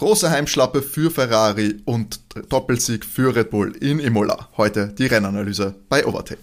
Große 0.00 0.30
Heimschlappe 0.30 0.80
für 0.80 1.10
Ferrari 1.10 1.82
und 1.84 2.20
Doppelsieg 2.50 3.04
für 3.04 3.36
Red 3.36 3.50
Bull 3.50 3.76
in 3.76 3.98
Imola. 3.98 4.48
Heute 4.56 4.88
die 4.88 5.04
Rennanalyse 5.04 5.74
bei 5.90 6.06
Overtake. 6.06 6.40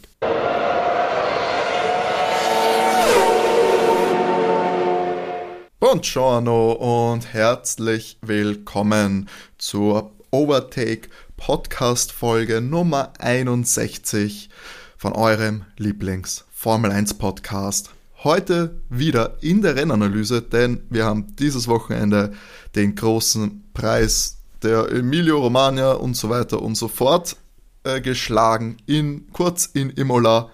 Buongiorno 5.80 6.74
und 7.14 7.34
herzlich 7.34 8.20
willkommen 8.22 9.28
zur 9.58 10.12
Overtake 10.30 11.10
Podcast 11.36 12.12
Folge 12.12 12.62
Nummer 12.62 13.14
61 13.18 14.52
von 14.98 15.14
eurem 15.14 15.66
Lieblings 15.78 16.46
Formel 16.54 16.92
1 16.92 17.16
Podcast. 17.16 17.90
Heute 18.24 18.82
wieder 18.90 19.38
in 19.42 19.62
der 19.62 19.76
Rennanalyse, 19.76 20.42
denn 20.42 20.82
wir 20.90 21.06
haben 21.06 21.36
dieses 21.36 21.68
Wochenende 21.68 22.34
den 22.76 22.96
großen 22.96 23.64
Preis 23.76 24.38
der 24.64 24.92
Emilio 24.92 25.38
Romagna 25.38 25.92
und 25.92 26.18
so 26.18 26.28
weiter 26.32 26.64
und 26.64 26.74
so 26.74 26.88
fort 26.88 27.38
äh, 27.84 28.02
geschlagen, 28.02 28.78
in, 28.88 29.32
kurz 29.34 29.68
in 29.68 29.92
Imola. 29.92 30.50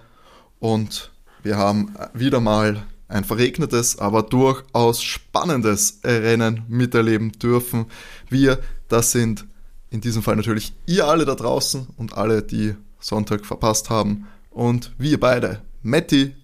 Und 0.58 1.10
wir 1.42 1.56
haben 1.56 1.94
wieder 2.12 2.40
mal 2.40 2.86
ein 3.08 3.24
verregnetes, 3.24 3.98
aber 3.98 4.22
durchaus 4.22 5.02
spannendes 5.02 6.00
Rennen 6.04 6.64
miterleben 6.68 7.32
dürfen. 7.32 7.86
Wir, 8.28 8.58
das 8.88 9.12
sind 9.12 9.46
in 9.88 10.02
diesem 10.02 10.22
Fall 10.22 10.36
natürlich 10.36 10.74
ihr 10.84 11.06
alle 11.06 11.24
da 11.24 11.34
draußen 11.34 11.86
und 11.96 12.14
alle, 12.14 12.42
die 12.42 12.74
Sonntag 13.00 13.46
verpasst 13.46 13.88
haben. 13.88 14.26
Und 14.50 14.92
wir 14.98 15.18
beide. 15.18 15.62
Matti, 15.82 16.34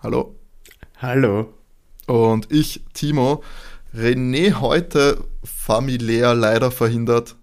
hallo. 0.00 0.35
Hallo. 0.98 1.52
Und 2.06 2.50
ich, 2.50 2.82
Timo. 2.94 3.42
René 3.94 4.54
heute 4.60 5.22
familiär 5.44 6.34
leider 6.34 6.70
verhindert. 6.70 7.36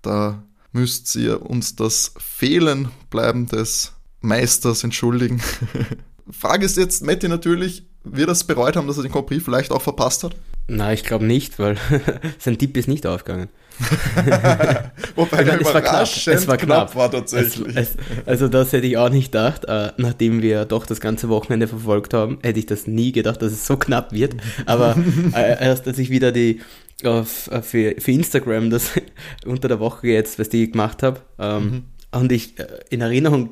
Da 0.00 0.44
müsst 0.70 1.16
ihr 1.16 1.42
uns 1.42 1.74
das 1.74 2.14
Fehlen 2.18 2.88
bleiben 3.10 3.46
des 3.46 3.94
Meisters 4.20 4.84
entschuldigen. 4.84 5.42
Frage 6.30 6.64
ist 6.64 6.76
jetzt, 6.76 7.02
Matti 7.02 7.26
natürlich, 7.26 7.84
wird 8.04 8.28
er 8.28 8.32
es 8.32 8.44
bereut 8.44 8.76
haben, 8.76 8.86
dass 8.86 8.96
er 8.96 9.02
den 9.02 9.10
Grand 9.10 9.26
Prix 9.26 9.44
vielleicht 9.44 9.72
auch 9.72 9.82
verpasst 9.82 10.22
hat? 10.22 10.36
Nein, 10.68 10.94
ich 10.94 11.02
glaube 11.02 11.24
nicht, 11.24 11.58
weil 11.58 11.78
sein 12.38 12.58
Tipp 12.58 12.76
ist 12.76 12.86
nicht 12.86 13.06
aufgegangen. 13.06 13.48
Wobei 15.16 15.44
der 15.44 15.60
es 15.60 15.74
war 15.74 15.80
knapp. 15.80 16.08
Es 16.26 16.48
war 16.48 16.56
knapp, 16.56 16.94
war 16.94 17.10
tatsächlich. 17.10 17.76
Es, 17.76 17.90
es, 17.90 17.96
also 18.26 18.48
das 18.48 18.72
hätte 18.72 18.86
ich 18.86 18.96
auch 18.96 19.10
nicht 19.10 19.32
gedacht. 19.32 19.64
Äh, 19.66 19.92
nachdem 19.96 20.42
wir 20.42 20.64
doch 20.64 20.86
das 20.86 21.00
ganze 21.00 21.28
Wochenende 21.28 21.68
verfolgt 21.68 22.14
haben, 22.14 22.38
hätte 22.42 22.58
ich 22.58 22.66
das 22.66 22.86
nie 22.86 23.12
gedacht, 23.12 23.42
dass 23.42 23.52
es 23.52 23.66
so 23.66 23.76
knapp 23.76 24.12
wird. 24.12 24.36
Aber 24.66 24.96
äh, 25.34 25.64
erst 25.64 25.86
als 25.86 25.98
ich 25.98 26.10
wieder 26.10 26.32
die 26.32 26.60
auf, 27.04 27.50
äh, 27.50 27.62
für, 27.62 27.94
für 27.98 28.12
Instagram 28.12 28.70
das 28.70 28.90
unter 29.44 29.68
der 29.68 29.80
Woche 29.80 30.08
jetzt, 30.08 30.38
was 30.38 30.48
die 30.48 30.70
gemacht 30.70 31.02
habe, 31.02 31.20
ähm, 31.38 31.64
mhm 31.64 31.82
und 32.12 32.32
ich 32.32 32.58
äh, 32.58 32.66
in 32.90 33.00
Erinnerung 33.00 33.50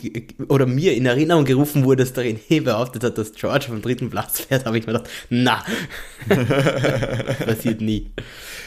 oder 0.49 0.67
mir 0.67 0.95
in 0.95 1.07
Erinnerung 1.07 1.45
gerufen 1.45 1.85
wurde, 1.85 2.05
dass 2.05 2.13
der 2.13 2.25
René 2.25 2.63
behauptet 2.63 3.05
hat, 3.05 3.19
dass 3.19 3.33
George 3.33 3.67
vom 3.69 3.83
dritten 3.83 4.11
Platz 4.11 4.41
fährt, 4.41 4.67
habe 4.67 4.79
ich 4.79 4.87
mir 4.87 4.95
gedacht, 4.95 5.11
na, 5.31 5.65
passiert 7.47 7.81
nie. 7.81 8.11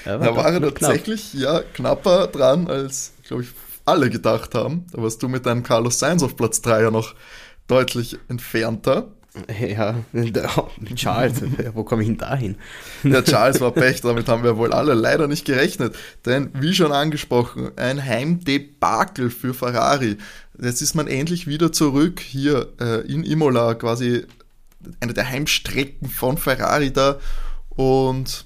Da 0.06 0.19
war 0.36 0.53
er 0.53 0.62
tatsächlich 0.62 1.31
knapp. 1.31 1.42
ja 1.42 1.59
knapper 1.73 2.28
dran, 2.28 2.67
als, 2.67 3.14
glaube 3.28 3.44
ich, 3.44 3.50
alle 3.86 4.09
gedacht 4.09 4.56
haben. 4.56 4.86
Da 4.92 5.02
warst 5.02 5.22
du 5.22 5.28
mit 5.28 5.45
deinem 5.45 5.64
Carlos 5.64 6.00
Sainz 6.00 6.23
auf 6.23 6.36
Platz 6.36 6.62
3 6.62 6.84
ja 6.84 6.92
noch 6.92 7.16
deutlich 7.67 8.17
entfernter. 8.30 9.12
Ja, 9.72 9.96
Charles, 10.96 11.42
wo 11.74 11.84
komme 11.84 12.02
ich 12.02 12.10
denn 12.10 12.18
da 12.18 12.36
hin? 12.36 12.56
Ja, 13.04 13.22
Charles 13.22 13.62
war 13.62 13.72
Pech, 13.72 14.02
damit 14.02 14.28
haben 14.28 14.44
wir 14.44 14.58
wohl 14.58 14.74
alle 14.74 14.94
leider 14.94 15.28
nicht 15.28 15.46
gerechnet. 15.46 15.96
Denn, 16.26 16.50
wie 16.54 16.74
schon 16.74 16.92
angesprochen, 16.92 17.72
ein 17.78 18.04
Heimdebakel 18.04 19.30
für 19.30 19.54
Ferrari. 19.54 20.18
Jetzt 20.62 20.82
ist 20.82 20.96
man 20.96 21.08
endlich 21.08 21.48
wieder 21.48 21.72
zurück 21.72 22.20
hier 22.20 22.74
äh, 22.82 23.08
in 23.08 23.24
Imola, 23.24 23.74
quasi 23.76 24.25
eine 25.00 25.14
der 25.14 25.30
Heimstrecken 25.30 26.09
von 26.09 26.38
Ferrari 26.38 26.91
da. 26.91 27.18
Und 27.70 28.46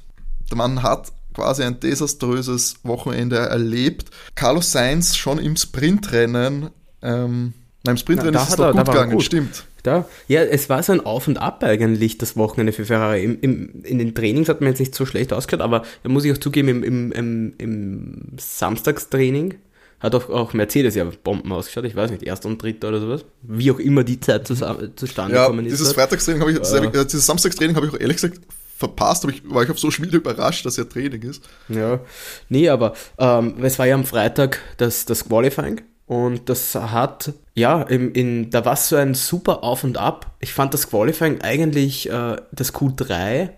man 0.53 0.83
hat 0.83 1.11
quasi 1.33 1.63
ein 1.63 1.79
desaströses 1.79 2.75
Wochenende 2.83 3.37
erlebt. 3.37 4.11
Carlos 4.35 4.71
Sainz 4.71 5.15
schon 5.15 5.39
im 5.39 5.55
Sprintrennen, 5.55 6.69
ähm, 7.01 7.53
nein, 7.83 7.95
im 7.95 7.97
Sprintrennen 7.97 8.35
Na, 8.35 8.43
ist 8.43 8.49
es 8.49 8.55
doch 8.55 8.71
gut 8.71 8.85
gegangen, 8.85 9.13
gut. 9.13 9.23
stimmt 9.23 9.65
da. 9.85 10.07
Ja, 10.27 10.41
es 10.41 10.69
war 10.69 10.81
so 10.83 10.93
ein 10.93 11.01
Auf 11.01 11.27
und 11.27 11.37
Ab 11.37 11.63
eigentlich, 11.63 12.17
das 12.17 12.35
Wochenende 12.37 12.73
für 12.73 12.85
Ferrari. 12.85 13.23
Im, 13.23 13.39
im, 13.41 13.83
in 13.83 13.99
den 13.99 14.15
Trainings 14.15 14.49
hat 14.49 14.61
man 14.61 14.69
jetzt 14.69 14.79
nicht 14.79 14.95
so 14.95 15.05
schlecht 15.05 15.33
ausgehört, 15.33 15.61
aber 15.61 15.83
da 16.03 16.09
muss 16.09 16.25
ich 16.25 16.31
auch 16.31 16.37
zugeben, 16.37 16.69
im, 16.69 17.11
im, 17.11 17.53
im, 17.57 18.23
Samstagstraining 18.37 19.55
hat 19.99 20.13
auch, 20.13 20.29
auch 20.29 20.53
Mercedes 20.53 20.95
ja 20.95 21.05
Bomben 21.23 21.51
ausgeschaut. 21.51 21.85
Ich 21.85 21.95
weiß 21.95 22.11
nicht, 22.11 22.23
erster 22.23 22.47
und 22.47 22.61
dritter 22.61 22.89
oder 22.89 22.99
sowas. 22.99 23.25
Wie 23.41 23.71
auch 23.71 23.79
immer 23.79 24.03
die 24.03 24.19
Zeit 24.19 24.45
zusammen, 24.45 24.91
zustande 24.95 25.35
ja, 25.35 25.43
gekommen 25.43 25.65
ist. 25.65 25.73
Dieses 25.73 25.93
Freitagstraining 25.93 26.41
habe 26.41 26.51
ich, 26.51 26.57
äh, 26.57 27.05
dieses 27.05 27.25
Samstagstraining 27.25 27.75
habe 27.75 27.87
ich 27.87 27.93
auch 27.93 27.99
ehrlich 27.99 28.17
gesagt 28.17 28.39
verpasst, 28.77 29.23
aber 29.23 29.33
ich 29.33 29.41
war 29.49 29.63
ich 29.63 29.69
auf 29.69 29.79
so 29.79 29.89
Spiel 29.89 30.13
überrascht, 30.13 30.65
dass 30.65 30.77
er 30.77 30.87
Training 30.87 31.21
ist. 31.23 31.43
Ja, 31.69 32.01
nee, 32.49 32.67
aber 32.69 32.93
ähm, 33.17 33.55
es 33.63 33.79
war 33.79 33.87
ja 33.87 33.95
am 33.95 34.03
Freitag 34.03 34.59
das, 34.77 35.05
das 35.05 35.27
Qualifying 35.27 35.81
und 36.07 36.49
das 36.49 36.75
hat, 36.75 37.33
ja, 37.55 37.81
in, 37.81 38.11
in, 38.11 38.49
da 38.51 38.63
war 38.63 38.75
so 38.75 38.95
ein 38.95 39.15
super 39.15 39.63
Auf 39.63 39.83
und 39.83 39.97
Ab. 39.97 40.35
Ich 40.39 40.53
fand 40.53 40.73
das 40.73 40.89
Qualifying 40.89 41.41
eigentlich, 41.41 42.09
äh, 42.09 42.35
das 42.51 42.73
Q3, 42.73 43.49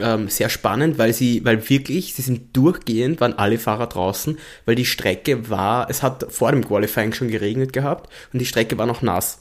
ähm, 0.00 0.28
sehr 0.28 0.48
spannend, 0.48 0.98
weil 0.98 1.12
sie, 1.12 1.44
weil 1.44 1.68
wirklich, 1.70 2.14
sie 2.14 2.22
sind 2.22 2.56
durchgehend, 2.56 3.20
waren 3.20 3.38
alle 3.38 3.58
Fahrer 3.58 3.86
draußen, 3.86 4.38
weil 4.66 4.74
die 4.74 4.84
Strecke 4.84 5.48
war, 5.48 5.88
es 5.88 6.02
hat 6.02 6.26
vor 6.30 6.50
dem 6.50 6.66
Qualifying 6.66 7.12
schon 7.12 7.28
geregnet 7.28 7.72
gehabt 7.72 8.12
und 8.32 8.38
die 8.40 8.46
Strecke 8.46 8.76
war 8.76 8.86
noch 8.86 9.02
nass. 9.02 9.40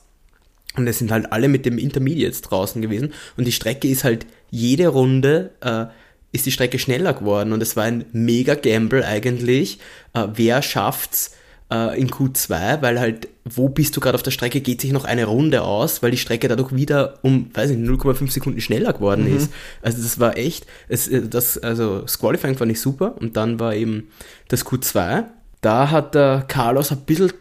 Und 0.76 0.88
es 0.88 1.00
sind 1.00 1.12
halt 1.12 1.32
alle 1.32 1.50
mit 1.50 1.66
dem 1.66 1.78
Intermediates 1.78 2.42
draußen 2.42 2.82
gewesen 2.82 3.14
und 3.36 3.46
die 3.46 3.52
Strecke 3.52 3.88
ist 3.88 4.04
halt 4.04 4.26
jede 4.52 4.88
Runde, 4.88 5.52
äh, 5.62 5.86
ist 6.32 6.46
die 6.46 6.52
Strecke 6.52 6.80
schneller 6.80 7.14
geworden 7.14 7.52
und 7.52 7.62
es 7.62 7.76
war 7.76 7.84
ein 7.84 8.06
mega 8.12 8.56
Gamble 8.56 9.06
eigentlich. 9.06 9.80
Äh, 10.14 10.28
wer 10.34 10.62
schafft's, 10.62 11.36
äh, 11.74 12.00
in 12.00 12.10
Q2, 12.10 12.82
weil 12.82 13.00
halt, 13.00 13.28
wo 13.46 13.70
bist 13.70 13.96
du 13.98 14.00
gerade 14.00 14.16
auf 14.16 14.24
der 14.24 14.32
Strecke, 14.32 14.62
geht 14.62 14.82
sich 14.82 14.92
noch 14.92 15.06
eine 15.06 15.26
Runde 15.26 15.64
aus, 15.64 16.04
weil 16.04 16.12
die 16.12 16.18
Strecke 16.18 16.48
dadurch 16.48 16.76
wieder 16.76 17.20
um, 17.24 17.50
weiß 17.54 17.72
ich 17.72 17.78
0,5 17.78 18.32
Sekunden 18.32 18.62
schneller 18.62 18.94
geworden 18.94 19.30
mhm. 19.30 19.38
ist. 19.38 19.52
Also 19.82 20.02
das 20.02 20.20
war 20.20 20.38
echt, 20.38 20.68
es, 20.88 21.08
äh, 21.08 21.28
das, 21.28 21.58
also 21.58 22.02
das 22.02 22.20
Qualifying 22.20 22.58
fand 22.58 22.72
ich 22.72 22.80
super 22.80 23.16
und 23.20 23.36
dann 23.38 23.60
war 23.60 23.76
eben 23.76 24.10
das 24.50 24.66
Q2. 24.66 25.26
Da 25.62 25.90
hat 25.90 26.14
der 26.14 26.46
Carlos 26.48 26.92
ein 26.92 27.02
bisschen 27.02 27.34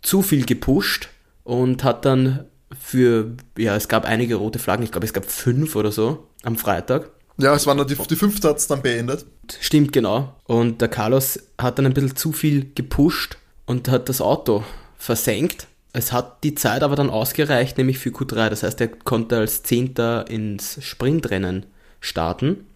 zu 0.00 0.22
viel 0.22 0.46
gepusht 0.46 1.08
und 1.44 1.84
hat 1.84 2.04
dann 2.04 2.46
für, 2.78 3.32
ja, 3.58 3.76
es 3.76 3.88
gab 3.88 4.04
einige 4.04 4.36
rote 4.36 4.58
Flaggen, 4.58 4.84
ich 4.84 4.92
glaube, 4.92 5.06
es 5.06 5.12
gab 5.12 5.26
fünf 5.26 5.76
oder 5.76 5.92
so 5.92 6.28
am 6.42 6.56
Freitag. 6.56 7.10
Ja, 7.38 7.54
es 7.54 7.66
waren 7.66 7.76
dann 7.76 7.86
die, 7.86 7.94
die 7.94 8.16
fünfte 8.16 8.48
hat 8.48 8.70
dann 8.70 8.80
beendet. 8.80 9.26
Stimmt, 9.60 9.92
genau. 9.92 10.34
Und 10.44 10.80
der 10.80 10.88
Carlos 10.88 11.38
hat 11.60 11.78
dann 11.78 11.84
ein 11.84 11.92
bisschen 11.92 12.16
zu 12.16 12.32
viel 12.32 12.72
gepusht 12.74 13.36
und 13.66 13.88
hat 13.88 14.08
das 14.08 14.20
Auto 14.20 14.64
versenkt. 14.96 15.66
Es 15.92 16.12
hat 16.12 16.44
die 16.44 16.54
Zeit 16.54 16.82
aber 16.82 16.96
dann 16.96 17.10
ausgereicht, 17.10 17.78
nämlich 17.78 17.98
für 17.98 18.10
Q3. 18.10 18.50
Das 18.50 18.62
heißt, 18.62 18.80
er 18.80 18.88
konnte 18.88 19.38
als 19.38 19.62
Zehnter 19.62 20.28
ins 20.28 20.82
Sprintrennen 20.82 21.66
starten. 22.00 22.66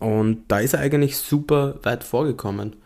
Und 0.00 0.44
da 0.48 0.60
ist 0.60 0.74
er 0.74 0.80
eigentlich 0.80 1.18
super 1.18 1.78
weit 1.82 2.04
vorgekommen. 2.04 2.76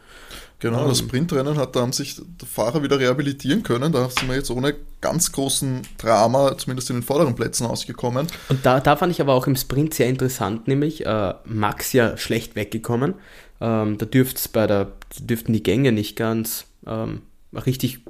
Genau, 0.58 0.86
das 0.86 1.00
ähm. 1.00 1.06
Sprintrennen 1.06 1.56
hat 1.56 1.74
da 1.74 1.80
haben 1.80 1.92
sich 1.92 2.16
der 2.16 2.46
Fahrer 2.46 2.82
wieder 2.82 2.98
rehabilitieren 2.98 3.62
können. 3.62 3.92
Da 3.92 4.10
sind 4.10 4.28
wir 4.28 4.36
jetzt 4.36 4.50
ohne 4.50 4.74
ganz 5.00 5.32
großen 5.32 5.82
Drama, 5.96 6.56
zumindest 6.58 6.90
in 6.90 6.96
den 6.96 7.02
vorderen 7.02 7.34
Plätzen 7.34 7.66
ausgekommen. 7.66 8.26
Und 8.48 8.66
da, 8.66 8.80
da 8.80 8.96
fand 8.96 9.12
ich 9.12 9.20
aber 9.22 9.34
auch 9.34 9.46
im 9.46 9.56
Sprint 9.56 9.94
sehr 9.94 10.08
interessant, 10.08 10.68
nämlich 10.68 11.06
äh, 11.06 11.34
Max 11.44 11.94
ja 11.94 12.16
schlecht 12.18 12.56
weggekommen. 12.56 13.14
Ähm, 13.60 13.96
da 13.96 14.06
bei 14.52 14.66
der, 14.66 14.92
dürften 15.18 15.52
die 15.54 15.62
Gänge 15.62 15.92
nicht 15.92 16.16
ganz 16.16 16.66
ähm, 16.86 17.22
richtig 17.54 18.00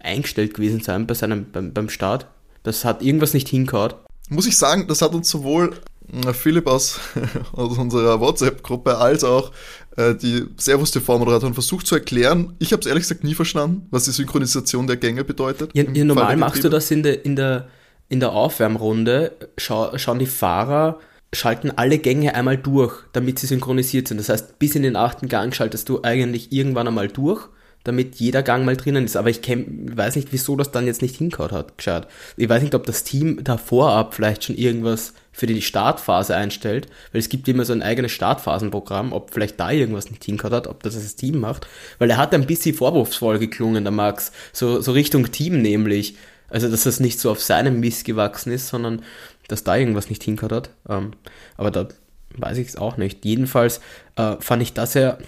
eingestellt 0.00 0.54
gewesen 0.54 0.80
sein 0.80 1.06
bei 1.06 1.14
seinem, 1.14 1.50
beim, 1.50 1.72
beim 1.72 1.88
Start. 1.88 2.26
Das 2.62 2.84
hat 2.84 3.02
irgendwas 3.02 3.34
nicht 3.34 3.48
hingehauen. 3.48 3.94
Muss 4.28 4.46
ich 4.46 4.56
sagen, 4.56 4.86
das 4.88 5.02
hat 5.02 5.14
uns 5.14 5.28
sowohl 5.28 5.74
äh, 6.12 6.32
Philipp 6.32 6.66
aus, 6.66 7.00
aus 7.52 7.78
unserer 7.78 8.20
WhatsApp-Gruppe 8.20 8.98
als 8.98 9.24
auch 9.24 9.52
äh, 9.96 10.14
die 10.14 10.44
Servus 10.56 10.90
TV-Moderatorin 10.90 11.54
versucht 11.54 11.86
zu 11.86 11.94
erklären. 11.94 12.54
Ich 12.58 12.72
habe 12.72 12.80
es 12.80 12.86
ehrlich 12.86 13.02
gesagt 13.02 13.24
nie 13.24 13.34
verstanden, 13.34 13.86
was 13.90 14.04
die 14.04 14.12
Synchronisation 14.12 14.86
der 14.86 14.96
Gänge 14.96 15.24
bedeutet. 15.24 15.70
Ja, 15.74 15.84
ja 15.84 16.04
normal 16.04 16.36
machst 16.36 16.64
du 16.64 16.68
das 16.68 16.90
in 16.90 17.02
der, 17.02 17.24
in 17.24 17.36
der, 17.36 17.68
in 18.08 18.20
der 18.20 18.32
Aufwärmrunde, 18.32 19.32
schau, 19.58 19.96
schauen 19.98 20.18
die 20.18 20.26
Fahrer, 20.26 20.98
schalten 21.32 21.72
alle 21.76 21.98
Gänge 21.98 22.34
einmal 22.34 22.56
durch, 22.56 22.94
damit 23.12 23.38
sie 23.38 23.46
synchronisiert 23.46 24.08
sind. 24.08 24.18
Das 24.18 24.28
heißt, 24.28 24.58
bis 24.58 24.74
in 24.74 24.82
den 24.82 24.96
achten 24.96 25.28
Gang 25.28 25.54
schaltest 25.54 25.88
du 25.88 26.02
eigentlich 26.02 26.52
irgendwann 26.52 26.88
einmal 26.88 27.08
durch 27.08 27.48
damit 27.84 28.16
jeder 28.16 28.42
Gang 28.42 28.64
mal 28.64 28.76
drinnen 28.76 29.04
ist. 29.04 29.16
Aber 29.16 29.30
ich 29.30 29.42
kenn, 29.42 29.96
weiß 29.96 30.16
nicht, 30.16 30.28
wieso 30.32 30.56
das 30.56 30.70
dann 30.70 30.86
jetzt 30.86 31.02
nicht 31.02 31.16
hingehauen 31.16 31.52
hat, 31.52 31.78
geschaut. 31.78 32.08
Ich 32.36 32.48
weiß 32.48 32.62
nicht, 32.62 32.74
ob 32.74 32.86
das 32.86 33.04
Team 33.04 33.44
da 33.44 33.58
vorab 33.58 34.14
vielleicht 34.14 34.44
schon 34.44 34.56
irgendwas 34.56 35.12
für 35.32 35.46
die 35.46 35.62
Startphase 35.62 36.34
einstellt, 36.34 36.86
weil 37.12 37.18
es 37.18 37.28
gibt 37.28 37.46
immer 37.48 37.64
so 37.64 37.72
ein 37.72 37.82
eigenes 37.82 38.12
Startphasenprogramm, 38.12 39.12
ob 39.12 39.32
vielleicht 39.32 39.60
da 39.60 39.70
irgendwas 39.70 40.10
nicht 40.10 40.24
hingehauen 40.24 40.54
hat, 40.54 40.66
ob 40.66 40.82
das 40.82 40.94
das 40.94 41.16
Team 41.16 41.40
macht. 41.40 41.66
Weil 41.98 42.10
er 42.10 42.16
hat 42.16 42.34
ein 42.34 42.46
bisschen 42.46 42.74
vorwurfsvoll 42.74 43.38
geklungen, 43.38 43.84
der 43.84 43.92
Max. 43.92 44.32
So, 44.52 44.80
so 44.80 44.92
Richtung 44.92 45.30
Team 45.30 45.60
nämlich. 45.60 46.16
Also, 46.48 46.70
dass 46.70 46.84
das 46.84 47.00
nicht 47.00 47.18
so 47.18 47.30
auf 47.30 47.42
seinem 47.42 47.80
Mist 47.80 48.04
gewachsen 48.04 48.52
ist, 48.52 48.68
sondern 48.68 49.02
dass 49.48 49.64
da 49.64 49.76
irgendwas 49.76 50.08
nicht 50.08 50.22
hingehauen 50.22 50.54
hat. 50.54 50.70
Ähm, 50.88 51.12
aber 51.56 51.70
da 51.70 51.88
weiß 52.36 52.58
ich 52.58 52.68
es 52.68 52.76
auch 52.76 52.96
nicht. 52.96 53.24
Jedenfalls 53.24 53.80
äh, 54.16 54.36
fand 54.40 54.62
ich 54.62 54.72
das 54.72 54.94
ja, 54.94 55.18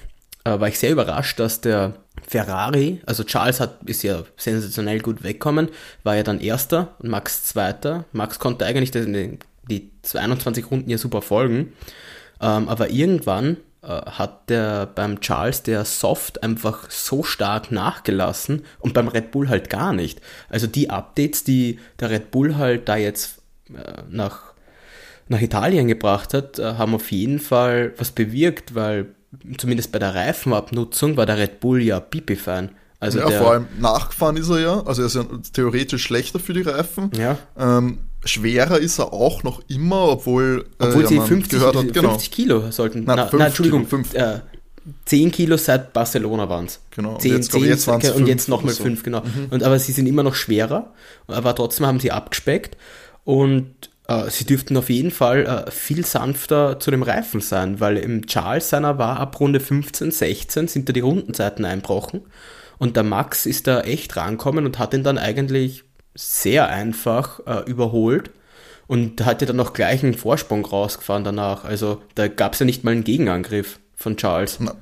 äh, 0.44 0.60
war 0.60 0.68
ich 0.68 0.78
sehr 0.78 0.92
überrascht, 0.92 1.40
dass 1.40 1.60
der 1.60 1.94
Ferrari, 2.26 3.00
also 3.06 3.24
Charles 3.24 3.60
hat, 3.60 3.78
ist 3.86 4.02
ja 4.02 4.24
sensationell 4.36 5.00
gut 5.00 5.22
wegkommen, 5.22 5.68
war 6.02 6.16
ja 6.16 6.22
dann 6.22 6.40
Erster 6.40 6.96
und 6.98 7.08
Max 7.08 7.44
Zweiter. 7.44 8.04
Max 8.12 8.38
konnte 8.38 8.66
eigentlich 8.66 8.90
die, 8.90 9.38
die 9.68 9.90
21 10.12 10.70
Runden 10.70 10.90
ja 10.90 10.98
super 10.98 11.22
folgen, 11.22 11.72
ähm, 12.40 12.68
aber 12.68 12.90
irgendwann 12.90 13.58
äh, 13.82 13.88
hat 13.88 14.50
der 14.50 14.86
beim 14.86 15.20
Charles 15.20 15.62
der 15.62 15.84
Soft 15.84 16.42
einfach 16.42 16.90
so 16.90 17.22
stark 17.22 17.70
nachgelassen 17.70 18.64
und 18.80 18.94
beim 18.94 19.06
Red 19.06 19.30
Bull 19.30 19.48
halt 19.48 19.70
gar 19.70 19.92
nicht. 19.92 20.20
Also 20.48 20.66
die 20.66 20.90
Updates, 20.90 21.44
die 21.44 21.78
der 22.00 22.10
Red 22.10 22.32
Bull 22.32 22.56
halt 22.56 22.88
da 22.88 22.96
jetzt 22.96 23.42
äh, 23.68 24.02
nach, 24.10 24.54
nach 25.28 25.40
Italien 25.40 25.86
gebracht 25.86 26.34
hat, 26.34 26.58
äh, 26.58 26.74
haben 26.74 26.94
auf 26.94 27.12
jeden 27.12 27.38
Fall 27.38 27.92
was 27.96 28.10
bewirkt, 28.10 28.74
weil 28.74 29.14
zumindest 29.58 29.92
bei 29.92 29.98
der 29.98 30.14
Reifenabnutzung 30.14 31.16
war 31.16 31.26
der 31.26 31.38
Red 31.38 31.60
Bull 31.60 31.82
ja 31.82 32.00
pipi-fein. 32.00 32.70
Also 32.98 33.18
ja, 33.18 33.30
vor 33.30 33.52
allem 33.52 33.66
nachgefahren 33.78 34.36
ist 34.36 34.48
er 34.48 34.60
ja, 34.60 34.82
also 34.86 35.02
er 35.02 35.06
ist 35.06 35.14
ja 35.14 35.24
theoretisch 35.52 36.02
schlechter 36.02 36.38
für 36.38 36.54
die 36.54 36.62
Reifen. 36.62 37.10
Ja. 37.16 37.38
Ähm, 37.58 37.98
schwerer 38.24 38.78
ist 38.78 38.98
er 38.98 39.12
auch 39.12 39.42
noch 39.42 39.60
immer, 39.68 40.08
obwohl, 40.08 40.66
äh, 40.78 40.84
obwohl 40.84 41.04
äh, 41.04 41.08
sie 41.08 41.20
50, 41.20 41.58
gehört 41.58 41.76
hat, 41.76 41.92
genau. 41.92 42.10
50 42.10 42.30
Kilo 42.30 42.70
sollten. 42.70 43.04
Nein, 43.04 43.16
na, 43.16 43.30
na 43.32 43.46
Entschuldigung, 43.46 43.86
Kilo, 43.86 44.02
5. 44.02 44.14
Äh, 44.14 44.40
10 45.04 45.30
Kilo 45.32 45.56
seit 45.56 45.92
Barcelona 45.92 46.48
waren 46.48 46.66
es. 46.66 46.80
Genau. 46.90 47.18
10, 47.18 47.30
und 47.32 47.36
jetzt, 47.36 47.52
10, 47.52 47.64
jetzt 47.64 47.88
okay, 47.88 48.10
und 48.12 48.26
jetzt 48.26 48.48
nochmal 48.48 48.72
5, 48.72 48.98
so. 48.98 49.04
genau. 49.04 49.20
Mhm. 49.20 49.48
Und, 49.50 49.62
aber 49.62 49.78
sie 49.78 49.92
sind 49.92 50.06
immer 50.06 50.22
noch 50.22 50.34
schwerer, 50.34 50.92
aber 51.26 51.54
trotzdem 51.54 51.86
haben 51.86 52.00
sie 52.00 52.12
abgespeckt 52.12 52.76
und 53.24 53.74
äh, 54.08 54.30
sie 54.30 54.44
dürften 54.44 54.76
auf 54.76 54.90
jeden 54.90 55.10
Fall 55.10 55.46
äh, 55.46 55.70
viel 55.70 56.04
sanfter 56.04 56.78
zu 56.78 56.90
dem 56.90 57.02
Reifen 57.02 57.40
sein, 57.40 57.80
weil 57.80 57.96
im 57.96 58.26
Charles 58.26 58.68
seiner 58.68 58.98
war 58.98 59.18
ab 59.18 59.38
Runde 59.40 59.60
15, 59.60 60.10
16 60.10 60.68
sind 60.68 60.88
da 60.88 60.92
die 60.92 61.00
Rundenzeiten 61.00 61.64
einbrochen 61.64 62.22
und 62.78 62.96
der 62.96 63.02
Max 63.02 63.46
ist 63.46 63.66
da 63.66 63.80
echt 63.80 64.16
rankommen 64.16 64.66
und 64.66 64.78
hat 64.78 64.94
ihn 64.94 65.04
dann 65.04 65.18
eigentlich 65.18 65.84
sehr 66.14 66.68
einfach 66.68 67.40
äh, 67.46 67.68
überholt 67.68 68.30
und 68.86 69.24
hat 69.24 69.40
ja 69.40 69.46
dann 69.46 69.56
noch 69.56 69.72
gleich 69.72 70.02
einen 70.02 70.14
Vorsprung 70.14 70.64
rausgefahren 70.64 71.24
danach. 71.24 71.64
Also 71.64 72.02
da 72.14 72.28
gab 72.28 72.54
es 72.54 72.60
ja 72.60 72.66
nicht 72.66 72.84
mal 72.84 72.92
einen 72.92 73.04
Gegenangriff 73.04 73.80
von 73.94 74.16
Charles. 74.16 74.58
Na, 74.60 74.74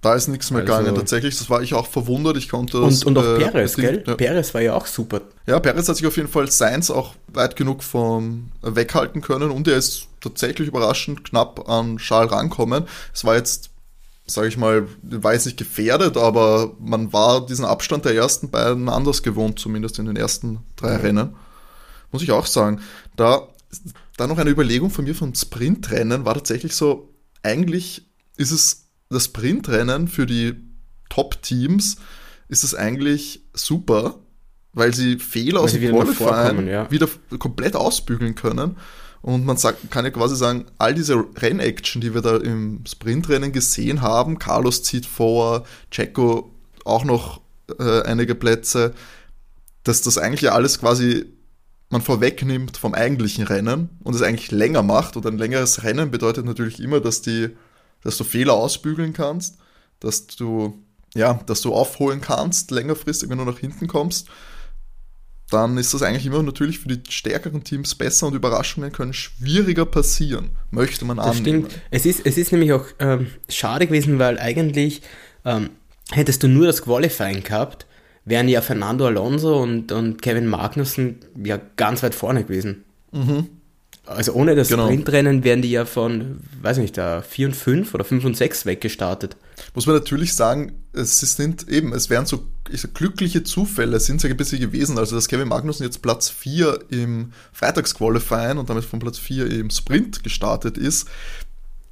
da 0.00 0.14
ist 0.14 0.28
nichts 0.28 0.50
mehr 0.50 0.62
also, 0.62 0.72
gegangen, 0.72 0.94
tatsächlich. 0.94 1.36
Das 1.38 1.50
war 1.50 1.62
ich 1.62 1.74
auch 1.74 1.86
verwundert. 1.86 2.36
Ich 2.38 2.48
konnte 2.48 2.80
das, 2.80 3.04
Und, 3.04 3.18
und 3.18 3.18
auch 3.18 3.36
äh, 3.36 3.38
Perez, 3.38 3.76
gell? 3.76 4.02
Ja. 4.06 4.14
Perez 4.14 4.54
war 4.54 4.62
ja 4.62 4.74
auch 4.74 4.86
super. 4.86 5.20
Ja, 5.46 5.60
Perez 5.60 5.88
hat 5.88 5.96
sich 5.96 6.06
auf 6.06 6.16
jeden 6.16 6.28
Fall 6.28 6.50
Seins 6.50 6.90
auch 6.90 7.14
weit 7.28 7.54
genug 7.54 7.82
vom 7.82 8.50
weghalten 8.62 9.20
können 9.20 9.50
und 9.50 9.68
er 9.68 9.76
ist 9.76 10.06
tatsächlich 10.20 10.68
überraschend 10.68 11.24
knapp 11.24 11.68
an 11.68 11.98
Charles 11.98 12.32
rankommen. 12.32 12.84
Es 13.12 13.26
war 13.26 13.36
jetzt, 13.36 13.70
sage 14.26 14.48
ich 14.48 14.56
mal, 14.56 14.86
jetzt 15.10 15.44
nicht 15.44 15.58
gefährdet, 15.58 16.16
aber 16.16 16.72
man 16.78 17.12
war 17.12 17.44
diesen 17.44 17.66
Abstand 17.66 18.06
der 18.06 18.14
ersten 18.14 18.50
beiden 18.50 18.88
anders 18.88 19.22
gewohnt, 19.22 19.58
zumindest 19.58 19.98
in 19.98 20.06
den 20.06 20.16
ersten 20.16 20.60
drei 20.76 20.96
mhm. 20.96 21.00
Rennen. 21.02 21.36
Muss 22.10 22.22
ich 22.22 22.32
auch 22.32 22.46
sagen. 22.46 22.80
Da, 23.16 23.48
da 24.16 24.26
noch 24.26 24.38
eine 24.38 24.50
Überlegung 24.50 24.88
von 24.88 25.04
mir 25.04 25.14
vom 25.14 25.34
Sprintrennen 25.34 26.24
war 26.24 26.34
tatsächlich 26.34 26.74
so, 26.74 27.10
eigentlich 27.42 28.06
ist 28.36 28.50
es 28.50 28.89
das 29.10 29.26
Sprintrennen 29.26 30.08
für 30.08 30.24
die 30.24 30.54
Top-Teams 31.08 31.96
ist 32.48 32.64
es 32.64 32.74
eigentlich 32.74 33.42
super, 33.52 34.20
weil 34.72 34.94
sie 34.94 35.18
Fehler 35.18 35.60
aus 35.60 35.72
dem 35.72 35.90
Qualifying 35.90 36.68
ja. 36.68 36.90
wieder 36.90 37.08
komplett 37.38 37.76
ausbügeln 37.76 38.34
können. 38.34 38.76
Und 39.20 39.44
man 39.44 39.58
sagt, 39.58 39.90
kann 39.90 40.04
ja 40.04 40.10
quasi 40.10 40.34
sagen, 40.34 40.64
all 40.78 40.94
diese 40.94 41.22
Rennaction, 41.36 42.00
die 42.00 42.14
wir 42.14 42.22
da 42.22 42.36
im 42.36 42.84
Sprintrennen 42.88 43.52
gesehen 43.52 44.00
haben, 44.00 44.38
Carlos 44.38 44.82
zieht 44.82 45.04
vor, 45.04 45.64
Checo 45.90 46.54
auch 46.84 47.04
noch 47.04 47.42
äh, 47.78 48.02
einige 48.02 48.34
Plätze, 48.34 48.94
dass 49.82 50.00
das 50.02 50.16
eigentlich 50.16 50.42
ja 50.42 50.52
alles 50.52 50.80
quasi 50.80 51.26
man 51.90 52.00
vorwegnimmt 52.00 52.76
vom 52.76 52.94
eigentlichen 52.94 53.44
Rennen 53.44 53.90
und 54.04 54.14
es 54.14 54.22
eigentlich 54.22 54.52
länger 54.52 54.82
macht. 54.82 55.16
Und 55.16 55.26
ein 55.26 55.38
längeres 55.38 55.82
Rennen 55.82 56.10
bedeutet 56.10 56.46
natürlich 56.46 56.80
immer, 56.80 57.00
dass 57.00 57.20
die 57.20 57.50
dass 58.02 58.16
du 58.16 58.24
Fehler 58.24 58.54
ausbügeln 58.54 59.12
kannst, 59.12 59.58
dass 60.00 60.26
du, 60.26 60.82
ja, 61.14 61.34
dass 61.46 61.60
du 61.60 61.72
aufholen 61.72 62.20
kannst, 62.20 62.70
längerfristig, 62.70 63.28
wenn 63.28 63.38
du 63.38 63.44
nach 63.44 63.58
hinten 63.58 63.86
kommst, 63.86 64.28
dann 65.50 65.78
ist 65.78 65.92
das 65.94 66.02
eigentlich 66.02 66.26
immer 66.26 66.42
natürlich 66.42 66.78
für 66.78 66.88
die 66.88 67.02
stärkeren 67.10 67.64
Teams 67.64 67.94
besser 67.94 68.28
und 68.28 68.34
Überraschungen 68.34 68.92
können 68.92 69.12
schwieriger 69.12 69.84
passieren, 69.84 70.50
möchte 70.70 71.04
man 71.04 71.16
das 71.16 71.38
annehmen. 71.38 71.66
Stimmt. 71.66 71.82
Es 71.90 72.06
ist, 72.06 72.24
es 72.24 72.38
ist 72.38 72.52
nämlich 72.52 72.72
auch 72.72 72.84
ähm, 73.00 73.26
schade 73.48 73.86
gewesen, 73.86 74.18
weil 74.18 74.38
eigentlich 74.38 75.02
ähm, 75.44 75.70
hättest 76.12 76.42
du 76.42 76.48
nur 76.48 76.66
das 76.66 76.82
Qualifying 76.82 77.42
gehabt, 77.42 77.86
wären 78.24 78.48
ja 78.48 78.60
Fernando 78.60 79.06
Alonso 79.06 79.60
und, 79.60 79.92
und 79.92 80.22
Kevin 80.22 80.46
Magnussen 80.46 81.18
ja 81.42 81.58
ganz 81.76 82.02
weit 82.02 82.14
vorne 82.14 82.44
gewesen. 82.44 82.84
Mhm. 83.12 83.48
Also 84.10 84.32
ohne 84.32 84.56
das 84.56 84.68
genau. 84.68 84.86
Sprintrennen 84.86 85.44
wären 85.44 85.62
die 85.62 85.70
ja 85.70 85.84
von, 85.84 86.40
weiß 86.62 86.78
nicht, 86.78 86.98
da 86.98 87.22
4 87.22 87.48
und 87.48 87.54
5 87.54 87.94
oder 87.94 88.04
5 88.04 88.24
und 88.24 88.36
6 88.36 88.66
weggestartet. 88.66 89.36
Muss 89.74 89.86
man 89.86 89.94
natürlich 89.94 90.34
sagen, 90.34 90.72
es 90.92 91.20
sind 91.20 91.68
eben, 91.68 91.92
es 91.92 92.10
wären 92.10 92.26
so 92.26 92.44
sag, 92.72 92.94
glückliche 92.94 93.44
Zufälle, 93.44 94.00
sind 94.00 94.16
es 94.16 94.24
ja 94.24 94.30
ein 94.30 94.36
bisschen 94.36 94.60
gewesen. 94.60 94.98
Also, 94.98 95.14
dass 95.14 95.28
Kevin 95.28 95.48
Magnussen 95.48 95.84
jetzt 95.84 96.02
Platz 96.02 96.28
4 96.28 96.86
im 96.90 97.32
Freitagsqualifying 97.52 98.58
und 98.58 98.68
damit 98.68 98.84
von 98.84 98.98
Platz 98.98 99.18
4 99.18 99.46
im 99.46 99.70
Sprint 99.70 100.24
gestartet 100.24 100.76
ist, 100.76 101.08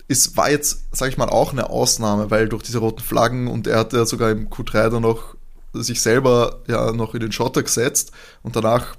es 0.08 0.36
war 0.36 0.50
jetzt, 0.50 0.84
sage 0.96 1.12
ich 1.12 1.18
mal, 1.18 1.28
auch 1.28 1.52
eine 1.52 1.70
Ausnahme, 1.70 2.30
weil 2.30 2.48
durch 2.48 2.62
diese 2.62 2.78
roten 2.78 3.02
Flaggen 3.02 3.46
und 3.46 3.66
er 3.66 3.78
hat 3.78 3.92
ja 3.92 4.06
sogar 4.06 4.30
im 4.30 4.48
Q3 4.48 4.88
dann 4.88 5.02
noch 5.02 5.36
sich 5.74 6.00
selber 6.00 6.62
ja 6.66 6.92
noch 6.92 7.14
in 7.14 7.20
den 7.20 7.30
Schotter 7.30 7.62
gesetzt 7.62 8.12
und 8.42 8.56
danach 8.56 8.96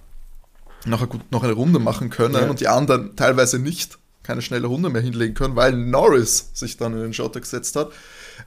noch, 0.86 1.02
eine, 1.02 1.22
noch 1.32 1.44
eine 1.44 1.54
Runde 1.54 1.80
machen 1.80 2.10
können 2.10 2.36
ja. 2.36 2.50
und 2.50 2.60
die 2.60 2.68
anderen 2.68 3.16
teilweise 3.16 3.60
nicht 3.60 3.98
keine 4.24 4.42
schnelle 4.42 4.68
Runde 4.68 4.90
mehr 4.90 5.02
hinlegen 5.02 5.34
können, 5.34 5.56
weil 5.56 5.74
Norris 5.74 6.52
sich 6.54 6.78
dann 6.78 6.94
in 6.94 7.00
den 7.00 7.14
Schotter 7.14 7.40
gesetzt 7.40 7.76
hat. 7.76 7.92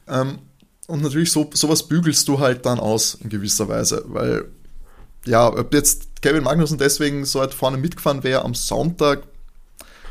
Ähm, 0.06 0.38
und 0.86 1.02
natürlich 1.02 1.32
so, 1.32 1.50
sowas 1.54 1.88
bügelst 1.88 2.28
du 2.28 2.38
halt 2.38 2.66
dann 2.66 2.78
aus 2.78 3.14
in 3.14 3.30
gewisser 3.30 3.68
Weise, 3.68 4.04
weil 4.06 4.46
ja, 5.24 5.48
ob 5.48 5.72
jetzt 5.72 6.22
Kevin 6.22 6.44
Magnussen 6.44 6.78
deswegen 6.78 7.24
so 7.24 7.40
weit 7.40 7.54
vorne 7.54 7.76
mitgefahren 7.76 8.24
wäre 8.24 8.44
am 8.44 8.54
Sonntag, 8.54 9.22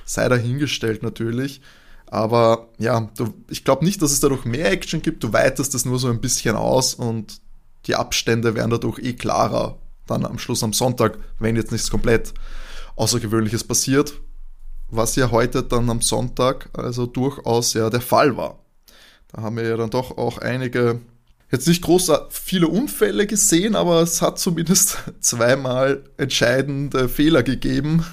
sei 0.05 0.29
dahingestellt 0.29 1.03
natürlich. 1.03 1.61
Aber 2.07 2.69
ja, 2.77 3.09
du, 3.17 3.33
ich 3.49 3.63
glaube 3.63 3.85
nicht, 3.85 4.01
dass 4.01 4.11
es 4.11 4.19
dadurch 4.19 4.43
mehr 4.43 4.69
Action 4.71 5.01
gibt. 5.01 5.23
Du 5.23 5.31
weitest 5.31 5.73
das 5.73 5.85
nur 5.85 5.99
so 5.99 6.09
ein 6.09 6.19
bisschen 6.19 6.55
aus 6.55 6.93
und 6.93 7.39
die 7.85 7.95
Abstände 7.95 8.55
werden 8.55 8.71
dadurch 8.71 8.99
eh 8.99 9.13
klarer 9.13 9.77
dann 10.07 10.25
am 10.25 10.39
Schluss 10.39 10.63
am 10.63 10.73
Sonntag, 10.73 11.17
wenn 11.39 11.55
jetzt 11.55 11.71
nichts 11.71 11.89
komplett 11.89 12.33
Außergewöhnliches 12.95 13.63
passiert, 13.63 14.13
was 14.89 15.15
ja 15.15 15.31
heute 15.31 15.63
dann 15.63 15.89
am 15.89 16.01
Sonntag 16.01 16.69
also 16.73 17.05
durchaus 17.05 17.73
ja 17.73 17.89
der 17.89 18.01
Fall 18.01 18.35
war. 18.37 18.59
Da 19.31 19.41
haben 19.41 19.57
wir 19.57 19.67
ja 19.67 19.77
dann 19.77 19.89
doch 19.89 20.17
auch 20.17 20.37
einige, 20.39 20.99
jetzt 21.51 21.67
nicht 21.67 21.81
groß 21.81 22.11
viele 22.29 22.67
Unfälle 22.67 23.27
gesehen, 23.27 23.75
aber 23.75 24.01
es 24.01 24.21
hat 24.21 24.39
zumindest 24.39 24.97
zweimal 25.21 26.03
entscheidende 26.17 27.07
Fehler 27.07 27.43
gegeben, 27.43 28.05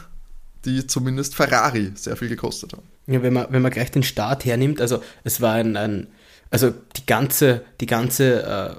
die 0.64 0.86
zumindest 0.86 1.34
Ferrari 1.34 1.92
sehr 1.94 2.16
viel 2.16 2.28
gekostet 2.28 2.72
haben. 2.72 2.88
Ja, 3.06 3.22
wenn 3.22 3.32
man, 3.32 3.46
wenn 3.50 3.62
man 3.62 3.72
gleich 3.72 3.90
den 3.90 4.02
Start 4.02 4.44
hernimmt, 4.44 4.80
also 4.80 5.02
es 5.24 5.40
war 5.40 5.54
ein, 5.54 5.76
ein 5.76 6.08
also 6.50 6.72
die 6.96 7.06
ganze, 7.06 7.62
die 7.80 7.86
ganze 7.86 8.42
äh, 8.42 8.74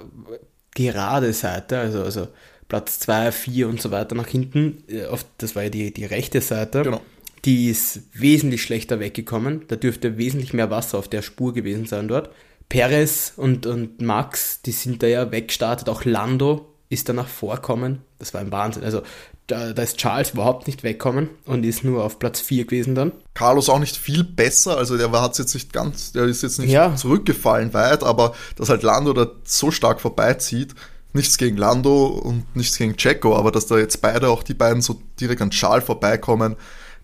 gerade 0.75 1.33
Seite, 1.33 1.79
also, 1.79 2.03
also 2.03 2.27
Platz 2.69 2.99
2, 2.99 3.31
4 3.33 3.67
und 3.67 3.81
so 3.81 3.91
weiter 3.91 4.15
nach 4.15 4.27
hinten. 4.27 4.83
Äh, 4.88 5.07
das 5.38 5.55
war 5.55 5.63
ja 5.63 5.69
die, 5.69 5.91
die 5.91 6.05
rechte 6.05 6.39
Seite. 6.39 6.83
Genau. 6.83 7.01
Die 7.43 7.69
ist 7.69 8.01
wesentlich 8.13 8.61
schlechter 8.61 8.99
weggekommen. 8.99 9.63
Da 9.67 9.75
dürfte 9.75 10.17
wesentlich 10.17 10.53
mehr 10.53 10.69
Wasser 10.69 10.97
auf 10.97 11.07
der 11.07 11.21
Spur 11.21 11.53
gewesen 11.53 11.85
sein 11.85 12.07
dort. 12.07 12.29
Perez 12.69 13.33
und, 13.35 13.65
und 13.65 14.01
Max, 14.01 14.61
die 14.61 14.71
sind 14.71 15.01
da 15.01 15.07
ja 15.07 15.31
weggestartet. 15.31 15.89
Auch 15.89 16.05
Lando 16.05 16.73
ist 16.89 17.09
danach 17.09 17.27
vorkommen. 17.27 17.99
Das 18.19 18.33
war 18.33 18.41
ein 18.41 18.51
Wahnsinn. 18.51 18.83
Also 18.83 19.01
da, 19.47 19.73
da, 19.73 19.81
ist 19.81 19.97
Charles 19.97 20.31
überhaupt 20.31 20.67
nicht 20.67 20.83
weggekommen 20.83 21.29
und 21.45 21.65
ist 21.65 21.83
nur 21.83 22.03
auf 22.03 22.19
Platz 22.19 22.39
4 22.39 22.65
gewesen 22.65 22.93
dann. 22.93 23.11
Carlos 23.33 23.69
auch 23.69 23.79
nicht 23.79 23.97
viel 23.97 24.23
besser, 24.23 24.77
also 24.77 24.95
der 24.95 25.11
hat 25.11 25.38
jetzt 25.39 25.55
nicht 25.55 25.73
ganz, 25.73 26.11
der 26.11 26.25
ist 26.25 26.43
jetzt 26.43 26.59
nicht 26.59 26.69
ja. 26.69 26.95
zurückgefallen 26.95 27.73
weit, 27.73 28.03
aber 28.03 28.35
dass 28.57 28.69
halt 28.69 28.83
Lando 28.83 29.13
da 29.13 29.27
so 29.43 29.71
stark 29.71 30.01
vorbeizieht, 30.01 30.75
nichts 31.13 31.37
gegen 31.37 31.57
Lando 31.57 32.07
und 32.07 32.55
nichts 32.55 32.77
gegen 32.77 32.95
Checo, 32.95 33.35
aber 33.35 33.51
dass 33.51 33.67
da 33.67 33.77
jetzt 33.77 34.01
beide, 34.01 34.29
auch 34.29 34.43
die 34.43 34.53
beiden 34.53 34.81
so 34.81 35.01
direkt 35.19 35.41
an 35.41 35.49
Charles 35.49 35.85
vorbeikommen, 35.85 36.55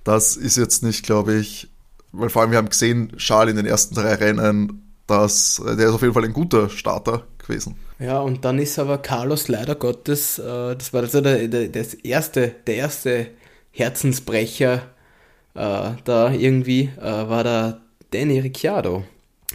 das 0.04 0.38
ist 0.38 0.58
jetzt 0.58 0.84
nicht, 0.84 1.06
glaube 1.06 1.36
ich, 1.36 1.70
weil 2.12 2.30
vor 2.30 2.42
allem 2.42 2.52
wir 2.52 2.58
haben 2.58 2.70
gesehen, 2.70 3.14
Charles 3.18 3.52
in 3.52 3.58
den 3.58 3.66
ersten 3.66 3.96
drei 3.96 4.14
Rennen, 4.14 4.82
dass 5.08 5.62
der 5.66 5.88
ist 5.88 5.94
auf 5.94 6.02
jeden 6.02 6.14
Fall 6.14 6.26
ein 6.26 6.34
guter 6.34 6.70
Starter 6.70 7.24
gewesen. 7.38 7.76
Ja, 8.00 8.20
und 8.20 8.46
dann 8.46 8.60
ist 8.60 8.78
aber 8.80 8.98
Carlos 8.98 9.48
leider 9.48 9.76
Gottes, 9.76 10.40
äh, 10.40 10.76
das 10.76 10.94
war 10.94 11.02
also 11.02 11.22
der, 11.22 11.48
der, 11.48 11.70
das 11.70 11.94
erste, 11.94 12.54
der 12.68 12.76
erste 12.76 13.28
Herzensbrecher 13.72 14.84
äh, 15.54 15.92
da 16.04 16.32
irgendwie, 16.32 16.92
äh, 16.98 17.04
war 17.04 17.44
der 17.44 17.82
Danny 18.12 18.40
Ricciardo. 18.40 19.04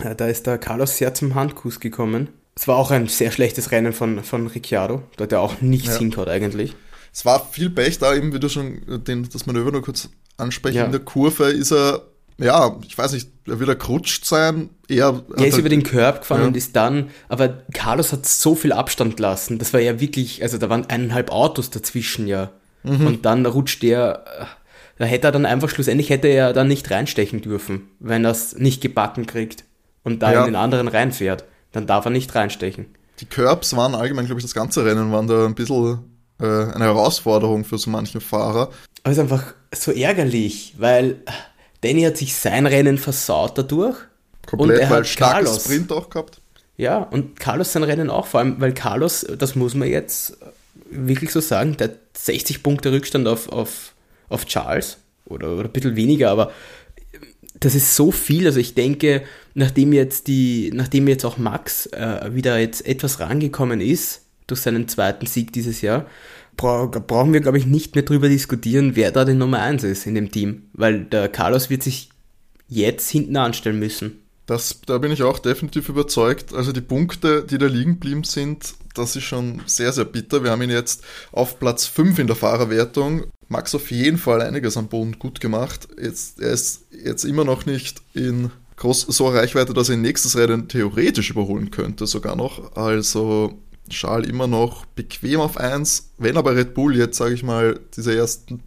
Äh, 0.02 0.14
da 0.14 0.26
ist 0.26 0.47
der 0.47 0.59
Carlos 0.59 0.97
sehr 0.97 1.14
zum 1.14 1.35
Handkuss 1.35 1.80
gekommen. 1.80 2.28
Es 2.61 2.69
war 2.69 2.76
auch 2.76 2.90
ein 2.90 3.07
sehr 3.07 3.31
schlechtes 3.31 3.71
Rennen 3.71 3.95
von, 3.95 4.23
von 4.23 4.47
Ricciardo, 4.47 5.02
da 5.17 5.25
hat 5.25 5.33
er 5.33 5.40
auch 5.40 5.62
nichts 5.62 5.95
ja. 5.95 5.99
hingehauen 5.99 6.29
eigentlich. 6.29 6.76
Es 7.11 7.25
war 7.25 7.49
viel 7.50 7.71
Pech 7.71 7.99
da, 7.99 8.14
eben 8.14 8.35
wie 8.35 8.38
du 8.38 8.50
schon 8.50 8.83
den, 9.07 9.26
das 9.33 9.47
Manöver 9.47 9.73
nur 9.73 9.81
kurz 9.81 10.11
ansprechen. 10.37 10.76
Ja. 10.76 10.85
In 10.85 10.93
der 10.93 11.00
Kurve 11.00 11.45
ist 11.45 11.73
er 11.73 12.02
ja, 12.37 12.76
ich 12.87 12.99
weiß 12.99 13.12
nicht, 13.12 13.31
er 13.47 13.61
wird 13.61 13.69
er 13.71 13.76
gerutscht 13.76 14.26
sein. 14.26 14.69
Er, 14.88 15.23
er 15.37 15.47
ist 15.47 15.52
halt, 15.52 15.61
über 15.61 15.69
den 15.71 15.85
Körb 15.85 16.21
gefahren 16.21 16.43
ja. 16.43 16.47
und 16.49 16.57
ist 16.57 16.76
dann, 16.76 17.09
aber 17.31 17.49
Carlos 17.73 18.12
hat 18.12 18.26
so 18.26 18.55
viel 18.55 18.73
Abstand 18.73 19.17
gelassen. 19.17 19.59
Das 19.59 19.73
war 19.73 19.81
ja 19.81 19.99
wirklich, 19.99 20.43
also 20.43 20.59
da 20.59 20.69
waren 20.69 20.85
eineinhalb 20.85 21.31
Autos 21.31 21.71
dazwischen 21.71 22.26
ja. 22.26 22.50
Mhm. 22.83 23.07
Und 23.07 23.25
dann 23.25 23.47
rutscht 23.47 23.83
der, 23.83 24.25
da 24.99 25.07
hätte 25.07 25.29
er 25.29 25.33
dann 25.33 25.47
einfach 25.47 25.71
schlussendlich 25.71 26.11
hätte 26.11 26.29
er 26.29 26.52
dann 26.52 26.69
nicht 26.69 26.90
reinstechen 26.90 27.40
dürfen, 27.40 27.88
wenn 28.00 28.26
er 28.26 28.33
es 28.33 28.55
nicht 28.57 28.83
gebacken 28.83 29.26
kriegt 29.26 29.64
und 30.02 30.23
da 30.23 30.33
ja. 30.33 30.40
in 30.40 30.47
den 30.47 30.57
anderen 30.57 30.88
reinfährt. 30.88 31.45
Dann 31.73 31.87
darf 31.87 32.05
er 32.05 32.11
nicht 32.11 32.35
reinstechen. 32.35 32.87
Die 33.21 33.27
Curbs 33.27 33.77
waren 33.77 33.95
allgemein, 33.95 34.27
glaube 34.27 34.41
ich, 34.41 34.45
das 34.45 34.55
ganze 34.55 34.85
Rennen 34.85 35.12
waren 35.12 35.27
da 35.27 35.47
ein 35.47 35.55
bisschen 35.55 35.99
äh, 36.41 36.45
eine 36.45 36.85
Herausforderung 36.85 37.65
für 37.65 37.79
so 37.79 37.91
manche 37.91 38.21
Fahrer. 38.21 38.71
Aber 39.03 39.12
es 39.12 39.12
ist 39.12 39.19
einfach 39.19 39.55
so 39.75 39.93
ärgerlich, 39.93 40.75
weil 40.79 41.23
Danny 41.83 42.03
hat 42.03 42.17
sich 42.17 42.35
sein 42.35 42.67
Rennen 42.67 42.99
versaut 42.99 43.57
dadurch. 43.57 43.97
Komplett, 44.47 44.71
und 44.71 44.83
er 44.83 44.91
weil 44.91 45.05
hat 45.05 45.17
Carlos 45.17 45.65
Sprint 45.65 45.93
auch 45.93 46.09
gehabt. 46.09 46.41
Ja, 46.77 46.99
und 46.99 47.39
Carlos 47.39 47.73
sein 47.73 47.83
Rennen 47.83 48.09
auch, 48.09 48.27
vor 48.27 48.41
allem, 48.41 48.59
weil 48.59 48.73
Carlos, 48.73 49.27
das 49.39 49.55
muss 49.55 49.75
man 49.75 49.89
jetzt 49.89 50.39
wirklich 50.91 51.31
so 51.31 51.41
sagen, 51.41 51.77
der 51.77 51.89
hat 51.89 51.97
60 52.17 52.62
Punkte 52.62 52.91
Rückstand 52.91 53.29
auf, 53.29 53.50
auf, 53.50 53.93
auf 54.31 54.47
Charles 54.47 54.97
oder, 55.27 55.53
oder 55.53 55.65
ein 55.65 55.73
bisschen 55.73 55.97
weniger, 55.97 56.31
aber 56.31 56.53
das 57.61 57.75
ist 57.75 57.95
so 57.95 58.11
viel. 58.11 58.47
Also 58.47 58.59
ich 58.59 58.75
denke, 58.75 59.23
nachdem 59.55 59.93
jetzt 59.93 60.26
die, 60.26 60.71
nachdem 60.75 61.07
jetzt 61.09 61.25
auch 61.25 61.38
Max 61.38 61.87
äh, 61.87 62.31
wieder 62.35 62.59
jetzt 62.59 62.87
etwas 62.87 63.21
rangekommen 63.21 63.81
ist 63.81 64.23
durch 64.47 64.61
seinen 64.61 64.88
zweiten 64.88 65.26
Sieg 65.26 65.52
dieses 65.52 65.83
Jahr, 65.83 66.07
bra 66.57 66.87
brauchen 66.87 67.33
wir, 67.33 67.40
glaube 67.40 67.59
ich, 67.59 67.67
nicht 67.67 67.95
mehr 67.95 68.05
drüber 68.05 68.29
diskutieren, 68.29 68.97
wer 68.97 69.12
da 69.12 69.25
die 69.25 69.35
Nummer 69.35 69.61
1 69.61 69.85
ist 69.85 70.07
in 70.07 70.14
dem 70.14 70.31
Team, 70.31 70.64
weil 70.73 71.05
der 71.05 71.29
Carlos 71.29 71.71
wird 71.71 71.83
sich 71.83 72.11
jetzt 72.69 73.11
hinten 73.11 73.37
anstellen 73.37 73.79
müssen. 73.79 74.21
Das, 74.47 74.81
da 74.85 74.99
bin 74.99 75.12
ich 75.12 75.23
auch 75.23 75.38
definitiv 75.38 75.88
überzeugt. 75.88 76.52
Also 76.55 76.73
die 76.73 76.81
Punkte, 76.81 77.45
die 77.49 77.59
da 77.59 77.67
liegen 77.67 77.93
geblieben 77.93 78.25
sind, 78.25 78.75
das 78.95 79.14
ist 79.14 79.25
schon 79.25 79.61
sehr, 79.67 79.93
sehr 79.93 80.05
bitter. 80.05 80.43
Wir 80.43 80.50
haben 80.50 80.62
ihn 80.62 80.71
jetzt 80.71 81.05
auf 81.31 81.61
Platz 81.61 81.87
5 81.87 82.19
in 82.19 82.26
der 82.26 82.37
Fahrerwertung. 82.37 83.25
Max 83.50 83.75
auf 83.75 83.90
jeden 83.90 84.16
Fall 84.16 84.40
einiges 84.42 84.76
am 84.76 84.87
Boden 84.87 85.19
gut 85.19 85.40
gemacht. 85.40 85.88
Jetzt, 86.00 86.40
er 86.40 86.52
ist 86.52 86.83
jetzt 87.04 87.25
immer 87.25 87.45
noch 87.45 87.66
nicht 87.66 88.00
in 88.14 88.52
groß, 88.76 89.02
so 89.09 89.26
Reichweite, 89.26 89.75
dass 89.75 89.88
er 89.88 89.97
in 89.97 90.02
nächstes 90.02 90.37
Rennen 90.37 90.69
theoretisch 90.69 91.30
überholen 91.30 91.73
könnte, 91.73 92.07
sogar 92.07 92.37
noch. 92.37 92.76
Also 92.76 93.59
Schal 93.90 94.25
immer 94.25 94.47
noch 94.47 94.87
bequem 94.87 95.40
auf 95.40 95.57
1. 95.57 96.11
Wenn 96.16 96.37
aber 96.37 96.54
Red 96.54 96.75
Bull 96.75 96.97
jetzt, 96.97 97.19
sage 97.19 97.35
ich 97.35 97.42
mal, 97.42 97.80
diese 97.97 98.16
ersten, 98.16 98.62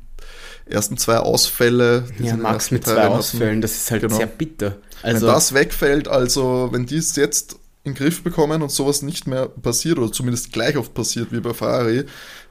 ersten 0.66 0.98
zwei 0.98 1.18
Ausfälle. 1.18 2.04
Ja, 2.20 2.36
Max 2.36 2.70
mit 2.70 2.84
zwei 2.84 3.08
Ausfällen, 3.08 3.62
das 3.62 3.76
ist 3.76 3.90
halt 3.90 4.02
genau. 4.02 4.18
sehr 4.18 4.28
bitter. 4.28 4.80
Also, 5.02 5.28
wenn 5.28 5.34
das 5.34 5.54
wegfällt, 5.54 6.10
also 6.10 6.68
wenn 6.74 6.86
die 6.86 6.98
es 6.98 7.16
jetzt 7.16 7.54
in 7.86 7.94
den 7.94 7.98
Griff 7.98 8.22
bekommen 8.22 8.62
und 8.62 8.72
sowas 8.72 9.02
nicht 9.02 9.28
mehr 9.28 9.48
passiert 9.48 9.98
oder 9.98 10.12
zumindest 10.12 10.52
gleich 10.52 10.78
oft 10.78 10.94
passiert 10.94 11.32
wie 11.32 11.40
bei 11.40 11.54
Ferrari, 11.54 12.06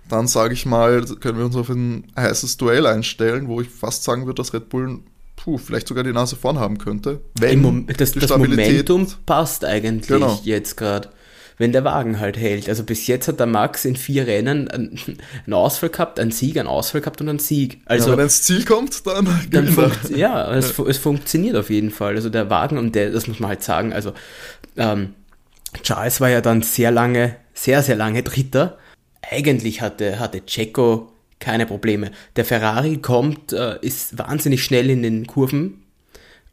dann 0.09 0.27
sage 0.27 0.55
ich 0.55 0.67
mal, 0.67 1.05
können 1.21 1.39
wir 1.39 1.45
uns 1.45 1.57
auf 1.57 1.69
ein 1.69 2.05
heißes 2.17 2.57
Duell 2.57 2.87
einstellen, 2.87 3.49
wo 3.49 3.61
ich 3.61 3.69
fast 3.69 4.05
sagen 4.05 4.27
würde, 4.27 4.43
dass 4.43 4.53
Red 4.53 4.69
Bull 4.69 5.01
puh, 5.37 5.59
vielleicht 5.59 5.89
sogar 5.89 6.05
die 6.05 6.13
Nase 6.13 6.37
vorn 6.37 6.59
haben 6.59 6.79
könnte. 6.79 7.21
Wenn 7.39 7.87
das, 7.87 8.13
das 8.13 8.31
Momentum 8.31 9.07
passt 9.27 9.65
eigentlich 9.65 10.09
genau. 10.09 10.41
jetzt 10.45 10.77
gerade 10.77 11.11
wenn 11.59 11.71
der 11.71 11.85
Wagen 11.85 12.19
halt 12.19 12.37
hält. 12.37 12.69
Also 12.69 12.83
bis 12.83 13.07
jetzt 13.07 13.29
hat 13.29 13.39
der 13.39 13.47
Max 13.47 13.85
in 13.85 13.95
vier 13.95 14.27
Rennen 14.27 14.69
einen, 14.69 15.53
Ausfall 15.53 15.91
gehabt, 15.91 16.19
einen 16.19 16.33
Sieg, 16.33 16.59
einen 16.59 16.67
Ausfall 16.67 17.01
gehabt 17.01 17.21
und 17.21 17.29
einen 17.29 17.39
Sieg. 17.39 17.81
Also 17.85 18.11
ja, 18.11 18.17
wenn 18.17 18.25
ins 18.25 18.43
Ziel 18.43 18.65
kommt, 18.65 19.07
dann, 19.07 19.29
dann 19.51 19.69
funkt, 19.73 20.11
ja, 20.11 20.53
es, 20.53 20.77
es, 20.79 20.99
funktioniert 20.99 21.57
auf 21.57 21.71
jeden 21.71 21.91
Fall. 21.91 22.17
Also 22.17 22.31
der 22.31 22.51
Wagen 22.51 22.79
und 22.79 22.95
der, 22.95 23.11
das 23.11 23.29
muss 23.29 23.39
man 23.39 23.51
halt 23.51 23.63
sagen. 23.63 23.93
Also 23.93 24.13
ähm, 24.77 25.15
Charles 25.83 26.21
war 26.21 26.31
ja 26.31 26.41
dann 26.41 26.63
sehr 26.63 26.91
lange, 26.91 27.37
sehr 27.55 27.83
sehr 27.83 27.97
lange 27.97 28.23
Dritter. 28.23 28.79
Eigentlich 29.31 29.81
hatte 29.81 30.19
hatte 30.19 30.45
Checo 30.45 31.13
keine 31.43 31.67
Probleme. 31.67 32.13
Der 32.37 32.45
Ferrari 32.45 32.99
kommt, 32.99 33.53
äh, 33.53 33.79
ist 33.81 34.17
wahnsinnig 34.17 34.63
schnell 34.63 34.89
in 34.89 35.03
den 35.03 35.27
Kurven 35.27 35.83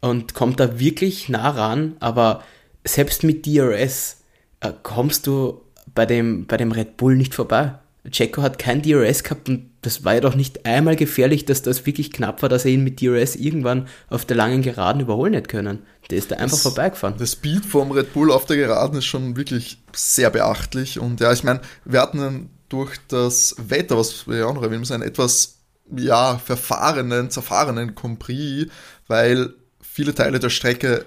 und 0.00 0.34
kommt 0.34 0.60
da 0.60 0.78
wirklich 0.80 1.28
nah 1.28 1.50
ran, 1.50 1.96
aber 2.00 2.42
selbst 2.84 3.22
mit 3.22 3.46
DRS 3.46 4.18
äh, 4.60 4.72
kommst 4.82 5.26
du 5.26 5.60
bei 5.94 6.06
dem, 6.06 6.46
bei 6.46 6.56
dem 6.56 6.72
Red 6.72 6.96
Bull 6.96 7.16
nicht 7.16 7.34
vorbei. 7.34 7.74
Checo 8.10 8.42
hat 8.42 8.58
kein 8.58 8.82
DRS 8.82 9.22
gehabt 9.22 9.48
und 9.48 9.70
das 9.82 10.04
war 10.04 10.14
ja 10.14 10.20
doch 10.20 10.34
nicht 10.34 10.66
einmal 10.66 10.96
gefährlich, 10.96 11.44
dass 11.44 11.62
das 11.62 11.86
wirklich 11.86 12.12
knapp 12.12 12.42
war, 12.42 12.48
dass 12.48 12.64
er 12.64 12.72
ihn 12.72 12.82
mit 12.82 13.00
DRS 13.00 13.36
irgendwann 13.36 13.88
auf 14.08 14.24
der 14.24 14.36
langen 14.36 14.62
Geraden 14.62 15.00
überholen 15.00 15.34
hätte 15.34 15.48
können. 15.48 15.80
Der 16.10 16.18
ist 16.18 16.30
da 16.30 16.36
einfach 16.36 16.56
das, 16.56 16.62
vorbeigefahren. 16.62 17.18
Der 17.18 17.26
Speed 17.26 17.64
vom 17.64 17.90
Red 17.92 18.12
Bull 18.12 18.32
auf 18.32 18.46
der 18.46 18.56
Geraden 18.56 18.98
ist 18.98 19.04
schon 19.04 19.36
wirklich 19.36 19.78
sehr 19.92 20.30
beachtlich 20.30 20.98
und 20.98 21.20
ja, 21.20 21.32
ich 21.32 21.44
meine, 21.44 21.60
wir 21.84 22.00
hatten 22.00 22.50
durch 22.70 22.96
das 23.08 23.56
Wetter, 23.58 23.98
was 23.98 24.26
wir 24.26 24.38
ja 24.38 24.46
auch 24.46 24.54
noch 24.54 24.62
erwähnen 24.62 24.80
müssen, 24.80 24.94
einen 24.94 25.02
etwas 25.02 25.58
ja, 25.94 26.38
verfahrenen, 26.38 27.30
zerfahrenen 27.30 27.94
Compris, 27.94 28.68
weil 29.06 29.52
viele 29.82 30.14
Teile 30.14 30.38
der 30.38 30.50
Strecke 30.50 31.04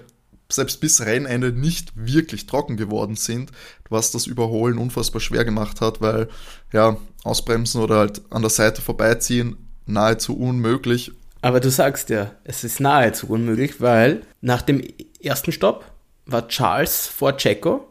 selbst 0.52 0.80
bis 0.80 1.00
Rennende 1.00 1.52
nicht 1.52 1.92
wirklich 1.94 2.46
trocken 2.46 2.76
geworden 2.76 3.16
sind, 3.16 3.50
was 3.88 4.10
das 4.10 4.26
Überholen 4.26 4.78
unfassbar 4.78 5.20
schwer 5.20 5.44
gemacht 5.44 5.80
hat, 5.80 6.00
weil 6.00 6.28
ja, 6.72 6.96
ausbremsen 7.24 7.80
oder 7.80 7.96
halt 7.96 8.22
an 8.30 8.42
der 8.42 8.50
Seite 8.50 8.82
vorbeiziehen 8.82 9.56
nahezu 9.86 10.36
unmöglich. 10.36 11.12
Aber 11.40 11.60
du 11.60 11.70
sagst 11.70 12.10
ja, 12.10 12.32
es 12.44 12.62
ist 12.62 12.80
nahezu 12.80 13.28
unmöglich, 13.28 13.80
weil 13.80 14.22
nach 14.40 14.62
dem 14.62 14.82
ersten 15.20 15.52
Stopp 15.52 15.84
war 16.26 16.48
Charles 16.48 17.06
vor 17.06 17.36
Checo 17.36 17.88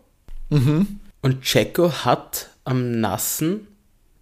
mhm. 0.50 1.00
und 1.22 1.42
Checo 1.42 1.92
hat 1.92 2.50
am 2.66 3.00
Nassen 3.00 3.68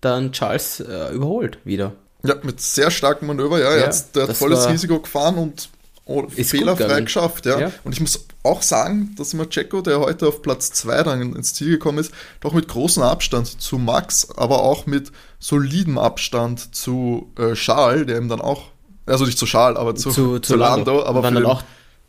dann 0.01 0.31
Charles 0.31 0.79
äh, 0.79 1.13
überholt 1.13 1.59
wieder. 1.63 1.93
Ja, 2.23 2.35
mit 2.43 2.61
sehr 2.61 2.91
starkem 2.91 3.27
Manöver, 3.27 3.59
ja. 3.59 3.71
ja 3.71 3.77
er 3.77 3.87
hat, 3.87 4.15
der 4.15 4.27
hat 4.27 4.37
volles 4.37 4.67
Risiko 4.69 4.99
gefahren 4.99 5.37
und 5.37 5.69
oh, 6.05 6.27
fehlerfrei 6.29 7.01
geschafft, 7.01 7.45
ja. 7.45 7.59
ja. 7.59 7.71
Und 7.83 7.93
ich 7.93 8.01
muss 8.01 8.25
auch 8.43 8.61
sagen, 8.61 9.13
dass 9.17 9.33
immer 9.33 9.49
Checo, 9.49 9.81
der 9.81 9.99
heute 9.99 10.27
auf 10.27 10.41
Platz 10.41 10.71
2 10.71 11.03
dann 11.03 11.35
ins 11.35 11.53
Ziel 11.53 11.71
gekommen 11.71 11.99
ist, 11.99 12.11
doch 12.39 12.53
mit 12.53 12.67
großem 12.67 13.03
Abstand 13.03 13.61
zu 13.61 13.77
Max, 13.77 14.29
aber 14.35 14.61
auch 14.63 14.85
mit 14.85 15.11
solidem 15.39 15.97
Abstand 15.97 16.75
zu 16.75 17.31
äh, 17.37 17.53
Charles, 17.53 18.07
der 18.07 18.17
ihm 18.17 18.29
dann 18.29 18.41
auch, 18.41 18.69
also 19.05 19.25
nicht 19.25 19.37
zu 19.37 19.45
Charles, 19.45 19.77
aber 19.77 19.95
zu, 19.95 20.11
zu, 20.11 20.39
zu 20.39 20.55
Lando, 20.55 20.91
Lando, 20.91 21.05
aber 21.05 21.23
waren 21.23 21.35
dann 21.35 21.45
auch 21.45 21.63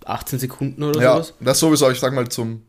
18 0.04 0.38
Sekunden 0.38 0.82
oder 0.82 1.00
ja, 1.00 1.14
sowas? 1.14 1.34
Ja, 1.40 1.46
das 1.46 1.58
sowieso, 1.58 1.90
ich 1.90 2.00
sag 2.00 2.12
mal, 2.14 2.28
zum 2.28 2.62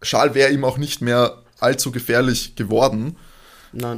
Charles 0.00 0.34
wäre 0.34 0.50
ihm 0.50 0.64
auch 0.64 0.76
nicht 0.76 1.00
mehr 1.00 1.43
allzu 1.60 1.92
gefährlich 1.92 2.56
geworden. 2.56 3.16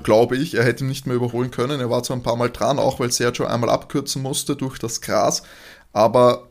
Glaube 0.04 0.38
ich, 0.38 0.54
er 0.54 0.64
hätte 0.64 0.84
ihn 0.84 0.88
nicht 0.88 1.06
mehr 1.06 1.16
überholen 1.16 1.50
können. 1.50 1.80
Er 1.80 1.90
war 1.90 2.02
zwar 2.02 2.16
ein 2.16 2.22
paar 2.22 2.36
Mal 2.36 2.48
dran, 2.48 2.78
auch 2.78 2.98
weil 2.98 3.12
Sergio 3.12 3.44
einmal 3.44 3.68
abkürzen 3.68 4.22
musste 4.22 4.56
durch 4.56 4.78
das 4.78 5.02
Gras. 5.02 5.42
Aber 5.92 6.48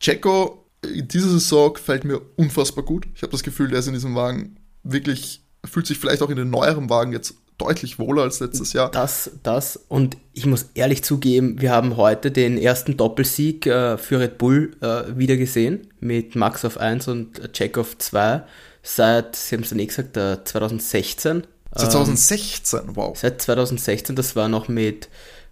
Checo 0.00 0.62
diese 0.84 1.30
Saison 1.30 1.74
gefällt 1.74 2.04
mir 2.04 2.20
unfassbar 2.36 2.84
gut. 2.84 3.06
Ich 3.14 3.22
habe 3.22 3.32
das 3.32 3.42
Gefühl, 3.42 3.68
der 3.68 3.78
ist 3.78 3.86
in 3.86 3.94
diesem 3.94 4.14
Wagen 4.14 4.56
wirklich, 4.82 5.42
fühlt 5.64 5.86
sich 5.86 5.98
vielleicht 5.98 6.22
auch 6.22 6.30
in 6.30 6.36
den 6.36 6.50
neueren 6.50 6.90
Wagen 6.90 7.12
jetzt 7.12 7.34
deutlich 7.58 7.98
wohler 7.98 8.22
als 8.22 8.40
letztes 8.40 8.72
Jahr. 8.72 8.90
Das, 8.90 9.30
das. 9.42 9.78
Und 9.88 10.16
ich 10.32 10.46
muss 10.46 10.70
ehrlich 10.74 11.04
zugeben, 11.04 11.60
wir 11.60 11.70
haben 11.70 11.96
heute 11.96 12.32
den 12.32 12.58
ersten 12.58 12.96
Doppelsieg 12.96 13.66
äh, 13.66 13.96
für 13.98 14.18
Red 14.18 14.38
Bull 14.38 14.76
äh, 14.80 15.16
wieder 15.16 15.36
gesehen. 15.36 15.88
Mit 16.00 16.34
Max 16.34 16.64
auf 16.64 16.78
1 16.78 17.06
und 17.08 17.50
Jack 17.54 17.78
auf 17.78 17.96
2. 17.96 18.42
Seit, 18.82 19.36
Sie 19.36 19.54
haben 19.54 19.62
es 19.62 19.70
ja 19.70 19.76
nicht 19.76 19.88
gesagt, 19.88 20.16
äh, 20.16 20.42
2016. 20.44 21.46
Seit 21.74 21.92
2016, 21.92 22.80
ähm, 22.80 22.96
wow. 22.96 23.16
Seit 23.16 23.40
2016, 23.40 24.16
das 24.16 24.36
war 24.36 24.48
noch 24.48 24.68
mit 24.68 25.08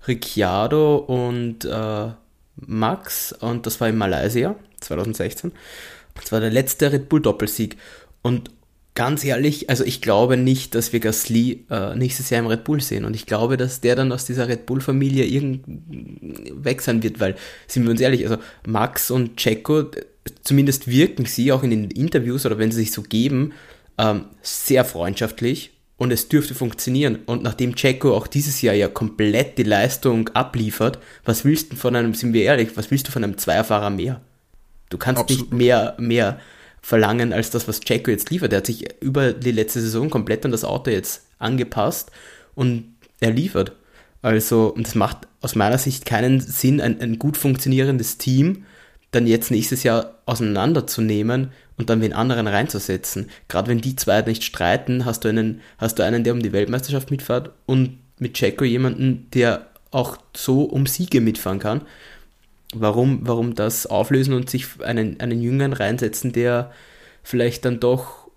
Ricciardo 0.06 0.96
und 0.96 1.64
äh, 1.64 2.08
Max 2.56 3.32
und 3.32 3.66
das 3.66 3.80
war 3.80 3.88
in 3.88 3.96
Malaysia 3.96 4.54
2016. 4.80 5.52
Das 6.14 6.32
war 6.32 6.40
der 6.40 6.50
letzte 6.50 6.92
Red 6.92 7.08
Bull 7.08 7.22
Doppelsieg. 7.22 7.76
Und 8.22 8.50
ganz 8.94 9.24
ehrlich, 9.24 9.70
also 9.70 9.84
ich 9.84 10.02
glaube 10.02 10.36
nicht, 10.36 10.74
dass 10.74 10.92
wir 10.92 11.00
Gasly 11.00 11.64
äh, 11.70 11.94
nächstes 11.94 12.28
Jahr 12.30 12.40
im 12.40 12.48
Red 12.48 12.64
Bull 12.64 12.80
sehen. 12.80 13.04
Und 13.04 13.14
ich 13.14 13.26
glaube, 13.26 13.56
dass 13.56 13.80
der 13.80 13.96
dann 13.96 14.12
aus 14.12 14.26
dieser 14.26 14.48
Red 14.48 14.66
Bull-Familie 14.66 15.24
irgend 15.24 15.64
weg 16.64 16.82
sein 16.82 17.02
wird, 17.02 17.20
weil, 17.20 17.36
sind 17.66 17.84
wir 17.84 17.90
uns 17.92 18.00
ehrlich, 18.00 18.28
also 18.28 18.42
Max 18.66 19.10
und 19.10 19.36
Checo, 19.36 19.84
zumindest 20.42 20.88
wirken 20.88 21.26
sie 21.26 21.52
auch 21.52 21.62
in 21.62 21.70
den 21.70 21.90
Interviews 21.90 22.46
oder 22.46 22.58
wenn 22.58 22.70
sie 22.70 22.80
sich 22.80 22.92
so 22.92 23.02
geben, 23.02 23.52
ähm, 23.98 24.26
sehr 24.42 24.84
freundschaftlich 24.84 25.72
und 25.96 26.12
es 26.12 26.28
dürfte 26.28 26.54
funktionieren. 26.54 27.18
Und 27.26 27.42
nachdem 27.42 27.74
Checo 27.74 28.14
auch 28.14 28.26
dieses 28.26 28.62
Jahr 28.62 28.74
ja 28.74 28.88
komplett 28.88 29.58
die 29.58 29.64
Leistung 29.64 30.28
abliefert, 30.30 30.98
was 31.24 31.44
willst 31.44 31.72
du 31.72 31.76
von 31.76 31.96
einem, 31.96 32.14
sind 32.14 32.32
wir 32.32 32.42
ehrlich, 32.42 32.76
was 32.76 32.90
willst 32.90 33.08
du 33.08 33.12
von 33.12 33.24
einem 33.24 33.38
Zweierfahrer 33.38 33.90
mehr? 33.90 34.20
Du 34.88 34.98
kannst 34.98 35.20
Absolut. 35.20 35.50
nicht 35.50 35.52
mehr, 35.52 35.94
mehr 35.98 36.40
verlangen 36.82 37.32
als 37.32 37.50
das, 37.50 37.68
was 37.68 37.80
Checo 37.80 38.10
jetzt 38.10 38.30
liefert. 38.30 38.52
Er 38.52 38.58
hat 38.58 38.66
sich 38.66 38.86
über 39.02 39.32
die 39.32 39.52
letzte 39.52 39.80
Saison 39.80 40.10
komplett 40.10 40.44
an 40.44 40.52
das 40.52 40.64
Auto 40.64 40.90
jetzt 40.90 41.26
angepasst 41.38 42.10
und 42.54 42.94
er 43.20 43.32
liefert. 43.32 43.72
Also, 44.22 44.72
und 44.74 44.86
das 44.86 44.94
macht 44.94 45.28
aus 45.40 45.54
meiner 45.54 45.78
Sicht 45.78 46.04
keinen 46.04 46.40
Sinn, 46.40 46.80
ein, 46.80 47.00
ein 47.00 47.18
gut 47.18 47.36
funktionierendes 47.36 48.18
Team 48.18 48.64
dann 49.10 49.26
jetzt 49.26 49.50
nächstes 49.50 49.82
Jahr 49.82 50.18
auseinanderzunehmen 50.26 51.50
und 51.76 51.90
dann 51.90 52.00
den 52.00 52.12
anderen 52.12 52.46
reinzusetzen. 52.46 53.28
Gerade 53.48 53.68
wenn 53.68 53.80
die 53.80 53.96
zwei 53.96 54.22
nicht 54.22 54.44
streiten, 54.44 55.04
hast 55.04 55.24
du 55.24 55.28
einen, 55.28 55.60
hast 55.78 55.98
du 55.98 56.04
einen, 56.04 56.24
der 56.24 56.32
um 56.32 56.42
die 56.42 56.52
Weltmeisterschaft 56.52 57.10
mitfährt 57.10 57.50
und 57.66 57.98
mit 58.18 58.34
Checo 58.34 58.64
jemanden, 58.64 59.28
der 59.34 59.66
auch 59.90 60.18
so 60.36 60.62
um 60.62 60.86
Siege 60.86 61.20
mitfahren 61.20 61.58
kann. 61.58 61.82
Warum, 62.72 63.20
warum 63.22 63.56
das 63.56 63.86
auflösen 63.86 64.34
und 64.34 64.48
sich 64.48 64.66
einen, 64.80 65.18
einen 65.18 65.42
Jüngeren 65.42 65.72
reinsetzen, 65.72 66.32
der 66.32 66.70
vielleicht 67.24 67.64
dann 67.64 67.80
doch, 67.80 68.28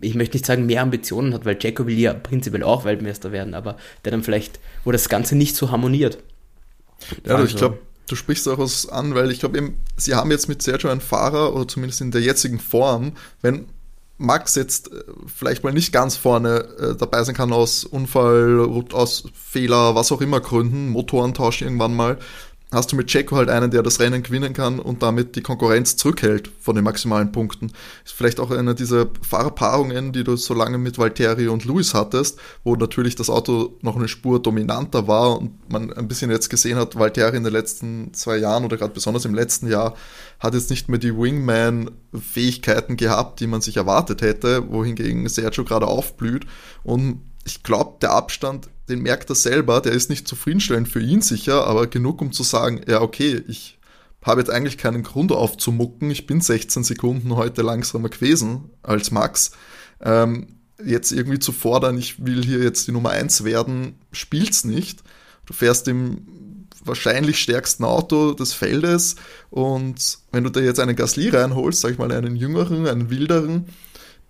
ich 0.00 0.14
möchte 0.14 0.36
nicht 0.36 0.46
sagen, 0.46 0.64
mehr 0.64 0.80
Ambitionen 0.80 1.34
hat, 1.34 1.44
weil 1.44 1.58
Checo 1.58 1.86
will 1.86 1.98
ja 1.98 2.14
prinzipiell 2.14 2.62
auch 2.62 2.84
Weltmeister 2.86 3.30
werden, 3.30 3.52
aber 3.52 3.76
der 4.04 4.12
dann 4.12 4.22
vielleicht, 4.22 4.60
wo 4.84 4.92
das 4.92 5.10
Ganze 5.10 5.36
nicht 5.36 5.56
so 5.56 5.70
harmoniert. 5.70 6.18
Ja, 7.26 7.34
also, 7.34 7.46
ich 7.46 7.56
glaube, 7.56 7.78
du 8.08 8.16
sprichst 8.16 8.48
auch 8.48 8.58
was 8.58 8.88
an, 8.88 9.14
weil 9.14 9.30
ich 9.30 9.40
glaube 9.40 9.72
sie 9.96 10.14
haben 10.14 10.30
jetzt 10.30 10.48
mit 10.48 10.62
Sergio 10.62 10.90
einen 10.90 11.00
Fahrer, 11.00 11.54
oder 11.54 11.68
zumindest 11.68 12.00
in 12.00 12.10
der 12.10 12.22
jetzigen 12.22 12.58
Form, 12.58 13.12
wenn 13.42 13.66
Max 14.18 14.56
jetzt 14.56 14.92
äh, 14.92 15.04
vielleicht 15.32 15.62
mal 15.62 15.72
nicht 15.72 15.92
ganz 15.92 16.16
vorne 16.16 16.66
äh, 16.78 16.96
dabei 16.96 17.22
sein 17.22 17.36
kann 17.36 17.52
aus 17.52 17.84
Unfall, 17.84 18.60
aus 18.92 19.24
Fehler, 19.32 19.94
was 19.94 20.10
auch 20.10 20.20
immer 20.20 20.40
Gründen, 20.40 20.88
Motorentausch 20.88 21.62
irgendwann 21.62 21.94
mal, 21.94 22.18
hast 22.70 22.92
du 22.92 22.96
mit 22.96 23.06
Checo 23.06 23.36
halt 23.36 23.48
einen, 23.48 23.70
der 23.70 23.82
das 23.82 23.98
Rennen 23.98 24.22
gewinnen 24.22 24.52
kann 24.52 24.78
und 24.78 25.02
damit 25.02 25.36
die 25.36 25.40
Konkurrenz 25.40 25.96
zurückhält 25.96 26.50
von 26.60 26.74
den 26.74 26.84
maximalen 26.84 27.32
Punkten. 27.32 27.72
Ist 28.04 28.12
vielleicht 28.12 28.40
auch 28.40 28.50
eine 28.50 28.74
dieser 28.74 29.06
Fahrerpaarungen, 29.22 30.12
die 30.12 30.22
du 30.22 30.36
so 30.36 30.52
lange 30.52 30.76
mit 30.76 30.98
Valtteri 30.98 31.48
und 31.48 31.64
Lewis 31.64 31.94
hattest, 31.94 32.38
wo 32.64 32.76
natürlich 32.76 33.16
das 33.16 33.30
Auto 33.30 33.78
noch 33.80 33.96
eine 33.96 34.08
Spur 34.08 34.42
dominanter 34.42 35.08
war 35.08 35.38
und 35.38 35.70
man 35.70 35.92
ein 35.92 36.08
bisschen 36.08 36.30
jetzt 36.30 36.50
gesehen 36.50 36.76
hat, 36.76 36.98
Valtteri 36.98 37.38
in 37.38 37.44
den 37.44 37.52
letzten 37.52 38.12
zwei 38.12 38.36
Jahren 38.36 38.64
oder 38.64 38.76
gerade 38.76 38.92
besonders 38.92 39.24
im 39.24 39.34
letzten 39.34 39.68
Jahr 39.70 39.94
hat 40.38 40.54
jetzt 40.54 40.70
nicht 40.70 40.88
mehr 40.90 40.98
die 40.98 41.16
Wingman-Fähigkeiten 41.16 42.96
gehabt, 42.96 43.40
die 43.40 43.46
man 43.46 43.62
sich 43.62 43.78
erwartet 43.78 44.20
hätte, 44.20 44.70
wohingegen 44.70 45.26
Sergio 45.28 45.64
gerade 45.64 45.86
aufblüht 45.86 46.46
und 46.84 47.22
ich 47.46 47.62
glaube, 47.62 47.96
der 48.02 48.12
Abstand, 48.12 48.68
den 48.88 49.00
merkt 49.00 49.30
er 49.30 49.36
selber, 49.36 49.80
der 49.80 49.92
ist 49.92 50.10
nicht 50.10 50.26
zufriedenstellend 50.26 50.88
für 50.88 51.00
ihn 51.00 51.20
sicher, 51.22 51.66
aber 51.66 51.86
genug, 51.86 52.20
um 52.20 52.32
zu 52.32 52.42
sagen, 52.42 52.80
ja, 52.88 53.00
okay, 53.00 53.42
ich 53.48 53.78
habe 54.22 54.40
jetzt 54.40 54.50
eigentlich 54.50 54.78
keinen 54.78 55.02
Grund 55.02 55.32
aufzumucken, 55.32 56.10
ich 56.10 56.26
bin 56.26 56.40
16 56.40 56.84
Sekunden 56.84 57.36
heute 57.36 57.62
langsamer 57.62 58.08
gewesen 58.08 58.70
als 58.82 59.10
Max. 59.10 59.52
Ähm, 60.00 60.48
jetzt 60.84 61.12
irgendwie 61.12 61.38
zu 61.38 61.52
fordern, 61.52 61.98
ich 61.98 62.24
will 62.24 62.44
hier 62.44 62.62
jetzt 62.62 62.86
die 62.88 62.92
Nummer 62.92 63.10
1 63.10 63.44
werden, 63.44 63.98
spielt's 64.12 64.64
nicht. 64.64 65.02
Du 65.46 65.52
fährst 65.52 65.88
im 65.88 66.66
wahrscheinlich 66.84 67.38
stärksten 67.38 67.84
Auto 67.84 68.32
des 68.32 68.52
Feldes 68.52 69.16
und 69.50 70.18
wenn 70.32 70.44
du 70.44 70.50
dir 70.50 70.62
jetzt 70.62 70.80
einen 70.80 70.96
Gasly 70.96 71.28
reinholst, 71.28 71.80
sag 71.80 71.92
ich 71.92 71.98
mal 71.98 72.12
einen 72.12 72.36
jüngeren, 72.36 72.86
einen 72.86 73.10
wilderen, 73.10 73.66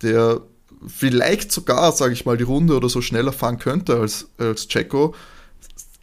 der 0.03 0.41
vielleicht 0.87 1.53
sogar, 1.53 1.93
sage 1.93 2.13
ich 2.13 2.25
mal, 2.25 2.37
die 2.37 2.45
Runde 2.45 2.77
oder 2.77 2.89
so 2.89 3.01
schneller 3.01 3.33
fahren 3.33 3.59
könnte 3.59 3.99
als, 3.99 4.29
als 4.39 4.69
Checo. 4.69 5.15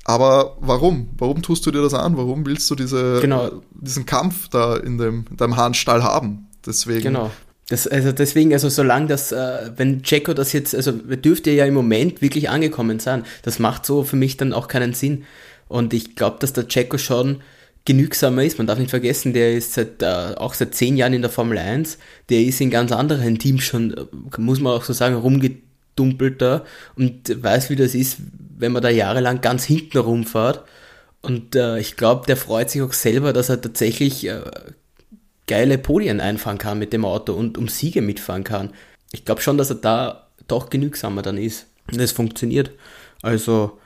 Aber 0.04 0.58
warum? 0.60 1.10
Warum 1.18 1.42
tust 1.42 1.66
du 1.66 1.72
dir 1.72 1.82
das 1.82 1.94
an? 1.94 2.16
Warum 2.16 2.46
willst 2.46 2.70
du 2.70 2.76
diese, 2.76 3.20
genau. 3.22 3.64
diesen 3.72 4.06
Kampf 4.06 4.50
da 4.50 4.76
in, 4.78 4.98
dem, 4.98 5.26
in 5.32 5.38
deinem 5.38 5.58
Hahnstall 5.58 6.04
haben? 6.04 6.48
Deswegen. 6.66 7.02
Genau. 7.02 7.32
Das, 7.70 7.88
also 7.88 8.12
deswegen, 8.12 8.54
also 8.54 8.70
solange 8.70 9.08
das, 9.08 9.32
äh, 9.32 9.72
wenn 9.76 10.04
Checo 10.04 10.36
das 10.36 10.54
jetzt, 10.54 10.76
also 10.76 10.92
dürfte 10.92 11.50
ja 11.50 11.66
im 11.66 11.74
Moment 11.74 12.22
wirklich 12.22 12.50
angekommen 12.50 13.00
sein, 13.00 13.24
das 13.42 13.58
macht 13.58 13.88
so 13.88 14.04
für 14.04 14.16
mich 14.16 14.38
dann 14.38 14.54
auch 14.54 14.68
keinen 14.68 14.94
Sinn. 14.94 15.24
Und 15.68 15.94
ich 15.96 16.16
glaube, 16.16 16.38
dass 16.40 16.54
der 16.54 16.68
Checo 16.68 17.00
schon 17.00 17.42
genügsamer 17.86 18.44
ist. 18.44 18.58
Man 18.58 18.68
darf 18.68 18.80
nicht 18.80 18.90
vergessen, 18.90 19.34
der 19.34 19.56
ist 19.56 19.74
seit, 19.74 20.02
äh, 20.02 20.36
auch 20.36 20.54
seit 20.56 20.74
zehn 20.76 20.98
Jahren 20.98 21.14
in 21.14 21.22
der 21.22 21.32
Formel 21.32 21.58
1. 21.58 21.98
Der 22.30 22.42
ist 22.42 22.60
in 22.60 22.72
ganz 22.72 22.92
anderen 22.92 23.40
Teams 23.40 23.64
schon, 23.64 23.94
äh, 23.94 24.06
muss 24.40 24.60
man 24.60 24.74
auch 24.74 24.84
so 24.84 24.94
sagen, 24.94 25.16
rumgedumpelt 25.16 26.42
da 26.42 26.66
und 26.96 27.42
weiß, 27.44 27.70
wie 27.70 27.76
das 27.76 27.94
ist, 27.96 28.18
wenn 28.58 28.72
man 28.72 28.82
da 28.82 28.90
jahrelang 28.90 29.42
ganz 29.42 29.64
hinten 29.64 30.00
rumfährt. 30.00 30.64
Und 31.22 31.56
äh, 31.56 31.80
ich 31.80 31.96
glaube, 31.96 32.26
der 32.26 32.38
freut 32.38 32.70
sich 32.70 32.82
auch 32.82 32.94
selber, 32.94 33.34
dass 33.34 33.50
er 33.50 33.62
tatsächlich 33.62 34.28
äh, 34.28 34.42
geile 35.48 35.78
Podien 35.78 36.20
einfahren 36.20 36.58
kann 36.58 36.80
mit 36.80 36.92
dem 36.92 37.06
Auto 37.06 37.34
und 37.34 37.58
um 37.58 37.68
Siege 37.68 38.02
mitfahren 38.02 38.44
kann. 38.44 38.72
Ich 39.12 39.26
glaube 39.26 39.42
schon, 39.42 39.58
dass 39.58 39.70
er 39.70 39.76
da 39.76 40.28
doch 40.48 40.70
genügsamer 40.70 41.22
dann 41.22 41.38
ist. 41.38 41.68
Und 41.92 42.00
es 42.00 42.12
funktioniert. 42.12 42.72
Also, 43.22 43.80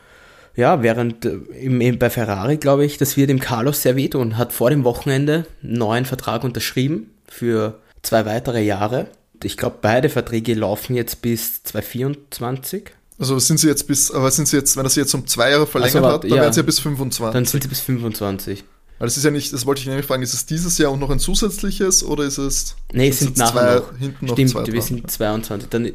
ja, 0.60 0.84
während 0.84 1.24
äh, 1.24 1.40
im, 1.62 1.98
bei 1.98 2.10
Ferrari, 2.10 2.58
glaube 2.58 2.86
ich, 2.86 2.98
das 2.98 3.16
wird 3.16 3.30
dem 3.30 3.40
Carlos 3.40 3.82
sehr 3.82 3.96
wehtun. 3.96 4.38
Hat 4.38 4.52
vor 4.52 4.70
dem 4.70 4.84
Wochenende 4.84 5.46
einen 5.64 5.78
neuen 5.78 6.06
Vertrag 6.06 6.44
unterschrieben 6.44 7.12
für 7.28 7.80
zwei 8.04 8.26
weitere 8.26 8.62
Jahre. 8.62 9.08
Ich 9.42 9.56
glaube, 9.56 9.78
beide 9.82 10.10
Verträge 10.10 10.54
laufen 10.54 10.96
jetzt 10.96 11.22
bis 11.22 11.64
2024. 11.64 12.92
Also 13.18 13.40
sind 13.40 13.58
sie 13.58 13.70
jetzt 13.70 13.88
bis, 13.88 14.12
aber 14.12 14.30
sind 14.32 14.50
sie 14.50 14.58
jetzt, 14.58 14.76
wenn 14.76 14.86
er 14.86 14.90
sie 14.90 15.00
jetzt 15.00 15.14
um 15.14 15.26
zwei 15.28 15.52
Jahre 15.52 15.66
verlängert 15.66 16.04
also, 16.04 16.16
hat, 16.16 16.24
dann 16.26 16.32
ja, 16.32 16.36
werden 16.38 16.54
sie 16.54 16.60
ja 16.60 16.66
bis 16.66 16.80
25. 16.80 17.34
Dann 17.34 17.46
sind 17.46 17.64
sie 17.64 17.70
bis 17.70 17.80
25. 17.80 18.66
Weil 18.98 19.08
das 19.08 19.16
ist 19.16 19.24
ja 19.24 19.32
nicht, 19.32 19.54
das 19.54 19.66
wollte 19.66 19.80
ich 19.80 19.88
nämlich 19.88 20.06
fragen, 20.06 20.24
ist 20.24 20.34
es 20.34 20.46
dieses 20.46 20.78
Jahr 20.78 20.92
auch 20.92 20.98
noch 20.98 21.10
ein 21.10 21.20
zusätzliches 21.20 22.04
oder 22.04 22.26
ist 22.26 22.38
es. 22.38 22.76
Nee, 22.92 23.08
es 23.08 23.20
sind 23.20 23.38
nachher 23.38 23.52
zwei, 23.52 23.76
noch. 23.76 23.98
hinten 23.98 24.26
noch 24.26 24.34
Stimmt, 24.34 24.50
zwei 24.50 24.68
wir 24.68 24.82
sind 24.82 25.10
22. 25.10 25.70
Dann 25.70 25.90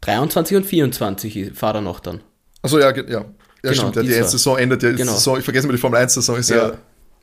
23 0.00 0.56
und 0.56 0.64
24 0.64 1.52
fahrt 1.54 1.76
er 1.76 1.82
noch 1.82 2.00
dann. 2.00 2.22
Achso, 2.62 2.78
ja, 2.78 2.94
ja. 2.96 3.24
Ja, 3.62 3.72
genau, 3.72 3.74
stimmt. 3.74 3.96
Ja, 3.96 4.02
die, 4.02 4.08
die 4.08 4.14
Saison 4.14 4.56
endet 4.56 4.82
ja. 4.82 4.92
Genau. 4.92 5.12
Saison, 5.12 5.38
ich 5.38 5.44
vergesse 5.44 5.66
mal, 5.66 5.72
die 5.72 5.78
Formel 5.78 6.00
1-Saison 6.00 6.36
ist 6.36 6.50
ja. 6.50 6.68
ja. 6.68 6.72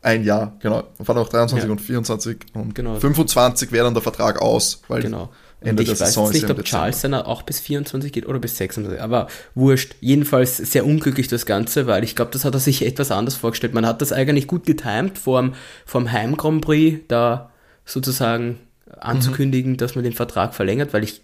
ein 0.02 0.24
Jahr, 0.24 0.56
genau. 0.60 0.84
Dann 0.98 1.06
fahren 1.06 1.18
auch 1.18 1.30
23 1.30 1.66
ja. 1.66 1.72
und 1.72 1.80
24 1.80 2.38
und 2.54 2.76
genau. 2.76 2.96
25 2.96 3.72
wäre 3.72 3.86
dann 3.86 3.94
der 3.94 4.04
Vertrag 4.04 4.42
aus, 4.42 4.82
weil 4.88 5.02
genau. 5.02 5.30
Ende 5.62 5.82
und 5.82 5.90
ich 5.90 5.98
der 5.98 6.00
weiß 6.00 6.14
Saison 6.14 6.32
nicht, 6.32 6.50
ob 6.50 6.64
Charles 6.64 7.02
dann 7.02 7.14
auch 7.14 7.42
bis 7.42 7.60
24 7.62 8.12
geht 8.12 8.28
oder 8.28 8.40
bis 8.40 8.58
26, 8.58 9.02
aber 9.02 9.28
wurscht. 9.56 9.96
Jedenfalls 10.02 10.58
sehr 10.58 10.86
unglücklich 10.86 11.28
das 11.28 11.46
Ganze, 11.46 11.88
weil 11.88 12.04
ich 12.04 12.16
glaube, 12.16 12.32
das 12.32 12.44
hat 12.44 12.54
er 12.54 12.60
sich 12.60 12.86
etwas 12.86 13.12
anders 13.12 13.36
vorgestellt. 13.36 13.74
Man 13.74 13.86
hat 13.86 14.02
das 14.02 14.12
eigentlich 14.12 14.48
gut 14.48 14.66
getimt 14.66 15.18
vor 15.18 15.42
dem 15.42 16.12
Heim 16.12 16.36
Grand 16.36 16.64
Prix, 16.64 17.00
da 17.08 17.52
sozusagen 17.86 18.60
anzukündigen, 19.00 19.74
mhm. 19.74 19.78
dass 19.78 19.96
man 19.96 20.04
den 20.04 20.14
Vertrag 20.14 20.54
verlängert, 20.54 20.94
weil 20.94 21.04
ich 21.04 21.24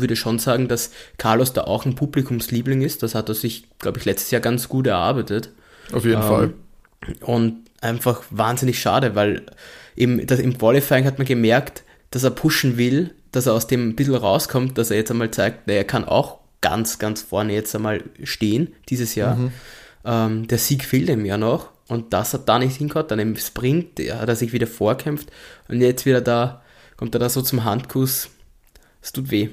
würde 0.00 0.16
schon 0.16 0.38
sagen, 0.38 0.68
dass 0.68 0.90
Carlos 1.18 1.52
da 1.52 1.62
auch 1.62 1.84
ein 1.84 1.94
Publikumsliebling 1.94 2.82
ist. 2.82 3.02
Das 3.02 3.14
hat 3.14 3.28
er 3.28 3.34
sich, 3.34 3.64
glaube 3.78 3.98
ich, 3.98 4.04
letztes 4.04 4.30
Jahr 4.30 4.40
ganz 4.40 4.68
gut 4.68 4.86
erarbeitet. 4.86 5.50
Auf 5.92 6.04
jeden 6.04 6.22
ähm, 6.22 6.28
Fall. 6.28 6.52
Und 7.20 7.62
einfach 7.80 8.22
wahnsinnig 8.30 8.80
schade, 8.80 9.14
weil 9.14 9.46
im, 9.96 10.24
das, 10.26 10.38
im 10.38 10.56
Qualifying 10.56 11.04
hat 11.04 11.18
man 11.18 11.26
gemerkt, 11.26 11.82
dass 12.10 12.24
er 12.24 12.30
pushen 12.30 12.78
will, 12.78 13.14
dass 13.32 13.46
er 13.46 13.54
aus 13.54 13.66
dem 13.66 13.90
ein 13.90 13.96
bisschen 13.96 14.14
rauskommt, 14.14 14.78
dass 14.78 14.90
er 14.90 14.98
jetzt 14.98 15.10
einmal 15.10 15.30
zeigt, 15.30 15.68
er 15.68 15.84
kann 15.84 16.04
auch 16.04 16.38
ganz, 16.60 16.98
ganz 16.98 17.22
vorne 17.22 17.52
jetzt 17.52 17.74
einmal 17.74 18.02
stehen 18.22 18.72
dieses 18.88 19.14
Jahr. 19.14 19.36
Mhm. 19.36 19.52
Ähm, 20.04 20.48
der 20.48 20.58
Sieg 20.58 20.84
fehlt 20.84 21.08
ihm 21.08 21.24
ja 21.24 21.36
noch 21.36 21.70
und 21.88 22.12
das 22.12 22.34
hat 22.34 22.48
da 22.48 22.58
nicht 22.58 22.76
hingehört. 22.76 23.10
Dann 23.10 23.18
im 23.18 23.36
Sprint 23.36 23.98
hat 23.98 24.28
er 24.28 24.36
sich 24.36 24.52
wieder 24.52 24.66
vorkämpft 24.66 25.30
und 25.68 25.80
jetzt 25.80 26.06
wieder 26.06 26.20
da, 26.20 26.62
kommt 26.96 27.14
er 27.14 27.18
da 27.18 27.28
so 27.28 27.42
zum 27.42 27.64
Handkuss. 27.64 28.30
Es 29.02 29.12
tut 29.12 29.30
weh. 29.30 29.50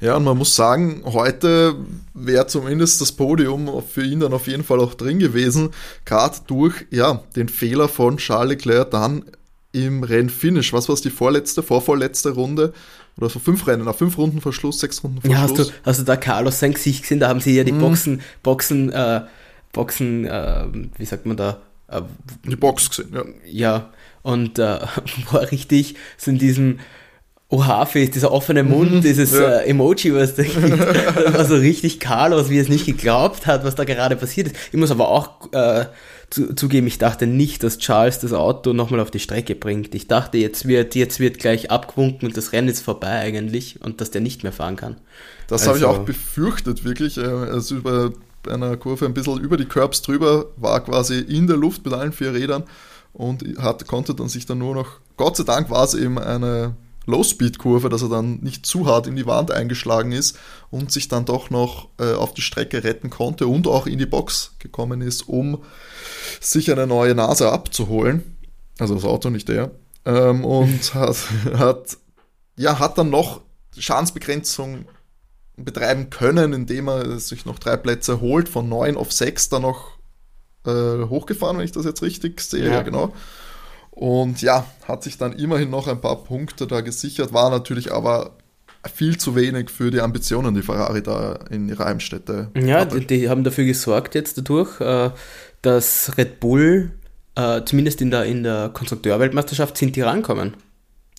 Ja, 0.00 0.16
und 0.16 0.24
man 0.24 0.38
muss 0.38 0.54
sagen, 0.54 1.02
heute 1.04 1.74
wäre 2.14 2.46
zumindest 2.46 3.00
das 3.00 3.12
Podium 3.12 3.82
für 3.82 4.04
ihn 4.04 4.20
dann 4.20 4.32
auf 4.32 4.46
jeden 4.46 4.64
Fall 4.64 4.80
auch 4.80 4.94
drin 4.94 5.18
gewesen, 5.18 5.70
gerade 6.04 6.38
durch 6.46 6.86
ja, 6.90 7.22
den 7.36 7.48
Fehler 7.48 7.88
von 7.88 8.18
Charles 8.18 8.50
Leclerc 8.50 8.90
dann 8.90 9.24
im 9.72 10.04
Rennfinish. 10.04 10.72
Was 10.72 10.88
war 10.88 10.94
es, 10.94 11.02
die 11.02 11.10
vorletzte, 11.10 11.62
vorvorletzte 11.62 12.30
Runde, 12.30 12.72
oder 13.16 13.28
so 13.28 13.38
fünf 13.38 13.66
Rennen, 13.66 13.84
nach 13.84 13.94
fünf 13.94 14.18
Runden 14.18 14.40
Verschluss, 14.40 14.80
sechs 14.80 15.02
Runden 15.04 15.20
Ja, 15.28 15.46
Verschluss. 15.46 15.58
hast 15.58 15.68
du, 15.68 15.74
hast 15.84 16.00
du 16.00 16.04
da 16.04 16.16
Carlos 16.16 16.58
sein 16.58 16.72
Gesicht 16.72 17.02
gesehen? 17.02 17.20
Da 17.20 17.28
haben 17.28 17.40
sie 17.40 17.54
ja 17.56 17.64
die 17.64 17.72
Boxen, 17.72 18.22
Boxen, 18.42 18.92
äh, 18.92 19.22
Boxen, 19.72 20.24
äh, 20.24 20.66
wie 20.96 21.04
sagt 21.04 21.26
man 21.26 21.36
da? 21.36 21.60
Äh, 21.88 22.02
die 22.44 22.56
Box 22.56 22.90
gesehen, 22.90 23.14
ja. 23.14 23.24
ja, 23.46 23.92
und 24.22 24.58
äh, 24.58 24.80
war 25.30 25.50
richtig 25.50 25.94
so 26.16 26.30
in 26.30 26.38
diesem 26.38 26.80
Oha-Face, 27.50 28.10
dieser 28.10 28.32
offene 28.32 28.62
Mund, 28.64 29.04
dieses 29.04 29.32
ja. 29.32 29.58
äh, 29.60 29.68
Emoji, 29.68 30.14
was 30.14 30.34
da 30.34 30.42
das 30.42 30.54
war 31.34 31.44
so 31.44 31.54
richtig 31.56 32.00
Carlos, 32.00 32.48
wie 32.50 32.56
er 32.58 32.62
es 32.62 32.68
nicht 32.68 32.86
geglaubt 32.86 33.46
hat, 33.46 33.64
was 33.64 33.74
da 33.74 33.84
gerade 33.84 34.16
passiert 34.16 34.48
ist. 34.48 34.56
Ich 34.72 34.78
muss 34.78 34.90
aber 34.90 35.08
auch 35.08 35.52
äh, 35.52 35.84
zu, 36.30 36.54
zugeben, 36.54 36.86
ich 36.86 36.98
dachte 36.98 37.26
nicht, 37.26 37.62
dass 37.62 37.78
Charles 37.78 38.18
das 38.18 38.32
Auto 38.32 38.72
nochmal 38.72 38.98
auf 39.00 39.10
die 39.10 39.20
Strecke 39.20 39.54
bringt. 39.54 39.94
Ich 39.94 40.08
dachte, 40.08 40.38
jetzt 40.38 40.66
wird, 40.66 40.94
jetzt 40.94 41.20
wird 41.20 41.38
gleich 41.38 41.70
abgewunken 41.70 42.26
und 42.28 42.36
das 42.36 42.52
Rennen 42.52 42.68
ist 42.68 42.80
vorbei 42.80 43.20
eigentlich 43.20 43.80
und 43.82 44.00
dass 44.00 44.10
der 44.10 44.22
nicht 44.22 44.42
mehr 44.42 44.52
fahren 44.52 44.76
kann. 44.76 44.96
Das 45.46 45.66
habe 45.68 45.78
ich 45.78 45.84
Also- 45.84 46.00
auch 46.00 46.04
befürchtet, 46.04 46.84
wirklich. 46.84 47.18
äh, 47.18 47.22
Also 47.24 47.76
über 47.76 48.12
bei 48.42 48.52
einer 48.52 48.76
Kurve 48.76 49.06
ein 49.06 49.14
bisschen 49.14 49.38
über 49.40 49.56
die 49.56 49.64
Curbs 49.64 50.02
drüber, 50.02 50.46
war 50.56 50.82
quasi 50.84 51.18
in 51.18 51.46
der 51.46 51.56
Luft 51.56 51.84
mit 51.84 51.94
allen 51.94 52.12
vier 52.12 52.34
Rädern 52.34 52.64
und 53.14 53.42
hat, 53.58 53.86
konnte 53.86 54.14
dann 54.14 54.28
sich 54.28 54.44
dann 54.44 54.58
nur 54.58 54.74
noch, 54.74 54.98
Gott 55.16 55.36
sei 55.36 55.44
Dank 55.44 55.70
war 55.70 55.84
es 55.84 55.94
eben 55.94 56.18
eine 56.18 56.74
Low-Speed-Kurve, 57.06 57.88
dass 57.88 58.02
er 58.02 58.08
dann 58.08 58.40
nicht 58.40 58.66
zu 58.66 58.86
hart 58.86 59.06
in 59.06 59.16
die 59.16 59.26
Wand 59.26 59.50
eingeschlagen 59.50 60.12
ist 60.12 60.38
und 60.70 60.90
sich 60.90 61.08
dann 61.08 61.24
doch 61.24 61.50
noch 61.50 61.88
äh, 61.98 62.14
auf 62.14 62.34
die 62.34 62.42
Strecke 62.42 62.84
retten 62.84 63.10
konnte 63.10 63.46
und 63.46 63.66
auch 63.66 63.86
in 63.86 63.98
die 63.98 64.06
Box 64.06 64.54
gekommen 64.58 65.00
ist, 65.00 65.28
um 65.28 65.62
sich 66.40 66.70
eine 66.70 66.86
neue 66.86 67.14
Nase 67.14 67.50
abzuholen. 67.50 68.36
Also 68.78 68.94
das 68.94 69.04
Auto, 69.04 69.30
nicht 69.30 69.48
der. 69.48 69.70
Ähm, 70.04 70.44
und 70.44 70.94
hat, 70.94 71.16
hat, 71.54 71.96
ja, 72.56 72.78
hat 72.78 72.98
dann 72.98 73.10
noch 73.10 73.40
Schadensbegrenzung 73.76 74.86
betreiben 75.56 76.10
können, 76.10 76.52
indem 76.52 76.88
er 76.88 77.18
sich 77.18 77.46
noch 77.46 77.58
drei 77.58 77.76
Plätze 77.76 78.20
holt, 78.20 78.48
von 78.48 78.68
neun 78.68 78.96
auf 78.96 79.12
sechs 79.12 79.48
dann 79.48 79.62
noch 79.62 79.92
äh, 80.66 81.04
hochgefahren, 81.08 81.58
wenn 81.58 81.64
ich 81.64 81.72
das 81.72 81.84
jetzt 81.84 82.02
richtig 82.02 82.40
sehe, 82.40 82.66
Ja. 82.66 82.72
ja 82.72 82.82
genau. 82.82 83.12
Und 83.94 84.42
ja, 84.42 84.66
hat 84.88 85.04
sich 85.04 85.18
dann 85.18 85.32
immerhin 85.34 85.70
noch 85.70 85.86
ein 85.86 86.00
paar 86.00 86.24
Punkte 86.24 86.66
da 86.66 86.80
gesichert, 86.80 87.32
war 87.32 87.48
natürlich 87.50 87.92
aber 87.92 88.36
viel 88.92 89.16
zu 89.18 89.36
wenig 89.36 89.70
für 89.70 89.92
die 89.92 90.00
Ambitionen, 90.00 90.54
die 90.54 90.62
Ferrari 90.62 91.00
da 91.02 91.38
in 91.50 91.68
ihrer 91.68 91.84
Heimstätte 91.84 92.50
Ja, 92.56 92.80
hatte. 92.80 92.98
die, 93.00 93.06
die 93.06 93.28
haben 93.28 93.44
dafür 93.44 93.64
gesorgt 93.64 94.16
jetzt 94.16 94.36
dadurch, 94.36 94.80
äh, 94.80 95.10
dass 95.62 96.18
Red 96.18 96.40
Bull, 96.40 96.90
äh, 97.36 97.62
zumindest 97.64 98.02
in 98.02 98.10
der, 98.10 98.24
in 98.24 98.42
der 98.42 98.70
Konstrukteurweltmeisterschaft, 98.74 99.76
sind 99.78 99.94
die 99.94 100.02
rankommen. 100.02 100.54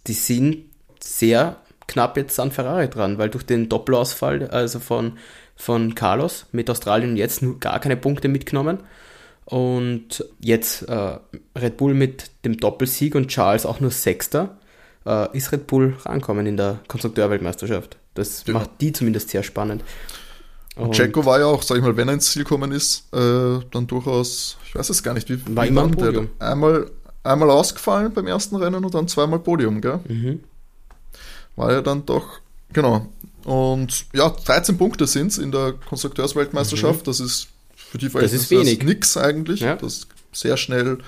Die 0.05 0.13
sind 0.13 0.65
sehr 0.99 1.55
knapp 1.88 2.17
jetzt 2.17 2.39
an 2.39 2.51
Ferrari 2.51 2.89
dran, 2.89 3.17
weil 3.17 3.29
durch 3.29 3.45
den 3.45 3.69
Doppelausfall, 3.69 4.49
also 4.49 4.79
von, 4.79 5.17
von 5.55 5.95
Carlos 5.95 6.47
mit 6.51 6.69
Australien 6.69 7.15
jetzt 7.15 7.41
nur 7.41 7.57
gar 7.59 7.79
keine 7.79 7.95
Punkte 7.95 8.27
mitgenommen. 8.27 8.79
Und 9.45 10.25
jetzt 10.39 10.84
äh, 10.89 11.17
Red 11.55 11.77
Bull 11.77 11.93
mit 11.93 12.31
dem 12.45 12.58
Doppelsieg 12.58 13.15
und 13.15 13.27
Charles 13.27 13.65
auch 13.65 13.79
nur 13.79 13.91
Sechster, 13.91 14.58
äh, 15.05 15.38
ist 15.38 15.51
Red 15.51 15.67
Bull 15.67 15.95
rankommen 16.03 16.47
in 16.47 16.58
der 16.58 16.79
Konstrukteurweltmeisterschaft. 16.88 17.97
Das 18.15 18.43
Ja. 18.47 18.53
macht 18.53 18.71
die 18.81 18.91
zumindest 18.91 19.29
sehr 19.29 19.43
spannend. 19.43 19.84
Und- 20.75 20.93
Checo 20.93 21.23
war 21.25 21.39
ja 21.39 21.45
auch, 21.45 21.62
sag 21.62 21.77
ich 21.77 21.84
mal, 21.84 21.95
wenn 21.95 22.08
er 22.10 22.15
ins 22.15 22.31
Ziel 22.31 22.43
gekommen 22.43 22.71
ist, 22.71 23.05
äh, 23.13 23.60
dann 23.71 23.88
durchaus, 23.88 24.58
ich 24.65 24.75
weiß 24.75 24.89
es 24.89 25.03
gar 25.03 25.13
nicht, 25.13 25.29
wie, 25.29 25.39
War 25.55 25.65
immer 25.65 25.84
am 25.84 25.95
der-. 25.95 26.27
Einmal, 26.39 26.89
einmal 27.23 27.49
ausgefallen 27.49 28.12
beim 28.13 28.27
ersten 28.27 28.55
Rennen 28.58 28.84
und 28.84 28.93
dann 28.93 29.08
zweimal 29.08 29.39
Podium, 29.39 29.79
gell? 29.79 29.99
Mhm. 30.08 30.43
War 31.55 31.71
ja 31.71 31.81
dann 31.81 32.05
doch, 32.05 32.39
genau. 32.73 33.08
Und 33.45 34.08
ja, 34.13 34.29
13 34.29 34.77
Punkte 34.77 35.08
sind 35.08 35.27
es 35.27 35.38
in 35.38 35.51
der 35.51 35.73
Konstrukteursweltmeisterschaft. 35.88 37.08
Das 37.08 37.19
ist 37.19 37.47
für 37.99 38.27
die 38.27 38.36
ist 38.36 38.51
wenig. 38.51 38.84
nix 38.84 39.17
eigentlich. 39.17 39.62
Ja. 39.62 39.75
Das 39.75 39.97
ist 39.97 40.08
sehr 40.31 40.58
schnell 40.58 40.99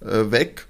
äh, 0.00 0.30
weg. 0.30 0.66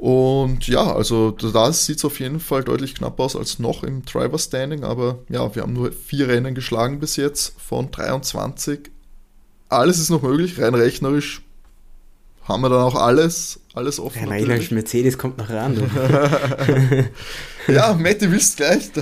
Und 0.00 0.66
ja, 0.66 0.94
also 0.94 1.30
da 1.30 1.70
sieht 1.74 1.98
es 1.98 2.04
auf 2.06 2.20
jeden 2.20 2.40
Fall 2.40 2.64
deutlich 2.64 2.94
knapper 2.94 3.24
aus 3.24 3.36
als 3.36 3.58
noch 3.58 3.84
im 3.84 4.02
Driver 4.06 4.38
Standing, 4.38 4.82
aber 4.82 5.18
ja, 5.28 5.54
wir 5.54 5.60
haben 5.60 5.74
nur 5.74 5.92
vier 5.92 6.26
Rennen 6.28 6.54
geschlagen 6.54 7.00
bis 7.00 7.16
jetzt 7.16 7.54
von 7.60 7.90
23. 7.90 8.90
Alles 9.68 9.98
ist 9.98 10.08
noch 10.08 10.22
möglich, 10.22 10.58
rein 10.58 10.74
rechnerisch 10.74 11.42
haben 12.42 12.62
wir 12.62 12.68
dann 12.68 12.80
auch 12.80 12.96
alles, 12.96 13.60
alles 13.74 14.00
offen. 14.00 14.20
Ja, 14.20 14.26
natürlich. 14.26 14.70
Mercedes 14.70 15.18
kommt 15.18 15.38
noch 15.38 15.50
ran. 15.50 15.76
Du. 15.76 15.86
Ja, 17.68 17.92
Matti, 17.94 18.30
willst 18.30 18.56
gleich, 18.56 18.90
du 18.90 19.00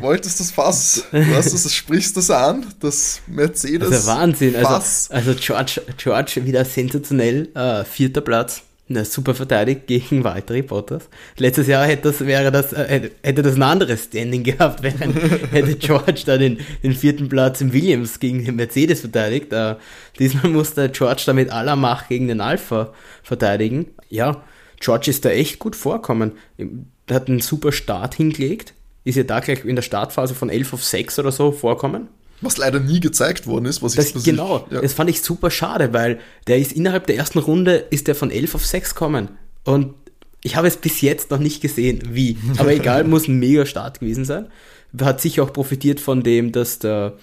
wolltest 0.00 0.40
das 0.40 0.50
Fass, 0.50 1.04
du 1.10 1.34
hast 1.34 1.54
das, 1.54 1.72
sprichst 1.72 2.16
das 2.16 2.30
an, 2.30 2.66
das 2.80 3.20
Mercedes. 3.26 3.88
Das 3.88 4.00
ist 4.00 4.06
ja 4.08 4.14
Wahnsinn. 4.16 4.54
Fass. 4.54 5.10
Also, 5.10 5.30
also 5.30 5.40
George, 5.40 5.80
George 5.96 6.44
wieder 6.44 6.64
sensationell, 6.64 7.48
äh, 7.54 7.84
vierter 7.84 8.20
Platz. 8.20 8.62
Na, 8.92 9.04
super 9.04 9.36
verteidigt 9.36 9.86
gegen 9.86 10.24
Valtteri 10.24 10.62
Bottas. 10.62 11.08
Letztes 11.38 11.68
Jahr 11.68 11.86
hätte 11.86 12.08
das, 12.08 12.26
wäre 12.26 12.50
das, 12.50 12.72
äh, 12.72 12.86
hätte- 12.88 13.10
hätte 13.22 13.42
das 13.42 13.54
ein 13.54 13.62
anderes 13.62 14.06
Standing 14.06 14.42
gehabt, 14.50 14.82
während 14.82 15.14
hätte 15.52 15.76
George 15.76 16.22
da 16.26 16.36
den, 16.36 16.58
den 16.82 16.92
vierten 16.94 17.28
Platz 17.28 17.60
im 17.60 17.72
Williams 17.72 18.18
gegen 18.18 18.44
den 18.44 18.56
Mercedes 18.56 19.02
verteidigt. 19.02 19.52
Äh, 19.52 19.76
diesmal 20.18 20.50
musste 20.50 20.88
George 20.88 21.22
da 21.24 21.32
mit 21.32 21.50
aller 21.50 21.76
Macht 21.76 22.08
gegen 22.08 22.26
den 22.26 22.40
Alpha 22.40 22.92
verteidigen. 23.22 23.86
Ja, 24.08 24.42
George 24.80 25.08
ist 25.10 25.24
da 25.24 25.30
echt 25.30 25.60
gut 25.60 25.76
vorkommen. 25.76 26.32
Er 26.58 27.14
hat 27.14 27.28
einen 27.28 27.38
super 27.40 27.70
Start 27.70 28.16
hingelegt. 28.16 28.74
Ist 29.04 29.14
ja 29.16 29.22
da 29.22 29.38
gleich 29.38 29.64
in 29.64 29.76
der 29.76 29.82
Startphase 29.82 30.34
von 30.34 30.50
11 30.50 30.72
auf 30.74 30.82
6 30.84 31.20
oder 31.20 31.30
so 31.30 31.52
vorkommen. 31.52 32.08
Was 32.40 32.56
leider 32.56 32.80
nie 32.80 33.00
gezeigt 33.00 33.46
worden 33.46 33.66
ist, 33.66 33.82
was 33.82 33.94
Das, 33.94 34.08
ich 34.08 34.14
was 34.14 34.24
genau, 34.24 34.66
ja. 34.70 34.80
das 34.80 34.92
fand 34.92 35.10
ich 35.10 35.20
super 35.20 35.50
schade, 35.50 35.92
weil 35.92 36.20
der 36.46 36.58
ist 36.58 36.72
innerhalb 36.72 37.06
der 37.06 37.16
ersten 37.16 37.38
Runde 37.38 37.86
ist 37.90 38.08
der 38.08 38.14
von 38.14 38.30
11 38.30 38.54
auf 38.54 38.66
6 38.66 38.94
gekommen. 38.94 39.28
Und 39.64 39.94
ich 40.42 40.56
habe 40.56 40.66
es 40.66 40.76
bis 40.76 41.00
jetzt 41.02 41.30
noch 41.30 41.38
nicht 41.38 41.60
gesehen, 41.60 42.00
wie. 42.12 42.38
Aber 42.56 42.72
egal, 42.72 43.04
muss 43.04 43.28
ein 43.28 43.38
mega 43.38 43.66
Start 43.66 44.00
gewesen 44.00 44.24
sein. 44.24 44.46
Hat 45.00 45.20
sicher 45.20 45.42
auch 45.42 45.52
profitiert 45.52 46.00
von 46.00 46.22
dem, 46.22 46.50
dass 46.52 46.78
da, 46.78 47.14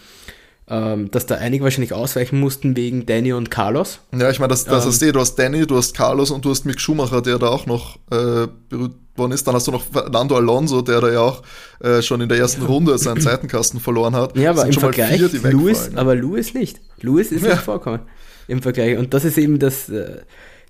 ähm, 0.69 1.09
dass 1.11 1.25
da 1.25 1.35
einige 1.35 1.63
wahrscheinlich 1.63 1.93
ausweichen 1.93 2.39
mussten 2.39 2.75
wegen 2.75 3.05
Danny 3.05 3.31
und 3.33 3.49
Carlos. 3.49 3.99
ja, 4.17 4.29
ich 4.29 4.39
meine, 4.39 4.49
das, 4.49 4.65
das 4.65 4.83
Ähm. 4.83 4.89
hast 4.91 5.01
du, 5.01 5.11
du 5.13 5.19
hast 5.19 5.35
Danny, 5.35 5.65
du 5.65 5.77
hast 5.77 5.95
Carlos 5.95 6.29
und 6.31 6.43
du 6.43 6.49
hast 6.49 6.65
Mick 6.65 6.79
Schumacher, 6.81 7.21
der 7.21 7.39
da 7.39 7.47
auch 7.47 7.65
noch 7.65 7.95
äh, 8.11 8.47
berührt 8.69 8.95
worden 9.15 9.31
ist. 9.31 9.47
Dann 9.47 9.55
hast 9.55 9.67
du 9.67 9.71
noch 9.71 9.83
Fernando 9.83 10.35
Alonso, 10.35 10.81
der 10.81 10.99
da 11.01 11.11
ja 11.11 11.21
auch 11.21 11.41
äh, 11.79 12.01
schon 12.01 12.19
in 12.21 12.29
der 12.29 12.37
ersten 12.37 12.63
Runde 12.63 12.97
seinen 12.97 13.21
Seitenkasten 13.21 13.79
verloren 13.79 14.15
hat. 14.15 14.35
Ja, 14.37 14.49
aber 14.51 14.65
im 14.65 14.73
schon 14.73 14.83
mal 14.83 14.93
Vergleich, 14.93 15.21
vier, 15.31 15.51
Lewis, 15.51 15.91
aber 15.95 16.15
Lewis 16.15 16.53
nicht. 16.53 16.81
Lewis 17.01 17.31
ist 17.31 17.43
Ja. 17.43 17.53
nicht 17.53 17.61
vorkommen 17.63 18.01
im 18.47 18.61
Vergleich. 18.61 18.97
Und 18.97 19.13
das 19.13 19.23
ist 19.25 19.37
eben 19.37 19.59
das 19.59 19.87
äh, 19.89 20.21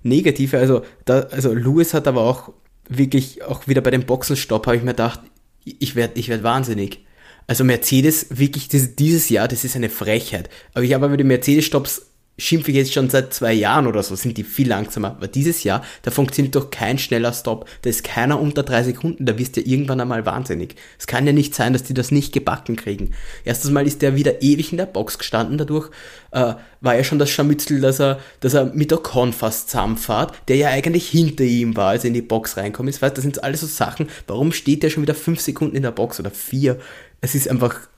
Negative. 0.04 0.58
Also, 0.58 0.82
da, 1.04 1.20
also 1.30 1.52
Lewis 1.52 1.92
hat 1.92 2.06
aber 2.06 2.20
auch 2.22 2.52
wirklich, 2.88 3.44
auch 3.44 3.66
wieder 3.66 3.80
bei 3.80 3.90
dem 3.90 4.04
Boxenstopp 4.06 4.66
habe 4.66 4.76
ich 4.76 4.82
mir 4.82 4.92
gedacht, 4.92 5.20
ich 5.64 5.96
werde 5.96 6.18
ich 6.18 6.28
werd 6.28 6.42
wahnsinnig. 6.42 7.04
Also 7.48 7.64
Mercedes, 7.64 8.26
wirklich 8.28 8.68
dieses, 8.68 9.30
Jahr, 9.30 9.48
das 9.48 9.64
ist 9.64 9.74
eine 9.74 9.88
Frechheit. 9.88 10.50
Aber 10.74 10.84
ich 10.84 10.92
habe 10.92 11.06
aber 11.06 11.16
die 11.16 11.24
Mercedes-Stopps 11.24 12.02
schimpfe 12.36 12.70
ich 12.70 12.76
jetzt 12.76 12.92
schon 12.92 13.10
seit 13.10 13.34
zwei 13.34 13.52
Jahren 13.52 13.86
oder 13.86 14.02
so, 14.02 14.14
sind 14.14 14.36
die 14.36 14.44
viel 14.44 14.68
langsamer. 14.68 15.12
Aber 15.12 15.28
dieses 15.28 15.64
Jahr, 15.64 15.82
da 16.02 16.10
funktioniert 16.10 16.54
doch 16.54 16.70
kein 16.70 16.98
schneller 16.98 17.32
Stop. 17.32 17.66
Da 17.82 17.90
ist 17.90 18.04
keiner 18.04 18.38
unter 18.38 18.62
drei 18.62 18.84
Sekunden, 18.84 19.24
da 19.24 19.38
wirst 19.38 19.56
du 19.56 19.62
ja 19.62 19.66
irgendwann 19.66 20.00
einmal 20.00 20.26
wahnsinnig. 20.26 20.76
Es 20.98 21.06
kann 21.06 21.26
ja 21.26 21.32
nicht 21.32 21.54
sein, 21.54 21.72
dass 21.72 21.82
die 21.82 21.94
das 21.94 22.10
nicht 22.10 22.32
gebacken 22.32 22.76
kriegen. 22.76 23.12
Erstes 23.44 23.70
Mal 23.70 23.86
ist 23.86 24.02
der 24.02 24.14
wieder 24.14 24.42
ewig 24.42 24.70
in 24.70 24.78
der 24.78 24.86
Box 24.86 25.18
gestanden, 25.18 25.58
dadurch 25.58 25.90
äh, 26.30 26.54
war 26.80 26.96
ja 26.96 27.02
schon 27.02 27.18
das 27.18 27.30
Scharmützel, 27.30 27.80
dass 27.80 27.98
er, 27.98 28.20
dass 28.40 28.54
er 28.54 28.66
mit 28.66 28.92
Ocon 28.92 29.32
fast 29.32 29.70
zusammenfahrt, 29.70 30.34
der 30.48 30.56
ja 30.56 30.68
eigentlich 30.68 31.08
hinter 31.08 31.44
ihm 31.44 31.76
war, 31.76 31.88
als 31.88 32.04
er 32.04 32.08
in 32.08 32.14
die 32.14 32.22
Box 32.22 32.56
reinkommt. 32.56 32.88
Weißt, 33.02 33.16
das 33.16 33.22
sind 33.22 33.42
alles 33.42 33.62
so 33.62 33.66
Sachen, 33.66 34.08
warum 34.28 34.52
steht 34.52 34.82
der 34.82 34.90
schon 34.90 35.02
wieder 35.02 35.14
fünf 35.14 35.40
Sekunden 35.40 35.74
in 35.74 35.82
der 35.82 35.90
Box 35.90 36.20
oder 36.20 36.30
vier? 36.30 36.78
Es 37.20 37.34
ist 37.34 37.48
einfach 37.48 37.88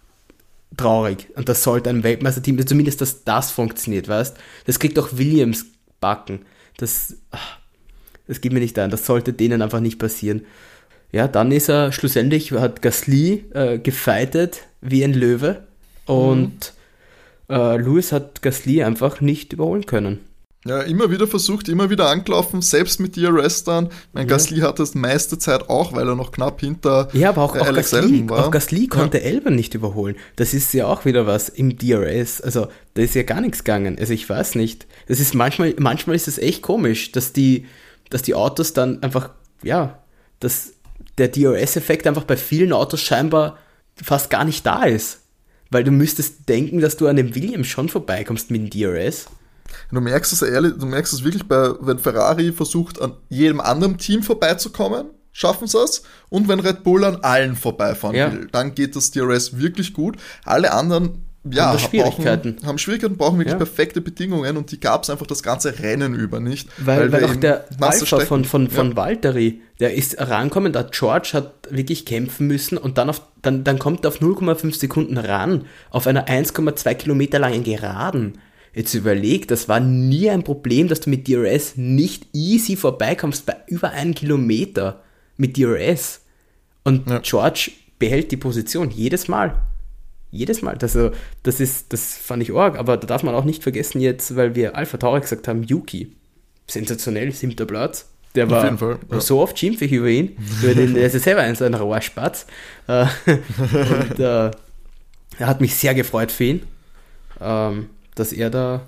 traurig. 0.76 1.28
Und 1.37 1.48
das 1.48 1.62
sollte 1.62 1.90
ein 1.90 2.02
Weltmeisterteam, 2.02 2.66
zumindest, 2.66 3.00
dass 3.00 3.24
das 3.24 3.50
funktioniert, 3.50 4.09
weißt 4.09 4.37
Das 4.66 4.78
kriegt 4.78 4.98
auch 4.98 5.09
Williams 5.12 5.66
backen. 6.00 6.40
Das, 6.76 7.16
ah, 7.30 7.38
das 8.26 8.40
geht 8.40 8.52
mir 8.52 8.61
nicht 8.61 8.78
ein. 8.78 8.90
Das 8.90 9.06
sollte 9.06 9.33
denen 9.33 9.62
einfach 9.62 9.80
nicht 9.80 9.98
passieren. 9.98 10.46
Ja, 11.12 11.26
dann 11.26 11.50
ist 11.50 11.68
er 11.68 11.92
schlussendlich, 11.92 12.52
hat 12.52 12.83
Gasly 12.83 13.44
äh, 13.52 13.78
gefeitet 13.78 14.62
wie 14.80 15.02
ein 15.02 15.12
Löwe 15.12 15.66
und 16.06 16.72
äh, 17.48 17.76
Lewis 17.76 18.12
hat 18.12 18.42
Gasly 18.42 18.85
einfach 18.85 19.20
nicht 19.20 19.52
überholen 19.52 19.87
können. 19.87 20.20
Ja, 20.66 20.83
immer 20.83 21.11
wieder 21.11 21.27
versucht, 21.27 21.70
immer 21.70 21.88
wieder 21.88 22.11
angelaufen, 22.11 22.61
selbst 22.61 23.01
mit 23.01 23.16
DRS 23.16 23.64
dann. 23.64 23.88
Mein 24.12 24.27
Ja. 24.27 24.35
Gasly 24.35 24.59
hat 24.61 24.79
das 24.79 24.94
meiste 24.94 25.38
Zeit 25.38 25.70
auch, 25.70 25.94
weil 25.94 26.07
er 26.07 26.14
noch 26.14 26.33
knapp 26.33 26.61
hinter 26.61 27.09
Ja, 27.14 27.31
aber 27.31 27.42
auch, 27.42 27.57
äh, 27.57 27.61
auch, 27.61 27.66
Alex 27.66 27.92
Gasly, 27.92 28.29
war. 28.29 28.44
auch 28.46 28.51
Gasly 28.51 28.87
konnte 28.87 29.23
Elben 29.23 29.57
nicht 29.57 29.75
überholen. 29.75 30.16
Das 30.37 30.53
ist 30.53 30.75
ja 30.75 30.87
auch 30.87 31.07
wieder 31.07 31.27
was 31.27 31.49
im 31.49 31.79
DRS. 31.79 32.42
Also, 32.42 32.68
da 32.92 33.01
ist 33.03 33.14
ja 33.14 33.23
gar 33.23 33.40
nichts 33.40 33.64
gegangen. 33.64 33.96
Also, 33.99 34.12
ich 34.12 34.29
weiß 34.29 34.55
nicht. 34.57 34.87
Das 35.09 35.18
ist 35.18 35.35
manchmal, 35.35 35.75
manchmal 35.79 36.14
ist 36.14 36.29
es 36.29 36.37
echt 36.37 36.61
komisch, 36.61 37.11
dass 37.12 37.33
die, 37.33 37.66
dass 38.11 38.20
die 38.20 38.35
Autos 38.35 38.75
dann 38.75 39.03
einfach, 39.03 39.31
ja, 39.62 39.99
dass 40.40 40.75
der 41.16 41.29
DRS-Effekt 41.29 42.07
einfach 42.07 42.25
bei 42.25 42.37
vielen 42.37 42.75
Autos 42.75 43.01
scheinbar 43.01 43.57
fast 44.03 44.29
gar 44.29 44.44
nicht 44.44 44.66
da 44.66 44.85
ist. 44.85 45.20
Weil 45.70 45.85
du 45.85 45.90
müsstest 45.90 46.51
denken, 46.51 46.81
dass 46.81 46.99
du 46.99 47.07
an 47.07 47.16
dem 47.16 47.35
Williams 47.35 47.68
schon 47.68 47.88
vorbeikommst 47.88 48.51
mit 48.51 48.61
dem 48.61 48.68
DRS. 48.70 49.27
Du 49.90 50.00
merkst 50.00 50.33
es 50.33 50.42
ehrlich, 50.42 50.74
du 50.78 50.87
merkst 50.87 51.12
es 51.12 51.24
wirklich 51.24 51.46
bei, 51.46 51.70
wenn 51.80 51.98
Ferrari 51.98 52.52
versucht, 52.52 53.00
an 53.00 53.14
jedem 53.28 53.61
anderen 53.61 53.98
Team 53.98 54.22
vorbeizukommen, 54.22 55.06
schaffen 55.33 55.66
sie 55.66 55.78
es. 55.78 56.02
Und 56.28 56.48
wenn 56.48 56.61
Red 56.61 56.83
Bull 56.83 57.04
an 57.04 57.16
allen 57.22 57.56
vorbeifahren 57.56 58.16
ja. 58.16 58.33
will, 58.33 58.48
dann 58.50 58.74
geht 58.74 58.96
das 58.96 59.11
DRS 59.11 59.59
wirklich 59.59 59.92
gut. 59.92 60.16
Alle 60.44 60.72
anderen 60.72 61.24
ja, 61.48 61.68
haben 61.68 61.78
Schwierigkeiten. 61.78 62.56
Brauchen, 62.56 62.68
haben 62.68 62.78
Schwierigkeiten, 62.78 63.16
brauchen 63.16 63.38
wirklich 63.38 63.52
ja. 63.52 63.59
perfekte 63.59 64.00
Bedingungen 64.00 64.56
und 64.56 64.70
die 64.72 64.80
gab 64.80 65.04
es 65.04 65.11
einfach 65.11 65.26
das 65.26 65.42
ganze 65.42 65.78
Rennen 65.78 66.14
über 66.14 66.38
nicht. 66.38 66.68
Weil, 66.78 67.11
weil, 67.11 67.22
weil 67.22 67.24
auch 67.24 67.37
der 67.37 67.64
Alpha 67.80 68.20
von, 68.20 68.44
von, 68.44 68.68
von 68.68 68.90
ja. 68.90 68.96
Valtteri, 68.96 69.62
der 69.78 69.94
ist 69.94 70.18
rankommen, 70.18 70.72
der 70.72 70.85
George 70.85 71.30
hat 71.33 71.52
wirklich 71.70 72.04
kämpfen 72.04 72.46
müssen 72.46 72.76
und 72.76 72.98
dann, 72.98 73.09
auf, 73.09 73.22
dann, 73.40 73.64
dann 73.64 73.78
kommt 73.78 74.04
er 74.04 74.09
auf 74.09 74.20
0,5 74.20 74.78
Sekunden 74.78 75.16
ran, 75.16 75.64
auf 75.90 76.06
einer 76.06 76.26
1,2 76.26 76.94
Kilometer 76.94 77.38
langen 77.38 77.64
Geraden. 77.64 78.38
Jetzt 78.72 78.94
überleg, 78.94 79.48
das 79.48 79.68
war 79.68 79.80
nie 79.80 80.30
ein 80.30 80.44
Problem, 80.44 80.88
dass 80.88 81.00
du 81.00 81.11
mit 81.11 81.26
DRS 81.26 81.76
nicht 81.76 82.26
easy 82.33 82.76
vorbeikommst 82.76 83.46
bei 83.46 83.56
über 83.66 83.90
einem 83.90 84.14
Kilometer 84.14 85.02
mit 85.37 85.56
DRS. 85.56 86.20
Und 86.85 87.09
ja. 87.09 87.18
George 87.18 87.72
behält 87.98 88.30
die 88.30 88.37
Position 88.37 88.90
jedes 88.90 89.28
Mal. 89.28 89.61
Jedes 90.30 90.62
Mal. 90.62 90.78
Also, 90.80 91.11
das 91.42 91.59
ist, 91.59 91.92
das 91.92 92.16
fand 92.16 92.42
ich 92.42 92.54
arg, 92.54 92.78
aber 92.78 92.96
da 92.96 93.06
darf 93.06 93.24
man 93.24 93.35
auch 93.35 93.44
nicht 93.44 93.62
vergessen 93.62 94.00
jetzt, 94.00 94.37
weil 94.37 94.54
wir 94.54 94.76
Alpha 94.76 94.96
Tauri 94.96 95.20
gesagt 95.20 95.48
haben, 95.48 95.64
Yuki. 95.64 96.12
Sensationell, 96.68 97.33
siebter 97.33 97.66
Platz. 97.66 98.09
Der 98.37 98.48
war 98.48 98.78
Fall, 98.78 98.98
ja. 99.11 99.20
so 99.20 99.40
oft 99.40 99.59
schimpfig 99.59 99.90
über 99.90 100.06
ihn. 100.06 100.37
über 100.62 100.74
den, 100.74 100.94
der 100.94 101.06
ist 101.06 101.14
ja 101.14 101.18
selber 101.18 101.40
ein 101.40 101.56
so 101.56 101.64
ein 101.64 101.74
Rohrspatz. 101.74 102.46
Äh, 102.87 103.06
und 103.26 104.20
äh, 104.20 104.50
er 105.40 105.46
hat 105.46 105.61
mich 105.61 105.74
sehr 105.74 105.94
gefreut 105.94 106.30
für 106.30 106.44
ihn, 106.44 106.62
ähm, 107.40 107.88
dass 108.20 108.33
er 108.33 108.50
da 108.50 108.83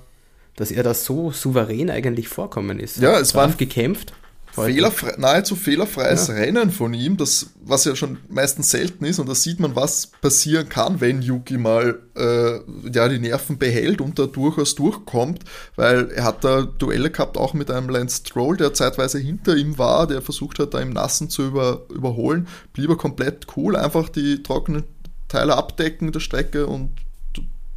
dass 0.56 0.70
er 0.70 0.82
da 0.82 0.92
so 0.92 1.30
souverän 1.30 1.90
eigentlich 1.90 2.28
vorkommen 2.28 2.78
ist. 2.78 2.98
Ja, 2.98 3.18
es 3.18 3.34
war 3.34 3.48
gekämpft. 3.52 4.12
Fehlerfrei, 4.52 5.14
nahezu 5.16 5.56
fehlerfreies 5.56 6.28
ja. 6.28 6.34
Rennen 6.34 6.70
von 6.70 6.92
ihm, 6.92 7.16
das, 7.16 7.46
was 7.64 7.86
ja 7.86 7.96
schon 7.96 8.18
meistens 8.28 8.70
selten 8.70 9.06
ist, 9.06 9.18
und 9.18 9.26
da 9.26 9.34
sieht 9.34 9.60
man, 9.60 9.74
was 9.74 10.08
passieren 10.20 10.68
kann, 10.68 11.00
wenn 11.00 11.22
Yuki 11.22 11.56
mal 11.56 12.00
äh, 12.14 12.58
ja, 12.92 13.08
die 13.08 13.18
Nerven 13.18 13.56
behält 13.56 14.02
und 14.02 14.18
da 14.18 14.26
durchaus 14.26 14.74
durchkommt, 14.74 15.44
weil 15.76 16.10
er 16.10 16.24
hat 16.24 16.44
da 16.44 16.62
Duelle 16.64 17.10
gehabt, 17.10 17.38
auch 17.38 17.54
mit 17.54 17.70
einem 17.70 17.88
Lance 17.88 18.20
Stroll, 18.26 18.58
der 18.58 18.74
zeitweise 18.74 19.18
hinter 19.18 19.56
ihm 19.56 19.78
war, 19.78 20.06
der 20.06 20.20
versucht 20.20 20.58
hat, 20.58 20.74
da 20.74 20.80
im 20.80 20.90
Nassen 20.90 21.30
zu 21.30 21.44
über, 21.44 21.86
überholen, 21.88 22.46
blieb 22.74 22.90
er 22.90 22.96
komplett 22.96 23.46
cool, 23.56 23.74
einfach 23.74 24.10
die 24.10 24.42
trockenen 24.42 24.84
Teile 25.28 25.56
abdecken 25.56 26.12
der 26.12 26.20
Strecke 26.20 26.66
und 26.66 26.90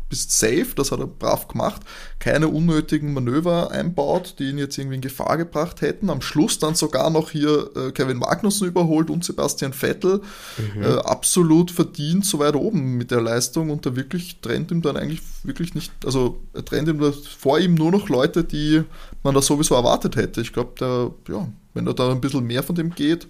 bist 0.10 0.38
safe, 0.38 0.68
das 0.76 0.92
hat 0.92 1.00
er 1.00 1.08
brav 1.08 1.48
gemacht, 1.48 1.82
keine 2.20 2.48
unnötigen 2.48 3.14
Manöver 3.14 3.72
einbaut, 3.72 4.36
die 4.40 4.50
ihn 4.50 4.58
jetzt 4.58 4.78
irgendwie 4.78 4.96
in 4.96 5.02
Gefahr 5.02 5.38
gebracht 5.38 5.82
hätten. 5.82 6.10
Am 6.10 6.22
Schluss 6.22 6.60
dann 6.60 6.76
sogar 6.76 7.10
noch 7.10 7.32
hier 7.32 7.70
äh, 7.76 7.92
Kevin 7.92 8.18
Magnussen 8.18 8.68
überholt 8.68 9.10
und 9.10 9.26
Sebastian 9.26 9.74
Vettel. 9.74 10.22
Mhm. 10.58 10.84
Äh, 10.84 10.88
absolut 11.00 11.72
verdient 11.72 12.26
so 12.26 12.40
weit 12.40 12.56
oben 12.56 12.98
mit 12.98 13.12
der 13.12 13.22
Leistung 13.22 13.70
und 13.72 13.86
da 13.86 13.96
wirklich 13.96 14.40
trennt 14.42 14.72
ihm 14.72 14.82
dann 14.82 14.98
eigentlich 14.98 15.22
wirklich 15.44 15.74
nicht, 15.74 15.92
also 16.06 16.42
er 16.54 16.64
trennt 16.64 16.88
ihm 16.88 17.14
vor 17.38 17.60
ihm 17.60 17.74
nur 17.76 17.92
noch 17.92 18.10
Leute, 18.10 18.44
die 18.44 18.84
man 19.24 19.34
da 19.34 19.42
sowieso 19.42 19.76
erwartet 19.76 20.16
hätte. 20.16 20.42
Ich 20.42 20.54
glaube, 20.54 20.74
der, 20.80 21.12
ja, 21.34 21.48
wenn 21.74 21.88
er 21.88 21.94
da 21.94 22.12
ein 22.12 22.22
bisschen 22.22 22.46
mehr 22.46 22.64
von 22.64 22.76
dem 22.76 22.92
geht, 22.92 23.28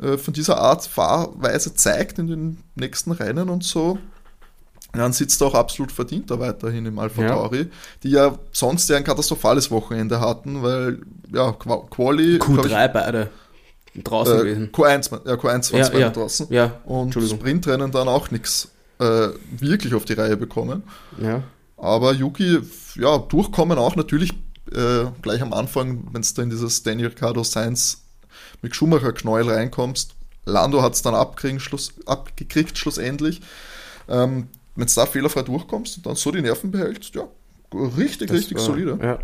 äh, 0.00 0.16
von 0.16 0.34
dieser 0.34 0.58
Art 0.58 0.86
Fahrweise 0.86 1.74
zeigt 1.74 2.18
in 2.18 2.26
den 2.26 2.58
nächsten 2.74 3.12
Rennen 3.12 3.48
und 3.48 3.64
so, 3.64 3.98
dann 4.98 5.12
sitzt 5.12 5.40
er 5.40 5.48
auch 5.48 5.54
absolut 5.54 5.92
verdient 5.92 6.30
da 6.30 6.38
weiterhin 6.38 6.86
im 6.86 6.98
Alpha 6.98 7.22
ja. 7.22 7.28
Tauri, 7.28 7.70
die 8.02 8.10
ja 8.10 8.38
sonst 8.52 8.88
ja 8.88 8.96
ein 8.96 9.04
katastrophales 9.04 9.70
Wochenende 9.70 10.20
hatten, 10.20 10.62
weil 10.62 11.00
ja, 11.32 11.52
Quali. 11.52 12.38
Q3 12.38 12.88
beide 12.88 13.30
draußen 14.02 14.34
äh, 14.34 14.38
gewesen. 14.38 14.70
Q1, 14.72 15.26
ja, 15.26 15.34
Q1 15.34 15.72
waren 15.72 15.80
ja, 15.80 15.88
beide 15.88 16.00
ja. 16.00 16.10
draußen. 16.10 16.46
Ja, 16.50 16.80
und 16.84 17.14
Sprintrennen 17.14 17.90
dann 17.90 18.08
auch 18.08 18.30
nichts 18.30 18.68
äh, 18.98 19.28
wirklich 19.58 19.94
auf 19.94 20.04
die 20.04 20.14
Reihe 20.14 20.36
bekommen. 20.36 20.82
Ja. 21.20 21.42
Aber 21.76 22.12
Yuki, 22.12 22.60
ja, 22.96 23.18
durchkommen 23.18 23.78
auch 23.78 23.96
natürlich 23.96 24.32
äh, 24.72 25.04
gleich 25.22 25.42
am 25.42 25.52
Anfang, 25.52 26.08
wenn 26.12 26.22
es 26.22 26.34
da 26.34 26.42
in 26.42 26.50
dieses 26.50 26.82
Daniel 26.82 27.08
Ricciardo 27.08 27.44
Science 27.44 28.02
mit 28.62 28.74
Schumacher 28.74 29.12
Knäuel 29.12 29.50
reinkommst. 29.50 30.14
Lando 30.46 30.82
hat 30.82 30.94
es 30.94 31.02
dann 31.02 31.14
abkriegen, 31.14 31.60
Schluss, 31.60 31.92
abgekriegt 32.06 32.76
schlussendlich. 32.78 33.40
Ähm, 34.08 34.48
wenn 34.76 34.86
du 34.86 34.92
da 34.94 35.06
fehlerfrei 35.06 35.42
durchkommst 35.42 35.98
und 35.98 36.06
dann 36.06 36.16
so 36.16 36.30
die 36.30 36.42
Nerven 36.42 36.70
behältst, 36.70 37.14
ja, 37.14 37.28
richtig, 37.96 38.28
das 38.28 38.38
richtig 38.38 38.58
war, 38.58 38.64
solide. 38.64 38.98
Ja. 39.02 39.18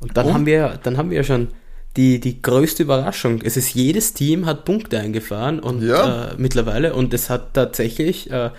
Und 0.00 0.16
dann 0.16 0.26
und? 0.26 0.34
haben 0.34 0.46
wir, 0.46 0.78
dann 0.82 0.96
haben 0.96 1.10
wir 1.10 1.24
schon 1.24 1.48
die, 1.96 2.20
die 2.20 2.40
größte 2.42 2.84
Überraschung. 2.84 3.40
Es 3.42 3.56
ist 3.56 3.74
jedes 3.74 4.14
Team 4.14 4.46
hat 4.46 4.64
Punkte 4.64 4.98
eingefahren 4.98 5.58
und 5.58 5.82
ja. 5.82 6.30
äh, 6.30 6.34
mittlerweile 6.36 6.94
und 6.94 7.12
es 7.14 7.30
hat 7.30 7.54
tatsächlich 7.54 8.30
äh, 8.30 8.50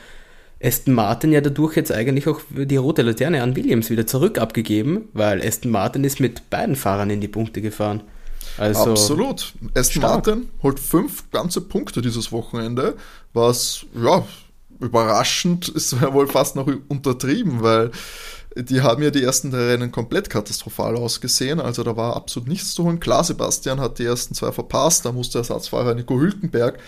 Aston 0.61 0.93
Martin 0.93 1.31
ja 1.31 1.39
dadurch 1.39 1.77
jetzt 1.77 1.91
eigentlich 1.91 2.27
auch 2.27 2.41
die 2.51 2.75
rote 2.75 3.01
Laterne 3.01 3.41
an 3.41 3.55
Williams 3.55 3.89
wieder 3.89 4.05
zurück 4.05 4.37
abgegeben, 4.37 5.07
weil 5.13 5.41
Aston 5.41 5.71
Martin 5.71 6.03
ist 6.03 6.19
mit 6.19 6.49
beiden 6.49 6.75
Fahrern 6.75 7.09
in 7.09 7.21
die 7.21 7.29
Punkte 7.29 7.61
gefahren. 7.61 8.01
Also 8.57 8.91
Absolut. 8.91 9.53
Aston 9.73 10.01
stark. 10.01 10.25
Martin 10.25 10.49
holt 10.61 10.79
fünf 10.79 11.31
ganze 11.31 11.61
Punkte 11.61 12.01
dieses 12.01 12.31
Wochenende, 12.31 12.95
was 13.31 13.85
ja 13.95 14.25
überraschend 14.79 15.69
ist 15.69 16.01
wohl 16.13 16.27
fast 16.27 16.55
noch 16.55 16.67
untertrieben, 16.87 17.61
weil 17.61 17.91
die 18.55 18.81
haben 18.81 19.03
ja 19.03 19.11
die 19.11 19.23
ersten 19.23 19.51
drei 19.51 19.67
Rennen 19.67 19.91
komplett 19.91 20.29
katastrophal 20.29 20.95
ausgesehen. 20.97 21.59
Also 21.59 21.83
da 21.83 21.95
war 21.95 22.15
absolut 22.15 22.49
nichts 22.49 22.73
zu 22.73 22.83
holen. 22.83 22.99
Klar, 22.99 23.23
Sebastian 23.23 23.79
hat 23.79 23.99
die 23.99 24.05
ersten 24.05 24.33
zwei 24.33 24.51
verpasst. 24.51 25.05
Da 25.05 25.11
musste 25.11 25.37
Ersatzfahrer 25.37 25.93
Nico 25.93 26.19
Hülkenberg 26.19 26.79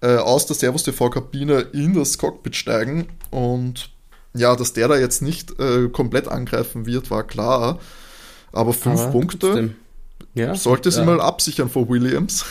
äh, 0.00 0.16
aus 0.16 0.46
der 0.46 0.56
Servus 0.56 0.84
TV-Kabine 0.84 1.60
in 1.72 1.94
das 1.94 2.18
Cockpit 2.18 2.54
steigen. 2.54 3.08
Und 3.30 3.90
ja, 4.34 4.54
dass 4.54 4.72
der 4.72 4.88
da 4.88 4.96
jetzt 4.96 5.22
nicht 5.22 5.58
äh, 5.58 5.88
komplett 5.88 6.28
angreifen 6.28 6.86
wird, 6.86 7.10
war 7.10 7.24
klar. 7.24 7.80
Aber 8.52 8.72
fünf 8.72 9.00
Aber 9.00 9.10
Punkte 9.10 9.74
ja, 10.34 10.54
sollte 10.54 10.90
sie 10.90 11.00
ja. 11.00 11.06
mal 11.06 11.20
absichern 11.20 11.68
vor 11.68 11.88
Williams. 11.88 12.44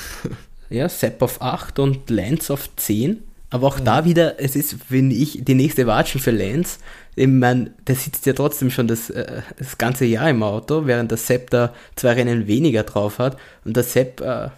Ja, 0.70 0.90
Sepp 0.90 1.22
auf 1.22 1.42
8 1.42 1.80
und 1.80 2.10
Lance 2.10 2.52
auf 2.52 2.70
10. 2.76 3.24
Aber 3.50 3.68
auch 3.68 3.80
mhm. 3.80 3.86
da 3.86 4.06
wieder, 4.06 4.40
es 4.40 4.56
ist, 4.56 4.76
finde 4.90 5.16
ich, 5.16 5.40
die 5.44 5.56
nächste 5.56 5.88
Watschen 5.88 6.20
für 6.20 6.32
Lenz. 6.32 6.80
Ich 7.16 7.28
meine, 7.28 7.72
der 7.88 7.96
sitzt 7.96 8.26
ja 8.26 8.34
trotzdem 8.34 8.70
schon 8.70 8.88
das, 8.88 9.10
äh, 9.10 9.42
das 9.58 9.78
ganze 9.78 10.06
Jahr 10.06 10.30
im 10.30 10.44
Auto, 10.44 10.86
während 10.86 11.12
der 11.12 11.18
Sepp 11.18 11.50
da 11.50 11.74
zwei 11.96 12.14
Rennen 12.14 12.48
weniger 12.48 12.84
drauf 12.84 13.20
hat. 13.20 13.38
Und 13.64 13.78
der 13.78 13.84
Sepp 13.84 14.22
äh, 14.22 14.50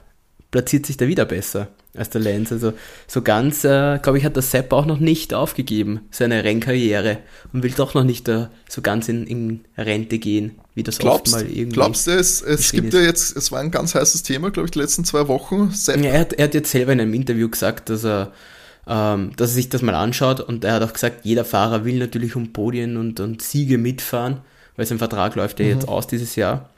platziert 0.51 0.85
sich 0.85 0.97
da 0.97 1.07
wieder 1.07 1.25
besser 1.25 1.67
als 1.95 2.09
der 2.09 2.21
Lenz. 2.21 2.51
Also 2.51 2.73
so 3.07 3.21
ganz, 3.21 3.63
äh, 3.63 3.99
glaube 4.01 4.17
ich, 4.17 4.25
hat 4.25 4.35
der 4.35 4.43
Sepp 4.43 4.73
auch 4.73 4.85
noch 4.85 4.99
nicht 4.99 5.33
aufgegeben, 5.33 6.01
seine 6.11 6.43
Rennkarriere. 6.43 7.19
Und 7.53 7.61
will 7.63 7.71
doch 7.71 7.93
noch 7.93 8.03
nicht 8.03 8.27
da 8.27 8.49
so 8.67 8.81
ganz 8.81 9.07
in, 9.07 9.27
in 9.27 9.65
Rente 9.77 10.17
gehen, 10.17 10.55
wie 10.73 10.83
das 10.83 10.97
glaubst, 10.97 11.33
oft 11.33 11.43
mal 11.43 11.51
irgendwie 11.51 11.73
Glaubst 11.73 12.07
du, 12.07 12.11
es, 12.11 12.41
es 12.41 12.71
gibt 12.71 12.93
ist. 12.93 12.99
ja 12.99 13.01
jetzt, 13.01 13.35
es 13.37 13.51
war 13.51 13.59
ein 13.59 13.71
ganz 13.71 13.93
heißes 13.93 14.23
Thema, 14.23 14.49
glaube 14.49 14.67
ich, 14.67 14.71
die 14.71 14.79
letzten 14.79 15.05
zwei 15.05 15.27
Wochen. 15.27 15.71
Sepp. 15.71 16.03
Ja, 16.03 16.11
er, 16.11 16.19
hat, 16.21 16.33
er 16.33 16.45
hat 16.45 16.53
jetzt 16.53 16.71
selber 16.71 16.93
in 16.93 17.01
einem 17.01 17.13
Interview 17.13 17.49
gesagt, 17.49 17.89
dass 17.89 18.03
er 18.03 18.33
ähm, 18.89 19.31
dass 19.37 19.51
er 19.51 19.55
sich 19.55 19.69
das 19.69 19.83
mal 19.83 19.95
anschaut. 19.95 20.41
Und 20.41 20.65
er 20.65 20.73
hat 20.73 20.83
auch 20.83 20.93
gesagt, 20.93 21.23
jeder 21.23 21.45
Fahrer 21.45 21.85
will 21.85 21.99
natürlich 21.99 22.35
um 22.35 22.51
Podien 22.51 22.97
und, 22.97 23.19
und 23.19 23.41
Siege 23.41 23.77
mitfahren, 23.77 24.37
weil 24.75 24.87
sein 24.87 24.97
Vertrag 24.97 25.35
läuft 25.35 25.59
ja 25.59 25.67
mhm. 25.67 25.71
jetzt 25.71 25.87
aus 25.87 26.07
dieses 26.07 26.35
Jahr. 26.35 26.69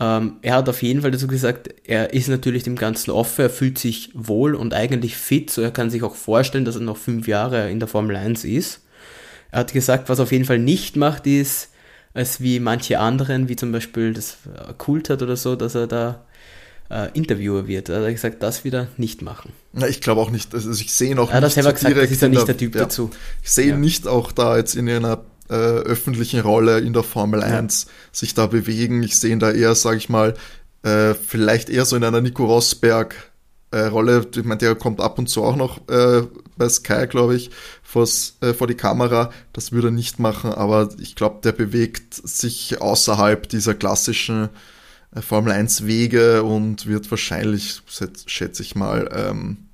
Ähm, 0.00 0.36
er 0.42 0.54
hat 0.54 0.68
auf 0.68 0.82
jeden 0.82 1.02
Fall 1.02 1.10
dazu 1.10 1.26
gesagt, 1.26 1.68
er 1.84 2.14
ist 2.14 2.28
natürlich 2.28 2.62
dem 2.62 2.76
Ganzen 2.76 3.10
offen, 3.10 3.42
er 3.42 3.50
fühlt 3.50 3.78
sich 3.78 4.10
wohl 4.14 4.54
und 4.54 4.72
eigentlich 4.72 5.16
fit, 5.16 5.50
so 5.50 5.60
er 5.60 5.72
kann 5.72 5.90
sich 5.90 6.02
auch 6.02 6.14
vorstellen, 6.14 6.64
dass 6.64 6.76
er 6.76 6.82
noch 6.82 6.96
fünf 6.96 7.26
Jahre 7.26 7.68
in 7.70 7.80
der 7.80 7.88
Formel 7.88 8.16
1 8.16 8.44
ist. 8.44 8.80
Er 9.50 9.60
hat 9.60 9.72
gesagt, 9.72 10.08
was 10.08 10.20
er 10.20 10.22
auf 10.22 10.32
jeden 10.32 10.44
Fall 10.44 10.60
nicht 10.60 10.96
macht, 10.96 11.26
ist, 11.26 11.72
als 12.14 12.40
wie 12.40 12.60
manche 12.60 13.00
anderen, 13.00 13.48
wie 13.48 13.56
zum 13.56 13.72
Beispiel 13.72 14.14
das 14.14 14.38
Kult 14.78 15.10
hat 15.10 15.22
oder 15.22 15.36
so, 15.36 15.56
dass 15.56 15.74
er 15.74 15.86
da 15.86 16.24
äh, 16.90 17.08
Interviewer 17.12 17.66
wird. 17.66 17.88
Da 17.88 17.96
hat 17.96 18.02
er 18.02 18.12
gesagt, 18.12 18.42
das 18.42 18.64
wieder 18.64 18.88
nicht 18.96 19.22
machen. 19.22 19.52
Na, 19.72 19.86
ich 19.86 20.00
glaube 20.00 20.20
auch 20.20 20.30
nicht. 20.30 20.54
Also 20.54 20.70
ich 20.70 20.92
sehe 20.92 21.10
ihn 21.10 21.18
auch 21.18 21.30
er 21.30 21.40
nicht 21.40 21.54
selber 21.54 21.70
so 21.70 21.74
gesagt, 21.74 21.94
direkt. 21.94 22.10
Das 22.10 22.16
ist 22.16 22.22
ja 22.22 22.28
nicht 22.28 22.48
der, 22.48 22.56
Typ 22.56 22.74
ja, 22.74 22.82
dazu. 22.82 23.10
Ich 23.42 23.50
sehe 23.50 23.70
ja. 23.70 23.76
nicht 23.76 24.06
auch 24.06 24.32
da 24.32 24.56
jetzt 24.56 24.74
in 24.74 24.88
einer 24.88 25.24
äh, 25.50 25.54
öffentlichen 25.54 26.40
Rolle 26.40 26.80
in 26.80 26.92
der 26.92 27.02
Formel 27.02 27.42
1 27.42 27.84
ja. 27.84 27.90
sich 28.12 28.34
da 28.34 28.46
bewegen. 28.46 29.02
Ich 29.02 29.18
sehe 29.18 29.32
ihn 29.32 29.40
da 29.40 29.50
eher, 29.50 29.74
sage 29.74 29.98
ich 29.98 30.08
mal, 30.08 30.34
äh, 30.82 31.14
vielleicht 31.14 31.70
eher 31.70 31.84
so 31.84 31.96
in 31.96 32.04
einer 32.04 32.20
Nico 32.20 32.44
Rosberg 32.44 33.14
äh, 33.70 33.80
Rolle. 33.80 34.26
Ich 34.34 34.44
meine, 34.44 34.58
der 34.58 34.74
kommt 34.74 35.00
ab 35.00 35.18
und 35.18 35.28
zu 35.28 35.44
auch 35.44 35.56
noch 35.56 35.88
äh, 35.88 36.22
bei 36.56 36.68
Sky, 36.68 37.06
glaube 37.06 37.36
ich, 37.36 37.50
äh, 37.94 38.54
vor 38.54 38.66
die 38.66 38.74
Kamera. 38.74 39.30
Das 39.52 39.72
würde 39.72 39.88
er 39.88 39.92
nicht 39.92 40.18
machen, 40.18 40.52
aber 40.52 40.88
ich 41.00 41.14
glaube, 41.14 41.40
der 41.42 41.52
bewegt 41.52 42.14
sich 42.14 42.80
außerhalb 42.80 43.48
dieser 43.48 43.74
klassischen 43.74 44.48
Formel 45.22 45.52
1 45.52 45.86
Wege 45.86 46.42
und 46.42 46.86
wird 46.86 47.10
wahrscheinlich, 47.10 47.82
schätze 48.26 48.62
ich 48.62 48.74
mal, 48.74 49.08
ähm, 49.12 49.68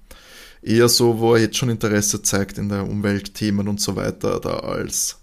eher 0.62 0.88
so, 0.88 1.18
wo 1.18 1.35
er 1.35 1.42
jetzt 1.42 1.57
schon 1.57 1.68
Interesse 1.68 2.22
zeigt 2.22 2.59
in 2.59 2.68
der 2.68 2.88
Umweltthemen 2.88 3.68
und 3.68 3.80
so 3.80 3.96
weiter, 3.96 4.40
da 4.40 4.61
als 4.61 5.18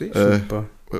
äh, 0.00 0.40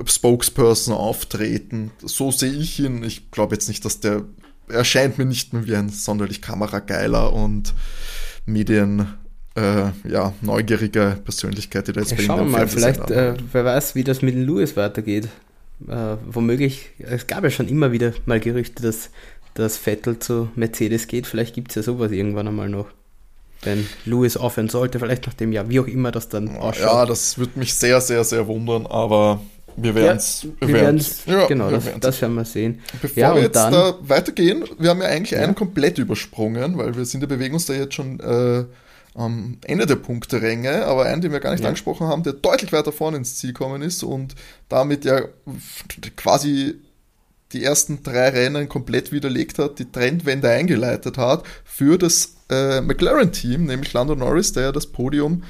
Spokesperson 0.07 0.94
auftreten. 0.94 1.90
So 2.02 2.30
sehe 2.30 2.52
ich 2.52 2.78
ihn. 2.80 3.02
Ich 3.02 3.30
glaube 3.30 3.54
jetzt 3.54 3.68
nicht, 3.68 3.85
dass 3.85 4.00
der 4.00 4.24
erscheint 4.68 5.18
mir 5.18 5.26
nicht 5.26 5.52
mehr 5.52 5.66
wie 5.66 5.76
ein 5.76 5.90
sonderlich 5.90 6.40
kamerageiler 6.40 7.33
und 7.33 7.74
Medien 8.46 9.07
äh, 9.57 9.90
ja, 10.09 10.33
neugierige 10.40 11.18
Persönlichkeit, 11.22 11.88
die 11.88 11.92
da 11.92 12.00
jetzt 12.00 12.12
ja, 12.12 12.16
bei 12.16 12.22
Schauen 12.24 12.38
wir 12.46 12.59
mal, 12.59 12.68
vielleicht, 12.68 13.11
äh, 13.11 13.35
wer 13.52 13.64
weiß, 13.64 13.94
wie 13.94 14.04
das 14.04 14.22
mit 14.22 14.35
Lewis 14.35 14.76
weitergeht. 14.76 15.28
Äh, 15.88 16.16
womöglich, 16.26 16.90
es 16.98 17.26
gab 17.26 17.44
ja 17.44 17.50
schon 17.50 17.68
immer 17.68 17.92
wieder 17.92 18.12
mal 18.26 18.40
Gerüchte, 18.40 18.82
dass, 18.82 19.10
dass 19.54 19.76
Vettel 19.76 20.18
zu 20.18 20.48
Mercedes 20.54 21.06
geht. 21.06 21.26
Vielleicht 21.26 21.54
gibt 21.54 21.70
es 21.70 21.74
ja 21.76 21.82
sowas 21.82 22.12
irgendwann 22.12 22.48
einmal 22.48 22.68
noch. 22.68 22.87
Wenn 23.62 23.87
Lewis 24.04 24.37
aufhören 24.37 24.68
sollte, 24.68 24.98
vielleicht 24.98 25.26
nach 25.26 25.34
dem 25.34 25.52
Jahr, 25.52 25.68
wie 25.70 25.80
auch 25.80 25.87
immer 25.87 26.12
das 26.12 26.28
dann 26.28 26.56
ausschaut. 26.56 26.84
Ja, 26.84 27.06
das 27.06 27.38
würde 27.38 27.58
mich 27.58 27.74
sehr, 27.74 28.00
sehr, 28.00 28.22
sehr 28.24 28.46
wundern, 28.46 28.87
aber 28.87 29.40
wir 29.76 29.94
werden 29.94 30.18
es. 30.18 30.42
Ja, 30.60 30.68
wir 30.68 30.74
werden 30.74 31.00
es. 31.00 31.24
Ja, 31.26 31.46
genau, 31.46 31.70
das, 31.70 31.84
das, 31.98 32.20
werden 32.20 32.34
wir 32.34 32.44
sehen. 32.44 32.80
Bevor 33.00 33.20
ja, 33.20 33.34
wir 33.34 33.42
jetzt 33.42 33.56
dann, 33.56 33.72
da 33.72 33.94
weitergehen, 34.02 34.64
wir 34.78 34.90
haben 34.90 35.00
ja 35.00 35.08
eigentlich 35.08 35.38
einen 35.38 35.54
komplett 35.54 35.98
übersprungen, 35.98 36.78
weil 36.78 36.94
wir 36.94 37.04
sind 37.04 37.22
ja 37.22 37.26
bewegen 37.26 37.54
uns 37.54 37.66
da 37.66 37.74
jetzt 37.74 37.94
schon 37.94 38.20
äh, 38.20 38.64
am 39.14 39.59
Ende 39.64 39.87
der 39.87 39.96
Punkteränge, 39.96 40.87
aber 40.87 41.05
einen, 41.05 41.22
den 41.22 41.33
wir 41.33 41.40
gar 41.40 41.53
nicht 41.53 41.64
angesprochen 41.64 42.09
haben, 42.09 42.24
der 42.24 42.33
deutlich 42.33 42.72
weiter 42.72 42.92
vorne 42.92 43.16
ins 43.16 43.37
Ziel 43.37 43.53
gekommen 43.53 43.81
ist 43.81 44.03
und 44.03 44.35
damit 44.68 45.05
ja 45.05 45.22
quasi 46.16 46.74
die 47.53 47.62
ersten 47.62 48.03
drei 48.03 48.31
Rennen 48.31 48.68
komplett 48.68 49.12
widerlegt 49.12 49.59
hat, 49.61 49.79
die 49.79 49.90
Trendwende 49.90 50.50
eingeleitet 50.50 51.16
hat 51.16 51.44
für 51.64 51.96
das 51.96 52.35
äh, 52.50 52.81
McLaren-Team, 52.81 53.66
nämlich 53.66 53.92
Lando 53.92 54.16
Norris, 54.16 54.53
der 54.53 54.64
ja 54.64 54.72
das 54.72 54.88
Podium 54.88 55.44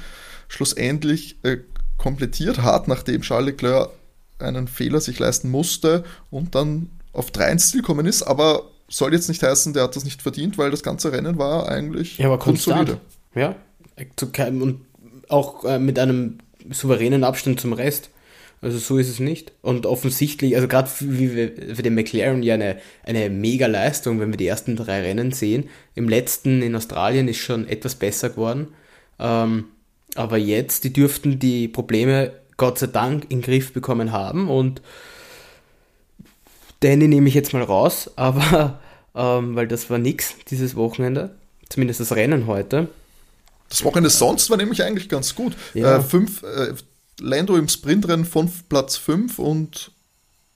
schlussendlich 0.47 1.37
äh, 1.43 1.57
komplettiert 1.97 2.61
hat, 2.61 2.87
nachdem 2.87 3.21
Charles 3.21 3.47
Leclerc 3.47 3.89
einen 4.37 4.67
Fehler 4.67 5.01
sich 5.01 5.17
leisten 5.17 5.49
musste 5.49 6.03
und 6.29 6.53
dann 6.53 6.89
auf 7.13 7.31
drei 7.31 7.51
ins 7.51 7.71
Ziel 7.71 7.81
gekommen 7.81 8.05
ist, 8.05 8.21
aber 8.21 8.63
soll 8.87 9.13
jetzt 9.13 9.29
nicht 9.29 9.41
heißen, 9.41 9.73
der 9.73 9.83
hat 9.83 9.95
das 9.95 10.03
nicht 10.03 10.21
verdient, 10.21 10.57
weil 10.57 10.69
das 10.69 10.83
ganze 10.83 11.11
Rennen 11.11 11.39
war 11.39 11.67
eigentlich 11.69 12.19
ja, 12.19 12.27
aber 12.27 12.37
konstant. 12.37 12.99
Ja, 13.35 13.55
und 14.37 14.79
auch 15.29 15.65
äh, 15.65 15.79
mit 15.79 15.99
einem 15.99 16.39
souveränen 16.69 17.23
Abstand 17.23 17.59
zum 17.59 17.73
Rest. 17.73 18.09
Also 18.61 18.77
so 18.77 18.97
ist 18.97 19.09
es 19.09 19.19
nicht. 19.19 19.51
Und 19.61 19.85
offensichtlich, 19.85 20.55
also 20.55 20.67
gerade 20.67 20.89
für, 20.89 21.05
für 21.75 21.83
den 21.83 21.93
McLaren 21.93 22.41
ja 22.41 22.55
eine, 22.55 22.77
eine 23.03 23.29
mega 23.29 23.67
Leistung, 23.67 24.19
wenn 24.19 24.31
wir 24.31 24.37
die 24.37 24.47
ersten 24.47 24.75
drei 24.75 25.01
Rennen 25.01 25.31
sehen. 25.31 25.69
Im 25.93 26.09
letzten 26.09 26.61
in 26.61 26.75
Australien 26.75 27.27
ist 27.27 27.37
schon 27.37 27.67
etwas 27.67 27.95
besser 27.95 28.29
geworden. 28.29 28.69
Ähm, 29.19 29.65
aber 30.15 30.37
jetzt, 30.37 30.83
die 30.83 30.93
dürften 30.93 31.39
die 31.39 31.67
Probleme 31.67 32.31
Gott 32.57 32.79
sei 32.79 32.87
Dank 32.87 33.25
in 33.25 33.39
den 33.39 33.41
Griff 33.41 33.73
bekommen 33.73 34.11
haben 34.11 34.49
und 34.49 34.81
Danny 36.79 37.07
nehme 37.07 37.27
ich 37.27 37.33
jetzt 37.33 37.53
mal 37.53 37.63
raus, 37.63 38.11
aber 38.15 38.79
ähm, 39.13 39.55
weil 39.55 39.67
das 39.67 39.89
war 39.89 39.97
nix 39.97 40.35
dieses 40.49 40.75
Wochenende, 40.75 41.35
zumindest 41.69 41.99
das 41.99 42.15
Rennen 42.15 42.47
heute. 42.47 42.87
Das 43.69 43.83
Wochenende 43.83 44.09
sonst 44.09 44.49
war 44.49 44.57
nämlich 44.57 44.83
eigentlich 44.83 45.09
ganz 45.09 45.35
gut. 45.35 45.53
Ja. 45.73 45.97
Äh, 45.97 46.01
fünf, 46.01 46.43
äh, 46.43 46.73
Lando 47.19 47.55
im 47.55 47.67
Sprintrennen 47.67 48.25
von 48.25 48.51
Platz 48.69 48.97
5 48.97 49.39
und 49.39 49.91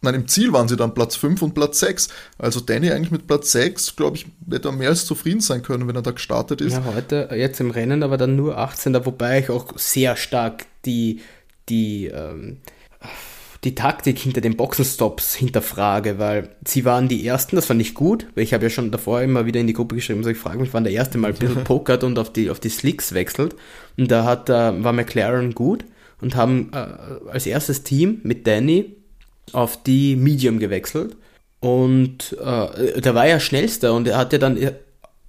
Nein, 0.01 0.15
im 0.15 0.27
Ziel 0.29 0.53
waren 0.53 0.69
sie 0.69 0.77
dann 0.77 0.93
Platz 0.93 1.17
5 1.17 1.41
und 1.41 1.53
Platz 1.53 1.81
6. 1.81 2.07
Also 2.37 2.61
Danny 2.61 2.89
eigentlich 2.89 3.11
mit 3.11 3.27
Platz 3.27 3.51
6, 3.51 3.97
glaube 3.97 4.15
ich, 4.15 4.27
hätte 4.49 4.69
er 4.69 4.71
mehr 4.71 4.87
als 4.87 5.05
zufrieden 5.05 5.41
sein 5.41 5.61
können, 5.61 5.89
wenn 5.89 5.95
er 5.95 6.01
da 6.01 6.11
gestartet 6.11 6.61
ist. 6.61 6.71
Ja, 6.71 6.85
heute, 6.85 7.29
jetzt 7.33 7.59
im 7.59 7.69
Rennen, 7.69 8.01
aber 8.01 8.15
dann 8.15 8.37
nur 8.37 8.57
18. 8.57 9.05
Wobei 9.05 9.39
ich 9.39 9.49
auch 9.49 9.77
sehr 9.77 10.15
stark 10.15 10.65
die 10.85 11.19
die, 11.69 12.07
ähm, 12.07 12.57
die 13.63 13.75
Taktik 13.75 14.17
hinter 14.17 14.39
den 14.39 14.55
Boxenstops 14.55 15.35
hinterfrage, 15.35 16.17
weil 16.17 16.49
sie 16.65 16.85
waren 16.85 17.09
die 17.09 17.25
Ersten, 17.25 17.57
das 17.57 17.65
fand 17.65 17.81
ich 17.81 17.93
gut, 17.93 18.27
weil 18.33 18.45
ich 18.45 18.53
habe 18.53 18.63
ja 18.63 18.69
schon 18.69 18.91
davor 18.91 19.21
immer 19.21 19.45
wieder 19.45 19.59
in 19.59 19.67
die 19.67 19.73
Gruppe 19.73 19.95
geschrieben, 19.95 20.23
so 20.23 20.29
ich 20.29 20.37
frage 20.37 20.59
mich, 20.59 20.73
wann 20.73 20.85
der 20.85 20.93
Erste 20.93 21.17
mal 21.17 21.33
ein 21.33 21.37
bisschen 21.37 21.63
pokert 21.65 22.03
und 22.03 22.17
auf 22.19 22.31
die, 22.31 22.49
auf 22.49 22.59
die 22.59 22.69
Slicks 22.69 23.13
wechselt. 23.13 23.55
Und 23.97 24.09
da 24.11 24.23
hat, 24.23 24.49
äh, 24.49 24.83
war 24.83 24.93
McLaren 24.93 25.53
gut 25.53 25.83
und 26.21 26.35
haben 26.35 26.71
äh, 26.73 27.29
als 27.29 27.45
erstes 27.45 27.83
Team 27.83 28.21
mit 28.23 28.47
Danny 28.47 28.95
auf 29.51 29.83
die 29.83 30.15
Medium 30.15 30.59
gewechselt. 30.59 31.17
Und 31.59 32.37
äh, 32.41 33.01
der 33.01 33.15
war 33.15 33.27
ja 33.27 33.41
schnellster 33.41 33.93
und 33.93 34.07
er 34.07 34.17
hat 34.17 34.31
ja 34.31 34.39
dann 34.39 34.57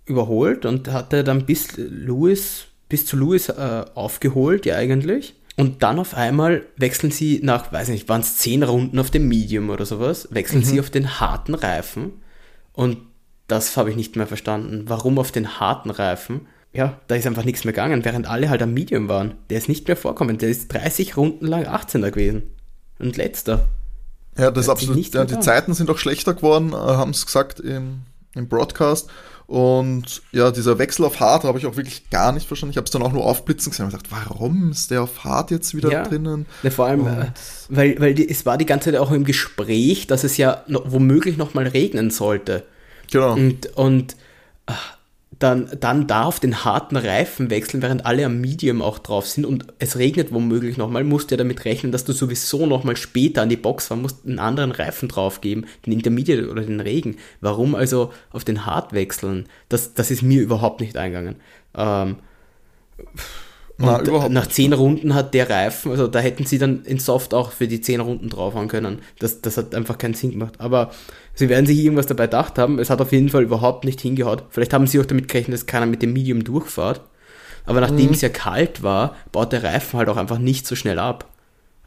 überholt 0.07 0.65
und 0.67 0.93
hatte 0.93 1.25
dann 1.25 1.47
bis 1.47 1.77
Lewis, 1.77 2.67
bis 2.89 3.07
zu 3.07 3.17
Lewis 3.17 3.49
äh, 3.49 3.85
aufgeholt, 3.95 4.67
ja 4.67 4.77
eigentlich. 4.77 5.35
Und 5.61 5.83
dann 5.83 5.99
auf 5.99 6.15
einmal 6.15 6.67
wechseln 6.77 7.11
sie 7.11 7.41
nach, 7.43 7.73
weiß 7.73 7.89
nicht, 7.89 8.09
waren 8.09 8.21
es 8.21 8.39
zehn 8.39 8.63
Runden 8.63 8.99
auf 8.99 9.11
dem 9.11 9.29
Medium 9.29 9.71
oder 9.71 9.87
sowas, 9.87 10.29
wechseln 10.31 10.61
mhm. 10.61 10.65
sie 10.65 10.81
auf 10.81 10.91
den 10.91 11.21
harten 11.21 11.55
Reifen. 11.55 12.13
Und 12.73 12.99
das 13.47 13.77
habe 13.77 13.91
ich 13.91 13.97
nicht 13.97 14.17
mehr 14.17 14.27
verstanden. 14.27 14.85
Warum 14.87 15.19
auf 15.19 15.33
den 15.33 15.61
harten 15.61 15.91
Reifen? 15.91 16.47
Ja, 16.73 17.01
da 17.09 17.17
ist 17.17 17.27
einfach 17.27 17.45
nichts 17.45 17.65
mehr 17.65 17.73
gegangen, 17.73 18.05
während 18.05 18.29
alle 18.29 18.49
halt 18.49 18.63
am 18.63 18.73
Medium 18.73 19.09
waren. 19.09 19.35
Der 19.51 19.59
ist 19.59 19.69
nicht 19.69 19.89
mehr 19.89 19.97
vorkommen. 19.97 20.39
Der 20.39 20.49
ist 20.49 20.69
30 20.69 21.17
Runden 21.17 21.47
lang 21.47 21.67
18er 21.67 22.11
gewesen. 22.11 22.43
Und 22.99 23.17
letzter. 23.17 23.67
Ja, 24.39 24.51
das 24.51 24.67
ist 24.67 24.71
absolut. 24.71 25.15
Ja, 25.15 25.25
die 25.25 25.41
Zeiten 25.41 25.75
sind 25.75 25.91
auch 25.91 25.99
schlechter 25.99 26.35
geworden, 26.35 26.73
äh, 26.73 26.77
haben 26.77 27.11
es 27.11 27.27
gesagt 27.27 27.61
im, 27.61 28.03
im 28.35 28.49
Broadcast. 28.49 29.11
Und 29.51 30.23
ja, 30.31 30.53
dieser 30.53 30.79
Wechsel 30.79 31.05
auf 31.05 31.19
Hard 31.19 31.43
habe 31.43 31.59
ich 31.59 31.67
auch 31.67 31.75
wirklich 31.75 32.09
gar 32.09 32.31
nicht 32.31 32.47
verstanden. 32.47 32.71
Ich 32.71 32.77
habe 32.77 32.85
es 32.85 32.93
dann 32.93 33.03
auch 33.03 33.11
nur 33.11 33.25
aufblitzen 33.25 33.71
gesehen 33.71 33.87
und 33.87 33.91
gedacht, 33.91 34.07
warum 34.09 34.71
ist 34.71 34.93
der 34.93 35.03
auf 35.03 35.25
Hard 35.25 35.51
jetzt 35.51 35.75
wieder 35.75 35.91
ja. 35.91 36.05
drinnen? 36.05 36.47
Ja, 36.63 36.71
vor 36.71 36.87
allem, 36.87 37.05
äh, 37.09 37.27
weil, 37.69 37.99
weil 37.99 38.15
die, 38.15 38.31
es 38.31 38.47
war 38.47 38.59
die 38.59 38.65
ganze 38.65 38.93
Zeit 38.93 39.01
auch 39.01 39.11
im 39.11 39.25
Gespräch, 39.25 40.07
dass 40.07 40.23
es 40.23 40.37
ja 40.37 40.63
noch, 40.69 40.93
womöglich 40.93 41.37
nochmal 41.37 41.67
regnen 41.67 42.13
sollte. 42.13 42.65
Genau. 43.11 43.33
Und, 43.33 43.67
und 43.75 44.15
ach, 44.67 44.97
dann, 45.41 45.71
dann 45.81 46.07
da 46.07 46.25
auf 46.25 46.39
den 46.39 46.65
harten 46.65 46.97
Reifen 46.97 47.49
wechseln, 47.49 47.83
während 47.83 48.05
alle 48.05 48.27
am 48.27 48.41
Medium 48.43 48.83
auch 48.83 48.99
drauf 48.99 49.27
sind 49.27 49.47
und 49.47 49.65
es 49.79 49.97
regnet 49.97 50.33
womöglich 50.33 50.77
nochmal, 50.77 51.03
musst 51.03 51.31
du 51.31 51.35
ja 51.35 51.39
damit 51.39 51.65
rechnen, 51.65 51.93
dass 51.93 52.05
du 52.05 52.13
sowieso 52.13 52.67
nochmal 52.67 52.97
später 52.97 53.41
an 53.41 53.49
die 53.49 53.57
Box 53.57 53.87
fahren 53.87 54.03
musst, 54.03 54.27
einen 54.27 54.39
anderen 54.39 54.71
Reifen 54.71 55.09
drauf 55.09 55.41
geben, 55.41 55.65
den 55.87 55.95
Intermediate 55.95 56.51
oder 56.51 56.63
den 56.63 56.81
Regen. 56.81 57.17
Warum 57.41 57.75
also 57.75 58.13
auf 58.31 58.45
den 58.45 58.67
Hard 58.67 58.93
wechseln? 58.93 59.47
Das, 59.71 59.95
das 59.95 60.11
ist 60.11 60.23
mir 60.23 60.43
überhaupt 60.43 60.83
nicht 60.83 60.99
eingegangen. 60.99 61.37
Ähm, 61.75 62.17
Na, 63.81 64.29
nach 64.29 64.47
zehn 64.47 64.73
Runden 64.73 65.15
hat 65.15 65.35
der 65.35 65.49
Reifen, 65.49 65.91
also 65.91 66.07
da 66.07 66.19
hätten 66.19 66.47
sie 66.47 66.59
dann 66.59 66.85
in 66.85 66.99
Soft 66.99 67.35
auch 67.35 67.53
für 67.53 67.67
die 67.67 67.81
zehn 67.81 68.01
Runden 68.01 68.29
draufhauen 68.29 68.69
können. 68.69 68.99
Das, 69.19 69.41
das 69.41 69.57
hat 69.57 69.75
einfach 69.75 69.99
keinen 69.99 70.15
Sinn 70.15 70.33
gemacht. 70.33 70.55
Aber 70.59 70.91
Sie 71.41 71.49
werden 71.49 71.65
sich 71.65 71.79
irgendwas 71.79 72.07
dabei 72.07 72.27
gedacht 72.27 72.59
haben. 72.59 72.79
Es 72.79 72.91
hat 72.91 73.01
auf 73.01 73.13
jeden 73.13 73.31
Fall 73.31 73.43
überhaupt 73.43 73.87
nicht 73.87 74.01
hingehaut. 74.01 74.45
Vielleicht 74.51 74.75
haben 74.75 74.87
sie 74.87 75.01
auch 75.01 75.07
damit 75.07 75.29
gerechnet, 75.29 75.55
dass 75.55 75.65
keiner 75.65 75.87
mit 75.87 76.03
dem 76.03 76.13
Medium 76.13 76.45
durchfahrt. 76.45 77.01
Aber 77.65 77.81
nachdem 77.81 78.09
mhm. 78.09 78.13
es 78.13 78.21
ja 78.21 78.29
kalt 78.29 78.83
war, 78.83 79.17
baut 79.33 79.53
der 79.53 79.63
Reifen 79.63 79.99
halt 79.99 80.11
auch 80.11 80.19
einfach 80.19 80.39
nicht 80.39 80.67
so 80.67 80.75
schnell 80.75 80.99
ab, 80.99 81.31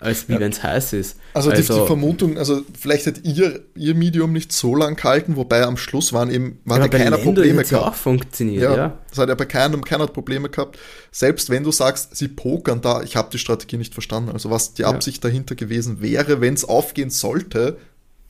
als 0.04 0.28
wie 0.28 0.34
ja. 0.34 0.40
wenn 0.40 0.52
es 0.52 0.62
heiß 0.62 0.94
ist. 0.94 1.18
Also, 1.34 1.50
also 1.50 1.74
die, 1.74 1.80
die, 1.80 1.88
Vermutung, 1.88 2.38
also 2.38 2.62
vielleicht 2.80 3.08
hat 3.08 3.24
ihr, 3.24 3.62
ihr 3.76 3.96
Medium 3.96 4.32
nicht 4.32 4.52
so 4.52 4.76
lang 4.76 4.96
gehalten, 4.96 5.36
wobei 5.36 5.64
am 5.64 5.78
Schluss 5.78 6.14
waren 6.14 6.30
eben 6.30 6.60
waren 6.66 6.82
ja, 6.82 6.88
keiner 6.88 7.18
Probleme 7.18 7.64
gehabt. 7.64 7.88
auch 7.88 7.96
funktioniert, 7.96 8.64
ja, 8.64 8.76
ja. 8.76 8.98
Das 9.10 9.18
hat 9.18 9.30
ja 9.30 9.36
bei 9.36 9.46
keinem, 9.46 9.84
keiner 9.84 10.08
Probleme 10.08 10.50
gehabt. 10.50 10.78
Selbst 11.12 11.50
wenn 11.50 11.64
du 11.64 11.72
sagst, 11.72 12.16
sie 12.16 12.28
pokern 12.28 12.82
da, 12.82 13.02
ich 13.02 13.16
habe 13.16 13.30
die 13.32 13.40
Strategie 13.40 13.78
nicht 13.78 13.94
verstanden. 13.94 14.32
Also 14.32 14.50
was 14.50 14.74
die 14.74 14.86
Absicht 14.86 15.24
dahinter 15.24 15.56
gewesen 15.56 16.02
wäre, 16.02 16.42
wenn 16.42 16.54
es 16.54 16.66
aufgehen 16.66 17.10
sollte, 17.10 17.78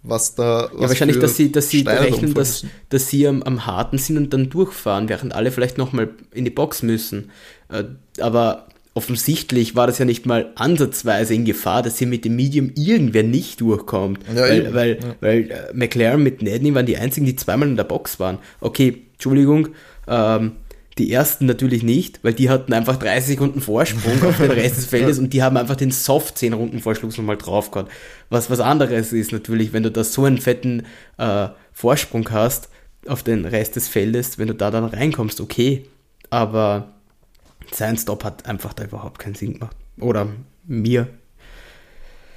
was 0.03 0.35
da. 0.35 0.69
Was 0.73 0.81
ja, 0.81 0.89
wahrscheinlich, 0.89 1.19
dass 1.19 1.37
sie, 1.37 1.51
dass 1.51 1.69
sie 1.69 1.81
rechnen, 1.81 2.33
dass, 2.33 2.65
dass 2.89 3.07
sie 3.07 3.27
am, 3.27 3.41
am 3.43 3.65
harten 3.65 3.97
sind 3.97 4.17
und 4.17 4.33
dann 4.33 4.49
durchfahren, 4.49 5.09
während 5.09 5.33
alle 5.33 5.51
vielleicht 5.51 5.77
nochmal 5.77 6.09
in 6.33 6.45
die 6.45 6.51
Box 6.51 6.83
müssen. 6.83 7.31
Äh, 7.69 7.85
aber 8.19 8.67
offensichtlich 8.93 9.75
war 9.75 9.87
das 9.87 9.97
ja 9.97 10.05
nicht 10.05 10.25
mal 10.25 10.51
ansatzweise 10.55 11.33
in 11.33 11.45
Gefahr, 11.45 11.81
dass 11.81 11.97
hier 11.97 12.07
mit 12.07 12.25
dem 12.25 12.35
Medium 12.35 12.71
irgendwer 12.75 13.23
nicht 13.23 13.61
durchkommt. 13.61 14.19
Ja, 14.33 14.41
weil, 14.41 14.73
weil, 14.73 14.99
ja. 15.01 15.15
weil 15.19 15.51
äh, 15.51 15.73
McLaren 15.73 16.21
mit 16.21 16.41
Nedney 16.41 16.73
waren 16.75 16.85
die 16.85 16.97
einzigen, 16.97 17.25
die 17.25 17.35
zweimal 17.35 17.67
in 17.67 17.75
der 17.77 17.85
Box 17.85 18.19
waren. 18.19 18.37
Okay, 18.61 19.03
Entschuldigung, 19.13 19.69
ähm, 20.07 20.53
die 20.99 21.11
ersten 21.11 21.47
natürlich 21.47 21.81
nicht, 21.81 22.23
weil 22.23 22.33
die 22.33 22.51
hatten 22.51 22.71
einfach 22.71 22.97
30 22.97 23.29
Sekunden 23.29 23.61
Vorsprung 23.61 24.23
auf 24.23 24.37
den 24.37 24.51
Rest 24.51 24.77
des 24.77 24.85
Feldes 24.89 25.17
und 25.17 25.33
die 25.33 25.41
haben 25.41 25.57
einfach 25.57 25.75
den 25.75 25.89
Soft 25.89 26.37
10 26.37 26.53
Runden 26.53 26.79
Vorschluss 26.79 27.17
nochmal 27.17 27.37
drauf 27.37 27.71
gehabt. 27.71 27.91
Was 28.29 28.51
was 28.51 28.59
anderes 28.59 29.11
ist 29.11 29.31
natürlich, 29.31 29.73
wenn 29.73 29.83
du 29.83 29.91
da 29.91 30.03
so 30.03 30.25
einen 30.25 30.37
fetten 30.37 30.83
äh, 31.17 31.47
Vorsprung 31.71 32.29
hast 32.29 32.69
auf 33.07 33.23
den 33.23 33.45
Rest 33.45 33.75
des 33.75 33.87
Feldes, 33.87 34.37
wenn 34.37 34.47
du 34.47 34.53
da 34.53 34.69
dann 34.69 34.85
reinkommst, 34.85 35.41
okay. 35.41 35.85
Aber 36.29 36.93
sein 37.75 37.97
Stop 37.97 38.23
hat 38.23 38.45
einfach 38.45 38.73
da 38.73 38.83
überhaupt 38.83 39.19
keinen 39.19 39.35
Sinn 39.35 39.53
gemacht. 39.53 39.75
Oder 39.99 40.27
mir. 40.65 41.07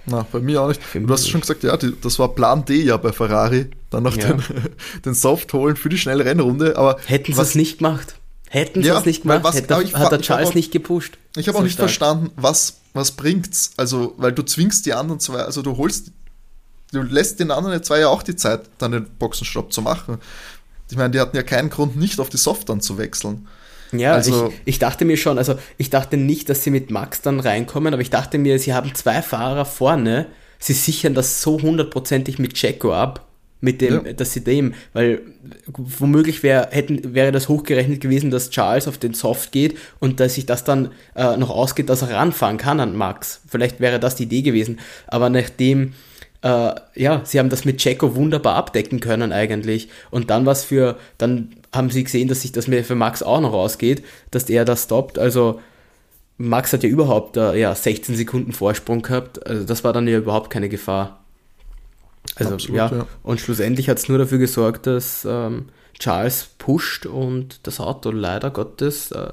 Na, 0.07 0.25
bei 0.31 0.39
mir 0.39 0.63
auch 0.63 0.69
nicht. 0.69 0.81
Du 0.95 1.09
hast 1.13 1.29
schon 1.29 1.41
gesagt, 1.41 1.65
ja, 1.65 1.77
die, 1.77 1.93
das 2.01 2.19
war 2.19 2.29
Plan 2.35 2.65
D 2.65 2.83
ja 2.83 2.97
bei 2.97 3.13
Ferrari. 3.13 3.71
Dann 3.91 4.05
noch 4.05 4.17
ja. 4.17 4.29
den, 4.35 4.43
den 5.05 5.15
Soft 5.15 5.53
holen 5.53 5.75
für 5.77 5.89
die 5.89 5.99
schnelle 5.99 6.25
Rennrunde. 6.25 6.77
Aber 6.77 6.99
Hätten 7.07 7.33
sie 7.35 7.41
es 7.41 7.55
nicht 7.55 7.79
gemacht 7.79 8.15
Hätten 8.49 8.83
sie 8.83 8.89
Ja, 8.89 8.99
es 9.01 9.05
nicht 9.05 9.23
gemacht, 9.23 9.43
was- 9.43 9.57
hätte, 9.57 9.83
ich 9.83 9.95
hat 9.97 10.13
der 10.13 10.21
Charles 10.21 10.51
auch- 10.51 10.55
nicht 10.55 10.71
gepusht. 10.71 11.19
Ich 11.37 11.49
habe 11.49 11.57
So 11.57 11.59
auch 11.61 11.65
nicht 11.65 11.73
stark. 11.75 11.89
verstanden, 11.89 12.31
was, 12.37 12.79
was 12.95 13.13
bringt's. 13.13 13.73
Also, 13.77 14.15
weil 14.19 14.33
du 14.33 14.45
zwingst 14.45 14.87
die 14.87 14.93
anderen 14.95 15.19
zwei, 15.19 15.41
also 15.41 15.63
du 15.63 15.77
holst, 15.77 16.13
du 16.93 17.03
lässt 17.03 17.41
den 17.41 17.51
anderen 17.51 17.83
zwei 17.83 17.99
ja 18.01 18.09
auch 18.09 18.23
die 18.23 18.37
Zeit, 18.37 18.63
dann 18.79 18.93
den 18.93 19.07
Boxenstopp 19.19 19.73
zu 19.73 19.83
machen. 19.83 20.19
Ich 20.89 20.97
meine, 20.97 21.11
die 21.11 21.19
hatten 21.19 21.37
ja 21.37 21.43
keinen 21.43 21.69
Grund, 21.71 21.97
nicht 21.97 22.21
auf 22.21 22.29
die 22.29 22.37
Soft 22.37 22.69
dann 22.69 22.81
zu 22.81 22.97
wechseln. 22.97 23.49
Ja, 23.93 24.13
Also- 24.15 24.49
ich, 24.49 24.55
ich 24.65 24.79
dachte 24.79 25.05
mir 25.05 25.17
schon, 25.17 25.39
also 25.39 25.55
ich 25.79 25.91
dachte 25.91 26.17
nicht, 26.17 26.49
dass 26.49 26.65
sie 26.65 26.71
mit 26.71 26.91
Max 26.91 27.23
dann 27.23 27.41
reinkommen, 27.41 27.93
aber 27.93 28.03
ich 28.03 28.11
dachte 28.11 28.39
mir, 28.39 28.59
sie 28.59 28.75
haben 28.75 28.95
zwei 28.95 29.23
Fahrer 29.23 29.65
vorne, 29.65 30.27
sie 30.59 30.73
sichern 30.73 31.15
das 31.15 31.43
so 31.43 31.61
hundertprozentig 31.61 32.39
mit 32.39 32.55
Checo 32.55 32.93
ab, 32.95 33.27
mit 33.61 33.81
dem, 33.81 34.05
Ja. 34.07 34.13
dass 34.13 34.33
sie 34.33 34.45
dem, 34.45 34.75
weil 34.93 35.21
womöglich 35.67 36.43
wär, 36.43 36.69
hätten, 36.73 37.15
wäre 37.15 37.33
das 37.33 37.49
hochgerechnet 37.49 38.01
gewesen, 38.01 38.31
dass 38.31 38.51
Charles 38.51 38.87
auf 38.89 38.99
den 38.99 39.15
Soft 39.15 39.51
geht 39.53 39.77
und 39.99 40.21
dass 40.21 40.35
sich 40.35 40.47
das 40.47 40.65
dann 40.65 40.91
äh, 41.15 41.37
noch 41.37 41.51
ausgeht, 41.51 41.89
dass 41.89 42.03
er 42.03 42.11
ranfahren 42.11 42.59
kann 42.59 42.81
an 42.81 42.97
Max. 42.97 43.41
Vielleicht 43.49 43.81
wäre 43.81 43.99
das 43.99 44.17
die 44.17 44.25
Idee 44.25 44.43
gewesen, 44.43 44.79
aber 45.07 45.31
nachdem 45.31 45.95
äh, 46.43 46.75
ja, 46.95 47.23
sie 47.25 47.39
haben 47.39 47.49
das 47.49 47.65
mit 47.65 47.79
Checo 47.79 48.15
wunderbar 48.15 48.57
abdecken 48.57 49.01
können 49.01 49.33
eigentlich. 49.33 49.89
Und 50.11 50.29
dann 50.31 50.45
was 50.45 50.65
für, 50.65 50.97
dann 51.17 51.57
haben 51.77 51.91
sie 51.91 52.05
gesehen, 52.05 52.29
dass 52.29 52.43
sich 52.43 52.53
das 52.53 52.67
mir 52.67 52.85
für 52.85 52.95
Max 52.95 53.23
auch 53.23 53.41
noch 53.41 53.53
ausgeht, 53.53 54.05
dass 54.31 54.49
er 54.49 54.65
das 54.65 54.85
stoppt. 54.85 55.19
Also 55.19 55.61
Max 56.39 56.73
hat 56.73 56.83
ja 56.83 56.89
überhaupt 56.89 57.37
äh, 57.37 57.59
ja, 57.59 57.75
16 57.75 58.17
Sekunden 58.17 58.53
Vorsprung 58.53 59.03
gehabt. 59.03 59.47
Also 59.47 59.65
das 59.65 59.85
war 59.85 59.93
dann 59.93 60.09
ja 60.09 60.19
überhaupt 60.19 60.51
keine 60.51 60.69
Gefahr. 60.69 61.21
Also 62.35 62.55
Absolut, 62.55 62.77
ja. 62.77 62.91
ja. 62.93 63.07
und 63.23 63.41
schlussendlich 63.41 63.89
hat 63.89 63.99
es 63.99 64.09
nur 64.09 64.19
dafür 64.19 64.39
gesorgt, 64.39 64.87
dass 64.87 65.27
ähm, 65.29 65.67
Charles 65.99 66.49
pusht 66.59 67.07
und 67.07 67.61
das 67.63 67.81
Auto 67.81 68.11
leider 68.11 68.51
Gottes 68.51 69.13
äh, 69.13 69.31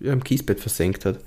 ja, 0.00 0.12
im 0.12 0.24
Kiesbett 0.24 0.58
versenkt 0.58 1.04
hat. 1.04 1.18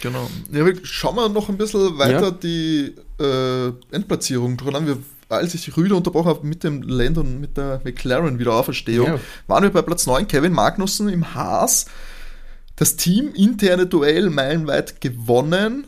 Genau. 0.00 0.28
Ja, 0.50 0.64
schauen 0.82 1.16
wir 1.16 1.28
noch 1.28 1.48
ein 1.48 1.58
bisschen 1.58 1.98
weiter 1.98 2.22
Ja. 2.22 2.30
die 2.30 2.94
äh, 3.20 3.72
Endplatzierung 3.90 4.56
durch 4.56 4.74
an. 4.74 4.86
Wir, 4.86 4.98
als 5.32 5.54
ich 5.54 5.76
Rüde 5.76 5.94
unterbrochen 5.96 6.28
habe 6.28 6.46
mit 6.46 6.64
dem 6.64 6.82
Landon, 6.82 7.40
mit 7.40 7.56
der 7.56 7.80
McLaren 7.84 8.38
Wiederauferstehung, 8.38 9.06
Ja. 9.06 9.18
waren 9.46 9.62
wir 9.64 9.70
bei 9.70 9.82
Platz 9.82 10.06
9, 10.06 10.28
Kevin 10.28 10.52
Magnussen 10.52 11.08
im 11.08 11.34
Haas. 11.34 11.86
Das 12.76 12.96
Team 12.96 13.32
interne 13.34 13.86
Duell 13.86 14.30
meilenweit 14.30 15.00
gewonnen. 15.00 15.86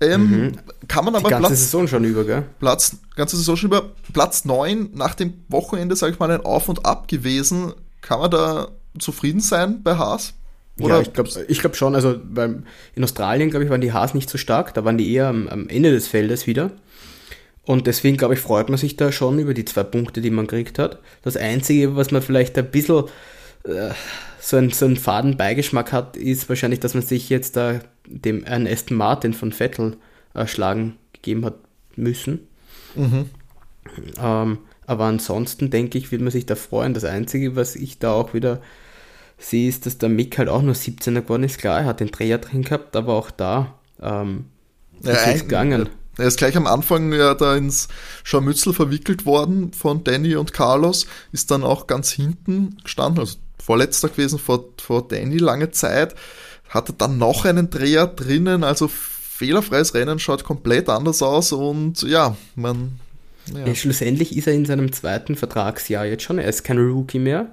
Ähm, 0.00 0.52
Kann 0.88 1.04
man 1.06 1.14
Die 1.14 1.20
aber 1.20 1.30
ganze 1.30 1.48
Platz, 1.48 1.60
Saison 1.60 1.88
schon 1.88 2.04
über, 2.04 2.24
gell? 2.24 2.44
Platz, 2.58 2.96
ganze 3.14 3.36
Saison 3.36 3.56
schon 3.56 3.70
über 3.70 3.90
Platz 4.12 4.44
9 4.44 4.90
nach 4.94 5.14
dem 5.14 5.32
Wochenende, 5.48 5.96
sage 5.96 6.12
ich 6.12 6.18
mal, 6.18 6.30
ein 6.30 6.44
Auf 6.44 6.68
und 6.68 6.84
Ab 6.84 7.08
gewesen. 7.08 7.72
Kann 8.02 8.20
man 8.20 8.30
da 8.30 8.68
zufrieden 8.98 9.40
sein 9.40 9.82
bei 9.82 9.96
Haas? 9.96 10.34
ja, 10.78 11.00
ich 11.00 11.14
glaube 11.14 11.30
ich 11.48 11.60
glaub 11.60 11.74
schon. 11.76 11.94
Also 11.94 12.16
beim, 12.22 12.64
in 12.94 13.02
Australien, 13.04 13.48
glaube 13.48 13.64
ich, 13.64 13.70
waren 13.70 13.80
die 13.80 13.94
Haas 13.94 14.12
nicht 14.12 14.28
so 14.28 14.36
stark. 14.36 14.74
Da 14.74 14.84
waren 14.84 14.98
die 14.98 15.10
eher 15.10 15.28
am, 15.28 15.48
am 15.48 15.68
Ende 15.70 15.90
des 15.92 16.06
Feldes 16.06 16.46
wieder. 16.46 16.70
Und 17.66 17.86
deswegen, 17.88 18.16
glaube 18.16 18.34
ich, 18.34 18.40
freut 18.40 18.68
man 18.68 18.78
sich 18.78 18.96
da 18.96 19.10
schon 19.12 19.38
über 19.40 19.52
die 19.52 19.64
zwei 19.64 19.82
Punkte, 19.82 20.20
die 20.20 20.30
man 20.30 20.46
gekriegt 20.46 20.78
hat. 20.78 21.00
Das 21.22 21.36
Einzige, 21.36 21.96
was 21.96 22.12
man 22.12 22.22
vielleicht 22.22 22.56
ein 22.56 22.70
bisschen 22.70 23.04
äh, 23.64 23.90
so, 24.40 24.56
einen, 24.56 24.70
so 24.70 24.86
einen 24.86 24.96
faden 24.96 25.36
Beigeschmack 25.36 25.92
hat, 25.92 26.16
ist 26.16 26.48
wahrscheinlich, 26.48 26.78
dass 26.80 26.94
man 26.94 27.02
sich 27.02 27.28
jetzt 27.28 27.56
da 27.56 27.80
dem 28.06 28.44
einen 28.46 28.68
Aston 28.68 28.96
Martin 28.96 29.34
von 29.34 29.52
Vettel 29.52 29.96
äh, 30.34 30.46
schlagen 30.46 30.96
gegeben 31.12 31.44
hat 31.44 31.54
müssen. 31.96 32.46
Ähm, 34.20 34.58
aber 34.86 35.04
ansonsten 35.04 35.70
denke 35.70 35.98
ich, 35.98 36.12
wird 36.12 36.22
man 36.22 36.30
sich 36.30 36.46
da 36.46 36.54
freuen. 36.54 36.94
Das 36.94 37.04
Einzige, 37.04 37.56
was 37.56 37.74
ich 37.76 37.98
da 37.98 38.12
auch 38.12 38.34
wieder 38.34 38.60
sehe, 39.38 39.68
ist, 39.68 39.86
dass 39.86 39.98
der 39.98 40.08
Mick 40.08 40.38
halt 40.38 40.48
auch 40.48 40.62
nur 40.62 40.74
17er 40.74 41.22
geworden 41.22 41.42
ist. 41.42 41.58
Klar, 41.58 41.80
er 41.80 41.86
hat 41.86 42.00
den 42.00 42.12
Dreher 42.12 42.38
drin 42.38 42.62
gehabt, 42.62 42.94
aber 42.96 43.14
auch 43.14 43.30
da 43.30 43.74
ähm, 44.00 44.44
Ja, 45.02 45.12
ist 45.12 45.18
ein- 45.24 45.28
nichts 45.30 45.42
gegangen. 45.42 45.88
Er 46.18 46.26
ist 46.26 46.38
gleich 46.38 46.56
am 46.56 46.66
Anfang 46.66 47.12
ja 47.12 47.34
da 47.34 47.56
ins 47.56 47.88
Scharmützel 48.24 48.72
verwickelt 48.72 49.26
worden 49.26 49.72
von 49.72 50.02
Danny 50.04 50.36
und 50.36 50.52
Carlos, 50.52 51.06
ist 51.32 51.50
dann 51.50 51.62
auch 51.62 51.86
ganz 51.86 52.10
hinten 52.10 52.78
gestanden, 52.82 53.20
also 53.20 53.36
vorletzter 53.62 54.08
gewesen 54.08 54.38
vor, 54.38 54.64
vor 54.80 55.06
Danny 55.06 55.38
lange 55.38 55.70
Zeit, 55.70 56.14
hatte 56.68 56.92
dann 56.92 57.18
noch 57.18 57.44
einen 57.44 57.70
Dreher 57.70 58.06
drinnen, 58.06 58.64
also 58.64 58.88
fehlerfreies 58.88 59.94
Rennen 59.94 60.18
schaut 60.18 60.44
komplett 60.44 60.88
anders 60.88 61.22
aus 61.22 61.52
und 61.52 62.02
ja, 62.02 62.36
man, 62.54 62.98
ja, 63.54 63.74
schlussendlich 63.74 64.36
ist 64.36 64.46
er 64.46 64.54
in 64.54 64.64
seinem 64.64 64.92
zweiten 64.92 65.36
Vertragsjahr 65.36 66.06
jetzt 66.06 66.22
schon. 66.24 66.38
Er 66.38 66.48
ist 66.48 66.64
kein 66.64 66.78
Rookie 66.78 67.18
mehr. 67.18 67.50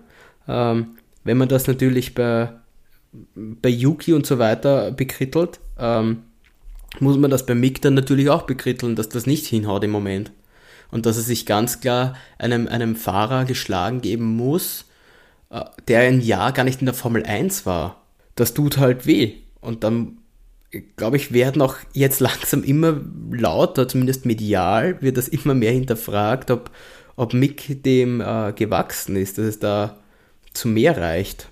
Ähm, 0.48 0.98
wenn 1.24 1.38
man 1.38 1.50
das 1.50 1.68
natürlich 1.68 2.16
bei, 2.16 2.50
bei 3.36 3.70
Yuki 3.70 4.14
und 4.14 4.26
so 4.26 4.40
weiter 4.40 4.92
bekrittelt, 4.92 5.60
ähm, 5.78 6.24
muss 7.00 7.18
man 7.18 7.32
das 7.32 7.46
bei 7.46 7.56
Mick 7.56 7.82
dann 7.82 7.94
natürlich 7.94 8.30
auch 8.30 8.44
bekritteln, 8.44 8.96
dass 8.96 9.10
das 9.10 9.26
nicht 9.26 9.46
hinhaut 9.48 9.84
im 9.84 9.92
Moment. 9.92 10.32
Und 10.92 11.06
dass 11.06 11.18
er 11.18 11.24
sich 11.24 11.46
ganz 11.46 11.80
klar 11.80 12.16
einem, 12.38 12.68
einem 12.68 12.96
Fahrer 12.96 13.46
geschlagen 13.46 14.02
geben 14.02 14.36
muss, 14.36 14.86
äh, 15.50 15.62
der 15.88 16.02
ein 16.02 16.22
Jahr 16.22 16.52
gar 16.52 16.64
nicht 16.64 16.82
in 16.82 16.86
der 16.86 16.94
Formel 16.94 17.24
1 17.24 17.66
war. 17.66 18.04
Das 18.36 18.54
tut 18.54 18.78
halt 18.78 19.06
weh. 19.08 19.34
Und 19.60 19.84
dann, 19.84 20.20
glaube 20.96 21.18
ich, 21.18 21.34
werden 21.34 21.62
auch 21.62 21.78
jetzt 21.94 22.20
langsam 22.20 22.64
immer 22.64 23.02
lauter, 23.32 23.88
zumindest 23.88 24.26
medial, 24.26 25.02
wird 25.02 25.18
das 25.18 25.28
immer 25.28 25.56
mehr 25.56 25.72
hinterfragt, 25.72 26.52
ob, 26.52 26.70
ob 27.16 27.34
Mick 27.34 27.84
dem 27.84 28.22
äh, 28.22 28.54
gewachsen 28.54 29.16
ist, 29.16 29.40
dass 29.40 29.46
es 29.46 29.60
da 29.60 29.98
zu 30.54 30.68
mehr 30.68 30.98
reicht. 30.98 31.50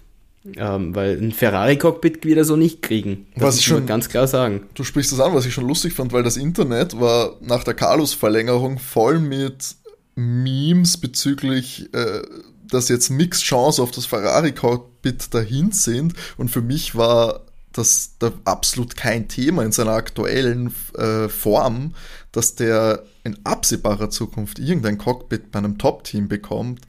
Ähm, 0.55 0.95
weil 0.95 1.17
ein 1.21 1.31
Ferrari-Cockpit 1.31 2.25
wird 2.25 2.37
er 2.37 2.45
so 2.45 2.55
nicht 2.55 2.81
kriegen. 2.81 3.27
Das 3.35 3.43
Was 3.43 3.55
muss 3.55 3.59
ich 3.59 3.65
schon- 3.67 3.85
ganz 3.85 4.09
klar 4.09 4.27
sagen. 4.27 4.63
Du 4.73 4.83
sprichst 4.83 5.11
das 5.11 5.19
an, 5.19 5.33
was 5.35 5.45
ich 5.45 5.53
schon 5.53 5.67
lustig 5.67 5.93
fand, 5.93 6.13
weil 6.13 6.23
das 6.23 6.35
Internet 6.37 6.99
war 6.99 7.35
nach 7.41 7.63
der 7.63 7.75
Carlos-Verlängerung 7.75 8.79
voll 8.79 9.19
mit 9.19 9.75
Memes 10.15 10.97
bezüglich, 10.97 11.93
äh, 11.93 12.21
dass 12.69 12.89
jetzt 12.89 13.09
Mix 13.09 13.41
Chance 13.41 13.81
auf 13.83 13.91
das 13.91 14.05
Ferrari-Cockpit 14.05 15.33
dahin 15.33 15.71
sind. 15.71 16.13
Und 16.37 16.49
für 16.49 16.61
mich 16.61 16.95
war 16.95 17.41
das 17.73 18.15
da 18.19 18.31
absolut 18.43 18.97
kein 18.97 19.27
Thema 19.29 19.63
in 19.63 19.71
seiner 19.71 19.91
aktuellen 19.93 20.73
äh, 20.97 21.29
Form, 21.29 21.93
dass 22.31 22.55
der 22.55 23.03
in 23.23 23.37
absehbarer 23.45 24.09
Zukunft 24.09 24.59
irgendein 24.59 24.97
Cockpit 24.97 25.51
bei 25.51 25.59
einem 25.59 25.77
Top-Team 25.77 26.27
bekommt. 26.27 26.81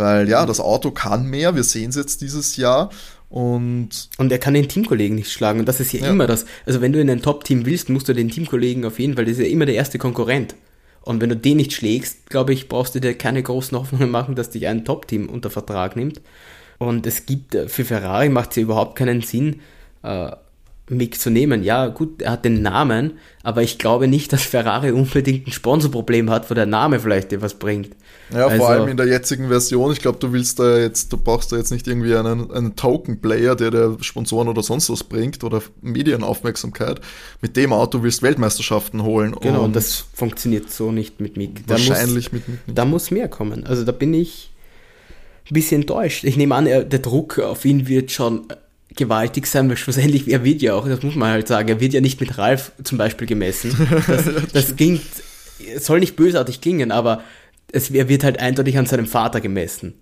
Weil 0.00 0.28
ja, 0.28 0.44
das 0.46 0.58
Auto 0.60 0.90
kann 0.90 1.26
mehr, 1.26 1.54
wir 1.54 1.62
sehen 1.64 1.90
es 1.90 1.96
jetzt 1.96 2.20
dieses 2.20 2.56
Jahr. 2.56 2.90
Und 3.28 4.08
Und 4.18 4.32
er 4.32 4.38
kann 4.38 4.54
den 4.54 4.68
Teamkollegen 4.68 5.14
nicht 5.16 5.30
schlagen. 5.30 5.60
Und 5.60 5.66
das 5.68 5.78
ist 5.78 5.92
ja, 5.92 6.00
Ja. 6.00 6.10
immer 6.10 6.26
das. 6.26 6.46
Also 6.66 6.80
wenn 6.80 6.92
du 6.92 7.00
in 7.00 7.08
ein 7.08 7.22
Top-Team 7.22 7.64
willst, 7.64 7.88
musst 7.88 8.08
du 8.08 8.12
den 8.12 8.28
Teamkollegen 8.28 8.84
auf 8.84 8.98
jeden 8.98 9.14
Fall, 9.14 9.24
das 9.24 9.34
ist 9.34 9.44
ja 9.44 9.46
immer 9.50 9.66
der 9.66 9.76
erste 9.76 9.98
Konkurrent. 9.98 10.56
Und 11.02 11.20
wenn 11.20 11.28
du 11.30 11.36
den 11.36 11.58
nicht 11.58 11.72
schlägst, 11.72 12.28
glaube 12.28 12.52
ich, 12.52 12.68
brauchst 12.68 12.94
du 12.94 13.00
dir 13.00 13.14
keine 13.14 13.42
großen 13.42 13.78
Hoffnungen 13.78 14.10
machen, 14.10 14.34
dass 14.34 14.50
dich 14.50 14.66
ein 14.66 14.84
Top-Team 14.84 15.28
unter 15.28 15.48
Vertrag 15.48 15.94
nimmt. 15.96 16.20
Und 16.78 17.06
es 17.06 17.24
gibt, 17.26 17.54
äh, 17.54 17.68
für 17.68 17.84
Ferrari 17.84 18.28
macht 18.30 18.50
es 18.50 18.56
ja 18.56 18.62
überhaupt 18.62 18.96
keinen 18.96 19.20
Sinn, 19.22 19.60
äh, 20.02 20.30
Mick 20.90 21.18
zu 21.20 21.30
nehmen. 21.30 21.62
Ja, 21.62 21.86
gut, 21.86 22.20
er 22.22 22.32
hat 22.32 22.44
den 22.44 22.62
Namen, 22.62 23.12
aber 23.42 23.62
ich 23.62 23.78
glaube 23.78 24.08
nicht, 24.08 24.32
dass 24.32 24.42
Ferrari 24.42 24.90
unbedingt 24.92 25.46
ein 25.46 25.52
Sponsorproblem 25.52 26.28
hat, 26.30 26.50
wo 26.50 26.54
der 26.54 26.66
Name 26.66 27.00
vielleicht 27.00 27.30
dir 27.32 27.40
was 27.42 27.54
bringt. 27.54 27.90
Ja, 28.32 28.46
Also- 28.46 28.58
vor 28.58 28.68
allem 28.68 28.88
in 28.88 28.96
der 28.96 29.06
jetzigen 29.06 29.48
Version. 29.48 29.92
Ich 29.92 30.00
glaube, 30.00 30.18
du 30.18 30.32
willst 30.32 30.58
da 30.58 30.78
jetzt, 30.78 31.12
du 31.12 31.16
brauchst 31.16 31.50
da 31.52 31.56
jetzt 31.56 31.70
nicht 31.72 31.88
irgendwie 31.88 32.14
einen, 32.14 32.50
einen 32.52 32.76
Token-Player, 32.76 33.56
der 33.56 33.70
dir 33.70 33.96
Sponsoren 34.00 34.48
oder 34.48 34.62
sonst 34.62 34.88
was 34.90 35.02
bringt 35.02 35.42
oder 35.42 35.62
Medienaufmerksamkeit. 35.80 37.00
Mit 37.40 37.56
dem 37.56 37.72
Auto 37.72 38.02
willst 38.02 38.20
du 38.22 38.26
Weltmeisterschaften 38.26 39.02
holen. 39.02 39.34
Genau, 39.40 39.64
und 39.64 39.74
das 39.74 40.04
funktioniert 40.14 40.70
so 40.70 40.92
nicht 40.92 41.20
mit 41.20 41.36
Mick. 41.36 41.66
Da 41.66 41.74
muss- 41.74 41.88
wahrscheinlich 41.90 42.32
mit, 42.32 42.46
mit 42.48 42.58
Da 42.78 42.84
muss 42.84 43.10
mehr 43.10 43.28
kommen. 43.28 43.66
Also 43.66 43.84
da 43.84 43.92
bin 43.92 44.14
ich 44.14 44.50
ein 45.50 45.54
bisschen 45.54 45.80
enttäuscht. 45.82 46.22
Ich 46.24 46.36
nehme 46.36 46.54
an, 46.54 46.66
er, 46.66 46.84
der 46.84 47.00
Druck 47.00 47.38
auf 47.40 47.64
ihn 47.64 47.88
wird 47.88 48.10
schon 48.12 48.46
gewaltig 48.96 49.46
sein, 49.46 49.68
weil 49.68 49.76
schlussendlich, 49.76 50.28
er 50.28 50.44
wird 50.44 50.62
ja 50.62 50.74
auch, 50.74 50.88
das 50.88 51.02
muss 51.02 51.14
man 51.14 51.30
halt 51.30 51.48
sagen, 51.48 51.68
er 51.68 51.80
wird 51.80 51.92
ja 51.92 52.00
nicht 52.00 52.20
mit 52.20 52.38
Ralf 52.38 52.72
zum 52.82 52.98
Beispiel 52.98 53.26
gemessen. 53.26 53.74
Das, 54.06 54.28
das 54.52 54.76
klingt, 54.76 55.02
soll 55.78 56.00
nicht 56.00 56.16
bösartig 56.16 56.60
klingen, 56.60 56.90
aber 56.90 57.22
es, 57.72 57.90
er 57.90 58.08
wird 58.08 58.24
halt 58.24 58.40
eindeutig 58.40 58.78
an 58.78 58.86
seinem 58.86 59.06
Vater 59.06 59.40
gemessen. 59.40 59.94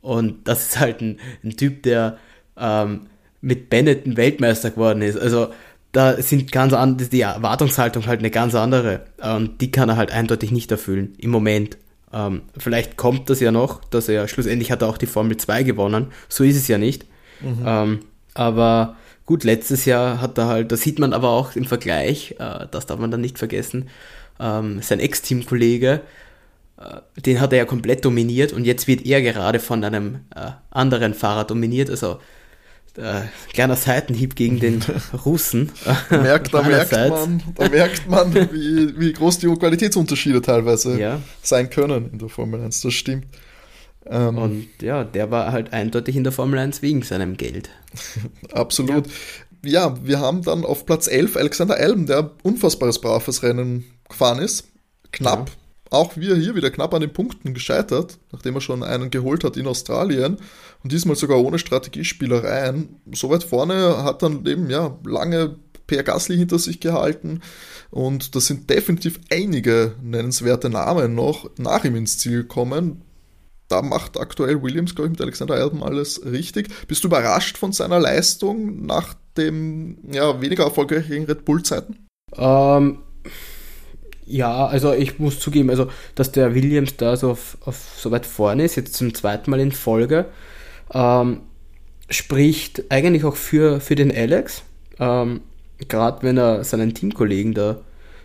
Und 0.00 0.48
das 0.48 0.68
ist 0.68 0.80
halt 0.80 1.02
ein, 1.02 1.18
ein 1.44 1.56
Typ, 1.56 1.82
der 1.82 2.18
ähm, 2.56 3.06
mit 3.42 3.68
Bennett 3.68 4.06
ein 4.06 4.16
Weltmeister 4.16 4.70
geworden 4.70 5.02
ist. 5.02 5.18
Also 5.18 5.48
da 5.92 6.20
sind 6.22 6.52
ganz 6.52 6.72
andere, 6.72 7.08
die 7.08 7.20
Erwartungshaltung 7.20 8.06
halt 8.06 8.20
eine 8.20 8.30
ganz 8.30 8.54
andere. 8.54 9.04
Und 9.22 9.60
die 9.60 9.70
kann 9.70 9.88
er 9.88 9.96
halt 9.96 10.12
eindeutig 10.12 10.50
nicht 10.50 10.70
erfüllen 10.70 11.14
im 11.18 11.30
Moment. 11.30 11.76
Ähm, 12.12 12.42
vielleicht 12.56 12.96
kommt 12.96 13.28
das 13.28 13.40
ja 13.40 13.52
noch, 13.52 13.84
dass 13.84 14.08
er 14.08 14.28
schlussendlich 14.28 14.72
hat 14.72 14.82
er 14.82 14.88
auch 14.88 14.98
die 14.98 15.06
Formel 15.06 15.36
2 15.36 15.62
gewonnen. 15.62 16.06
So 16.28 16.44
ist 16.44 16.56
es 16.56 16.68
ja 16.68 16.78
nicht. 16.78 17.04
Ähm, 17.64 18.00
aber 18.34 18.96
gut, 19.26 19.44
letztes 19.44 19.84
Jahr 19.84 20.20
hat 20.20 20.38
er 20.38 20.46
halt, 20.46 20.72
das 20.72 20.82
sieht 20.82 20.98
man 20.98 21.12
aber 21.12 21.30
auch 21.30 21.56
im 21.56 21.64
Vergleich, 21.64 22.36
äh, 22.38 22.66
das 22.70 22.86
darf 22.86 22.98
man 22.98 23.10
dann 23.10 23.20
nicht 23.20 23.38
vergessen, 23.38 23.88
ähm, 24.38 24.80
sein 24.82 25.00
Ex-Teamkollege, 25.00 26.00
äh, 26.78 27.20
den 27.20 27.40
hat 27.40 27.52
er 27.52 27.58
ja 27.58 27.64
komplett 27.64 28.04
dominiert 28.04 28.52
und 28.52 28.64
jetzt 28.64 28.88
wird 28.88 29.04
er 29.06 29.22
gerade 29.22 29.60
von 29.60 29.84
einem 29.84 30.20
äh, 30.34 30.50
anderen 30.70 31.14
Fahrer 31.14 31.44
dominiert. 31.44 31.90
Also 31.90 32.18
äh, 32.96 33.22
kleiner 33.52 33.76
Seitenhieb 33.76 34.34
gegen 34.34 34.58
den 34.58 34.82
Russen. 35.24 35.70
merkt, 36.10 36.52
da, 36.52 36.62
merkt 36.68 36.92
man, 36.92 37.42
da 37.54 37.68
merkt 37.68 38.08
man, 38.08 38.34
wie, 38.34 38.98
wie 38.98 39.12
groß 39.12 39.38
die 39.38 39.46
Qualitätsunterschiede 39.46 40.42
teilweise 40.42 40.98
ja. 40.98 41.20
sein 41.42 41.70
können 41.70 42.10
in 42.12 42.18
der 42.18 42.28
Formel 42.28 42.62
1. 42.62 42.80
Das 42.80 42.94
stimmt. 42.94 43.26
Ähm, 44.06 44.38
und 44.38 44.68
ja, 44.80 45.04
der 45.04 45.30
war 45.30 45.52
halt 45.52 45.72
eindeutig 45.72 46.16
in 46.16 46.24
der 46.24 46.32
Formel 46.32 46.58
1 46.58 46.82
wegen 46.82 47.02
seinem 47.02 47.36
Geld. 47.36 47.70
Absolut. 48.52 49.06
Ja. 49.64 49.88
ja. 49.88 49.96
wir 50.02 50.20
haben 50.20 50.42
dann 50.42 50.64
auf 50.64 50.86
Platz 50.86 51.06
11 51.06 51.36
Alexander 51.36 51.76
Alben, 51.76 52.06
der 52.06 52.30
unfassbares 52.42 53.00
braves 53.00 53.42
Rennen 53.42 53.84
gefahren 54.08 54.38
ist. 54.38 54.68
Knapp. 55.12 55.48
Ja. 55.48 55.54
Auch 55.90 56.16
wir 56.16 56.36
hier 56.36 56.54
wieder 56.54 56.70
knapp 56.70 56.94
an 56.94 57.00
den 57.00 57.12
Punkten 57.12 57.52
gescheitert, 57.52 58.18
nachdem 58.30 58.54
er 58.54 58.60
schon 58.60 58.84
einen 58.84 59.10
geholt 59.10 59.42
hat 59.42 59.56
in 59.56 59.66
Australien 59.66 60.36
und 60.84 60.92
diesmal 60.92 61.16
sogar 61.16 61.40
ohne 61.40 61.58
Strategiespielereien. 61.58 63.00
So 63.12 63.28
weit 63.28 63.42
vorne 63.42 64.04
hat 64.04 64.22
dann 64.22 64.46
eben 64.46 64.70
ja 64.70 64.96
lange 65.04 65.56
Per 65.88 66.04
Gasly 66.04 66.36
hinter 66.36 66.60
sich 66.60 66.78
gehalten 66.78 67.40
und 67.90 68.36
da 68.36 68.40
sind 68.40 68.70
definitiv 68.70 69.18
einige 69.32 69.96
nennenswerte 70.00 70.70
Namen 70.70 71.16
noch 71.16 71.50
nach 71.58 71.84
ihm 71.84 71.96
ins 71.96 72.18
Ziel 72.18 72.42
gekommen 72.42 73.02
da 73.70 73.82
macht 73.82 74.18
aktuell 74.18 74.62
Williams, 74.62 74.94
glaube 74.94 75.08
ich, 75.08 75.12
mit 75.12 75.20
Alexander 75.20 75.54
Albon 75.54 75.82
alles 75.82 76.24
richtig. 76.24 76.68
Bist 76.88 77.04
du 77.04 77.08
überrascht 77.08 77.56
von 77.56 77.72
seiner 77.72 78.00
Leistung 78.00 78.84
nach 78.84 79.14
dem 79.36 79.98
ja, 80.10 80.40
weniger 80.40 80.64
erfolgreichen 80.64 81.24
Red 81.24 81.44
Bull-Zeiten? 81.44 82.06
Ähm, 82.36 82.98
ja, 84.26 84.66
also 84.66 84.92
ich 84.92 85.18
muss 85.18 85.38
zugeben, 85.38 85.70
also 85.70 85.88
dass 86.14 86.32
der 86.32 86.54
Williams 86.54 86.96
da 86.96 87.16
so, 87.16 87.30
auf, 87.30 87.58
auf 87.62 87.94
so 87.96 88.10
weit 88.10 88.26
vorne 88.26 88.64
ist, 88.64 88.76
jetzt 88.76 88.94
zum 88.94 89.14
zweiten 89.14 89.50
Mal 89.50 89.60
in 89.60 89.72
Folge, 89.72 90.26
ähm, 90.92 91.42
spricht 92.08 92.90
eigentlich 92.90 93.24
auch 93.24 93.36
für, 93.36 93.80
für 93.80 93.94
den 93.94 94.14
Alex. 94.14 94.62
Ähm, 94.98 95.42
Gerade 95.88 96.22
wenn 96.22 96.36
er 96.36 96.64
seinen 96.64 96.92
Teamkollegen 96.92 97.54
da 97.54 97.80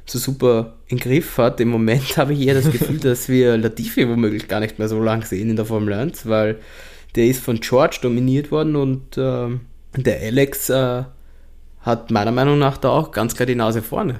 so 0.05 0.19
super 0.19 0.75
in 0.87 0.97
Griff 0.97 1.37
hat. 1.37 1.59
Im 1.59 1.69
Moment 1.69 2.17
habe 2.17 2.33
ich 2.33 2.41
eher 2.41 2.55
das 2.55 2.71
Gefühl, 2.71 2.99
dass 2.99 3.29
wir 3.29 3.57
Latifi 3.57 4.07
womöglich 4.07 4.47
gar 4.47 4.59
nicht 4.59 4.79
mehr 4.79 4.87
so 4.87 5.01
lang 5.01 5.23
sehen 5.23 5.49
in 5.49 5.55
der 5.55 5.65
Formel 5.65 5.93
1, 5.93 6.27
weil 6.27 6.59
der 7.15 7.25
ist 7.25 7.43
von 7.43 7.59
George 7.59 7.99
dominiert 8.01 8.51
worden 8.51 8.75
und 8.75 9.17
äh, 9.17 9.47
der 9.97 10.21
Alex 10.21 10.69
äh, 10.69 11.03
hat 11.81 12.11
meiner 12.11 12.31
Meinung 12.31 12.59
nach 12.59 12.77
da 12.77 12.89
auch 12.89 13.11
ganz 13.11 13.35
klar 13.35 13.45
die 13.45 13.55
Nase 13.55 13.81
vorne. 13.81 14.19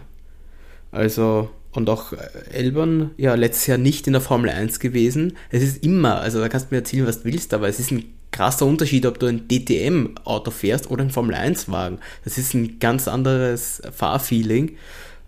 Also, 0.92 1.50
und 1.74 1.90
auch 1.90 2.14
Elbern, 2.52 3.12
ja, 3.18 3.36
letztes 3.36 3.68
Jahr 3.68 3.78
nicht 3.78 4.08
in 4.08 4.14
der 4.14 4.22
Formel 4.22 4.50
1 4.50 4.80
gewesen. 4.80 5.36
Es 5.50 5.62
ist 5.62 5.84
immer, 5.84 6.22
also 6.22 6.40
da 6.40 6.48
kannst 6.48 6.72
du 6.72 6.76
mir 6.76 6.80
erzählen, 6.80 7.06
was 7.06 7.24
du 7.24 7.26
willst, 7.26 7.54
aber 7.54 7.68
es 7.68 7.80
ist 7.80 7.92
ein 7.92 8.06
krasser 8.32 8.66
Unterschied, 8.66 9.06
ob 9.06 9.20
du 9.20 9.26
ein 9.26 9.48
DTM-Auto 9.48 10.52
fährst 10.52 10.90
oder 10.90 11.04
ein 11.04 11.10
Formel 11.10 11.36
1-Wagen. 11.36 12.00
Das 12.24 12.38
ist 12.38 12.54
ein 12.54 12.80
ganz 12.80 13.08
anderes 13.08 13.82
Fahrfeeling. 13.92 14.78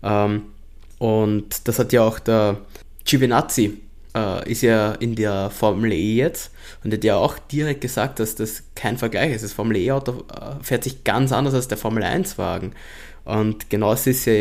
Ähm, 0.02 0.42
und 0.98 1.68
das 1.68 1.78
hat 1.78 1.92
ja 1.92 2.02
auch 2.02 2.18
der 2.18 2.58
Giovinazzi, 3.04 3.80
äh, 4.14 4.50
ist 4.50 4.62
ja 4.62 4.92
in 4.92 5.14
der 5.14 5.50
Formel 5.50 5.92
E 5.92 6.16
jetzt 6.16 6.50
und 6.82 6.92
hat 6.92 7.04
ja 7.04 7.16
auch 7.16 7.38
direkt 7.38 7.80
gesagt, 7.80 8.20
dass 8.20 8.34
das 8.34 8.64
kein 8.74 8.98
Vergleich 8.98 9.32
ist. 9.32 9.44
Das 9.44 9.52
Formel 9.52 9.76
E-Auto 9.76 10.24
äh, 10.32 10.62
fährt 10.62 10.84
sich 10.84 11.04
ganz 11.04 11.32
anders 11.32 11.54
als 11.54 11.68
der 11.68 11.78
Formel 11.78 12.02
1-Wagen. 12.02 12.72
Und 13.24 13.70
genauso 13.70 14.10
ist 14.10 14.24
ja, 14.24 14.34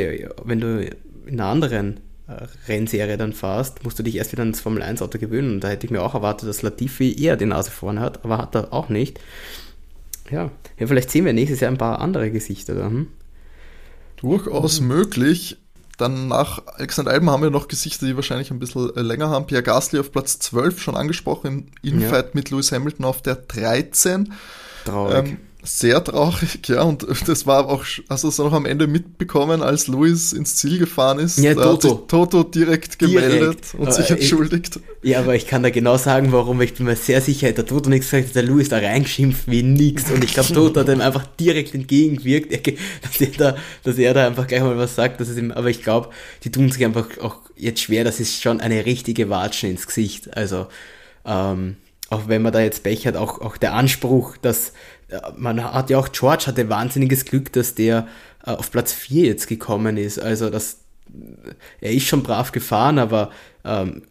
wenn 0.44 0.60
du 0.60 0.90
in 1.26 1.40
einer 1.40 1.50
anderen 1.50 2.00
äh, 2.28 2.46
Rennserie 2.68 3.18
dann 3.18 3.34
fährst, 3.34 3.84
musst 3.84 4.00
du 4.00 4.04
dich 4.04 4.16
erst 4.16 4.32
wieder 4.32 4.44
ans 4.44 4.62
Formel 4.62 4.82
1-Auto 4.82 5.20
gewöhnen. 5.20 5.56
Und 5.56 5.64
da 5.64 5.70
hätte 5.70 5.86
ich 5.86 5.92
mir 5.92 6.02
auch 6.02 6.14
erwartet, 6.14 6.50
dass 6.50 6.62
Latifi 6.62 7.16
eher 7.22 7.38
die 7.38 7.46
Nase 7.46 7.72
vorne 7.72 8.02
hat, 8.02 8.24
aber 8.24 8.38
hat 8.38 8.56
er 8.56 8.74
auch 8.74 8.90
nicht. 8.90 9.20
Ja, 10.32 10.52
ja 10.80 10.88
vielleicht 10.88 11.12
sehen 11.12 11.26
wir 11.26 11.34
nächstes 11.34 11.60
Jahr 11.60 11.72
ein 11.72 11.78
paar 11.78 12.00
andere 12.00 12.32
Gesichter 12.32 12.76
da. 12.76 12.92
Durchaus 14.18 14.82
mhm. 14.82 14.88
möglich. 14.88 15.58
Dann 15.98 16.28
nach 16.28 16.62
Alexander 16.68 17.12
Alben 17.12 17.30
haben 17.30 17.42
wir 17.42 17.50
noch 17.50 17.68
Gesichter, 17.68 18.06
die 18.06 18.16
wahrscheinlich 18.16 18.52
ein 18.52 18.60
bisschen 18.60 18.96
äh, 18.96 19.02
länger 19.02 19.30
haben. 19.30 19.48
Pierre 19.48 19.64
Gasly 19.64 20.00
auf 20.00 20.12
Platz 20.12 20.38
12 20.38 20.80
schon 20.80 20.96
angesprochen, 20.96 21.72
im 21.82 22.02
Infight 22.02 22.26
ja. 22.26 22.32
mit 22.34 22.52
Lewis 22.52 22.72
Hamilton 22.72 23.06
auf 23.06 23.24
der 23.24 23.36
13. 23.36 24.34
Traurig. 24.86 25.30
Ähm, 25.30 25.38
sehr 25.68 26.04
traurig, 26.04 26.60
ja. 26.68 26.82
Und 26.84 27.06
das 27.28 27.46
war 27.46 27.68
auch, 27.68 27.84
hast 28.10 28.24
du 28.24 28.30
es 28.30 28.38
noch 28.38 28.54
am 28.54 28.66
Ende 28.66 28.88
mitbekommen, 28.88 29.62
als 29.62 29.88
Luis 29.88 30.34
ins 30.34 30.56
Ziel 30.56 30.80
gefahren 30.80 31.20
ist? 31.20 31.38
Ja, 31.38 31.54
Toto. 31.54 31.72
Hat 31.72 31.82
sich 31.82 31.92
Toto 32.08 32.44
direkt 32.44 33.00
gemeldet 33.00 33.42
direkt. 33.42 33.76
und 33.78 33.94
sich 33.94 34.10
entschuldigt. 34.10 34.80
Ich, 35.02 35.10
ja, 35.10 35.20
aber 35.20 35.36
ich 35.36 35.46
kann 35.46 35.64
da 35.64 35.70
genau 35.70 35.98
sagen, 35.98 36.32
warum. 36.32 36.62
Ich 36.62 36.74
bin 36.74 36.86
mir 36.86 36.96
sehr 36.96 37.22
sicher, 37.22 37.52
der 37.52 37.66
Toto 37.66 37.90
nichts 37.90 38.10
gesagt, 38.10 38.36
der 38.36 38.44
Luis 38.44 38.70
da 38.70 38.78
reingeschimpft 38.78 39.50
wie 39.50 39.64
nix. 39.64 40.10
Und 40.10 40.24
ich 40.24 40.34
glaube, 40.34 40.54
Toto 40.54 40.80
hat 40.80 40.90
ihm 40.90 41.02
einfach 41.02 41.28
direkt 41.40 41.76
entgegengewirkt, 41.76 42.52
dass 43.04 43.22
er, 43.22 43.28
da, 43.38 43.58
dass 43.84 43.98
er 43.98 44.14
da 44.14 44.28
einfach 44.28 44.48
gleich 44.48 44.62
mal 44.62 44.78
was 44.78 44.96
sagt. 44.96 45.20
Dass 45.20 45.28
es 45.28 45.38
ihm, 45.38 45.52
aber 45.52 45.70
ich 45.70 45.84
glaube, 45.84 46.10
die 46.44 46.52
tun 46.52 46.72
sich 46.72 46.84
einfach 46.86 47.08
auch 47.22 47.42
jetzt 47.56 47.82
schwer. 47.82 48.04
Das 48.04 48.20
ist 48.20 48.42
schon 48.42 48.62
eine 48.62 48.86
richtige 48.86 49.30
Watschen 49.30 49.72
ins 49.72 49.86
Gesicht. 49.86 50.36
Also, 50.36 50.68
ähm, 51.26 51.76
auch 52.10 52.28
wenn 52.28 52.42
man 52.42 52.54
da 52.54 52.62
jetzt 52.62 52.84
Pech 52.84 53.06
hat, 53.06 53.18
auch, 53.18 53.42
auch 53.42 53.58
der 53.58 53.74
Anspruch, 53.74 54.38
dass 54.38 54.72
man 55.38 55.64
hat 55.64 55.90
ja 55.90 55.98
auch, 55.98 56.12
George 56.12 56.46
hatte 56.48 56.70
wahnsinniges 56.70 57.26
Glück, 57.26 57.52
dass 57.54 57.76
der 57.76 58.08
äh, 58.46 58.52
auf 58.52 58.72
Platz 58.72 58.94
4 58.94 59.26
jetzt 59.26 59.48
gekommen 59.48 59.98
ist. 59.98 60.20
Also 60.20 60.50
das, 60.50 60.80
er 61.82 61.92
ist 61.92 62.08
schon 62.08 62.24
brav 62.24 62.52
gefahren, 62.52 63.00
aber 63.00 63.32
ähm, 63.64 64.04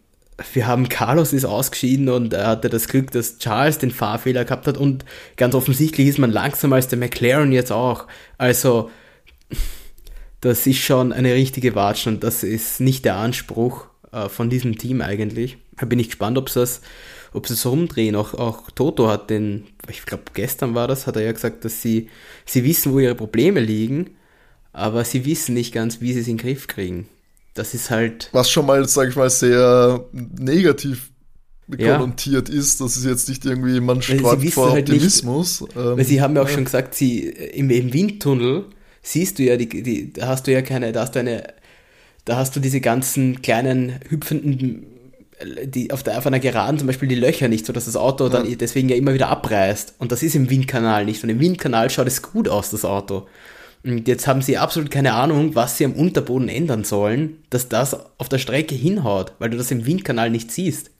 wir 0.53 0.67
haben 0.67 0.89
Carlos 0.89 1.33
ist 1.33 1.45
ausgeschieden 1.45 2.09
und 2.09 2.33
er 2.33 2.47
hatte 2.47 2.69
das 2.69 2.87
Glück, 2.87 3.11
dass 3.11 3.37
Charles 3.37 3.77
den 3.77 3.91
Fahrfehler 3.91 4.45
gehabt 4.45 4.67
hat 4.67 4.77
und 4.77 5.05
ganz 5.35 5.55
offensichtlich 5.55 6.07
ist 6.07 6.19
man 6.19 6.31
langsamer 6.31 6.77
als 6.77 6.87
der 6.87 6.99
McLaren 6.99 7.51
jetzt 7.51 7.71
auch. 7.71 8.07
Also 8.37 8.89
das 10.41 10.67
ist 10.67 10.79
schon 10.79 11.13
eine 11.13 11.33
richtige 11.33 11.75
Watschen 11.75 12.15
und 12.15 12.23
das 12.23 12.43
ist 12.43 12.79
nicht 12.79 13.05
der 13.05 13.15
Anspruch 13.15 13.85
äh, 14.11 14.29
von 14.29 14.49
diesem 14.49 14.77
Team 14.77 15.01
eigentlich. 15.01 15.57
Da 15.77 15.85
bin 15.85 15.99
ich 15.99 16.07
gespannt, 16.07 16.37
ob 16.37 16.55
es 16.55 16.81
ob 17.33 17.47
sie 17.47 17.53
es 17.53 17.65
rumdrehen. 17.65 18.15
Auch, 18.15 18.33
auch 18.33 18.71
Toto 18.71 19.07
hat 19.07 19.29
den, 19.29 19.65
ich 19.89 20.05
glaube 20.05 20.23
gestern 20.33 20.75
war 20.75 20.87
das, 20.87 21.07
hat 21.07 21.15
er 21.15 21.23
ja 21.23 21.31
gesagt, 21.31 21.65
dass 21.65 21.81
sie, 21.81 22.09
sie 22.45 22.63
wissen, 22.63 22.93
wo 22.93 22.99
ihre 22.99 23.15
Probleme 23.15 23.59
liegen, 23.59 24.11
aber 24.73 25.03
sie 25.03 25.25
wissen 25.25 25.53
nicht 25.53 25.73
ganz, 25.73 26.01
wie 26.01 26.13
sie 26.13 26.19
es 26.19 26.27
in 26.27 26.37
den 26.37 26.43
Griff 26.43 26.67
kriegen. 26.67 27.07
Das 27.53 27.73
ist 27.73 27.89
halt. 27.89 28.29
Was 28.33 28.51
schon 28.51 28.65
mal, 28.65 28.87
sage 28.87 29.09
ich 29.09 29.15
mal, 29.15 29.29
sehr 29.29 30.05
negativ 30.11 31.11
konnotiert 31.69 32.49
ja. 32.49 32.55
ist, 32.55 32.79
dass 32.79 32.95
es 32.95 33.03
jetzt 33.03 33.27
nicht 33.27 33.45
irgendwie, 33.45 33.79
man 33.79 34.01
sträubt 34.01 34.49
vor 34.53 34.71
halt 34.71 34.89
Optimismus. 34.89 35.61
Nicht, 35.61 35.75
ähm, 35.75 35.97
weil 35.97 36.05
sie 36.05 36.21
haben 36.21 36.35
ja 36.35 36.43
auch 36.43 36.47
ja. 36.47 36.53
schon 36.53 36.65
gesagt, 36.65 36.95
sie 36.95 37.27
im, 37.27 37.69
im 37.69 37.93
Windtunnel 37.93 38.65
siehst 39.01 39.39
du 39.39 39.43
ja, 39.43 39.57
die, 39.57 39.67
die, 39.67 40.13
da 40.13 40.27
hast 40.27 40.47
du 40.47 40.53
ja 40.53 40.61
keine, 40.61 40.91
da 40.91 41.01
hast 41.01 41.15
du 41.15 41.19
eine, 41.19 41.53
da 42.25 42.37
hast 42.37 42.55
du 42.55 42.59
diese 42.59 42.79
ganzen 42.79 43.41
kleinen 43.41 43.99
hüpfenden 44.07 44.85
die 45.65 45.91
auf, 45.91 46.03
der, 46.03 46.17
auf 46.17 46.25
einer 46.25 46.39
Geraden 46.39 46.79
zum 46.79 46.87
Beispiel 46.87 47.07
die 47.07 47.15
Löcher 47.15 47.47
nicht, 47.47 47.65
so 47.65 47.73
dass 47.73 47.85
das 47.85 47.95
Auto 47.95 48.29
dann 48.29 48.57
deswegen 48.57 48.89
ja 48.89 48.95
immer 48.95 49.13
wieder 49.13 49.29
abreißt. 49.29 49.95
Und 49.99 50.11
das 50.11 50.23
ist 50.23 50.35
im 50.35 50.49
Windkanal 50.49 51.05
nicht. 51.05 51.23
Und 51.23 51.29
im 51.29 51.39
Windkanal 51.39 51.89
schaut 51.89 52.07
es 52.07 52.21
gut 52.21 52.49
aus, 52.49 52.71
das 52.71 52.85
Auto. 52.85 53.27
Und 53.83 54.07
jetzt 54.07 54.27
haben 54.27 54.41
sie 54.41 54.57
absolut 54.57 54.89
keine 54.89 55.13
Ahnung, 55.13 55.55
was 55.55 55.77
sie 55.77 55.85
am 55.85 55.93
Unterboden 55.93 56.49
ändern 56.49 56.83
sollen, 56.83 57.37
dass 57.49 57.69
das 57.69 57.95
auf 58.19 58.29
der 58.29 58.39
Strecke 58.39 58.75
hinhaut, 58.75 59.33
weil 59.39 59.49
du 59.49 59.57
das 59.57 59.71
im 59.71 59.85
Windkanal 59.85 60.29
nicht 60.29 60.51
siehst. 60.51 60.91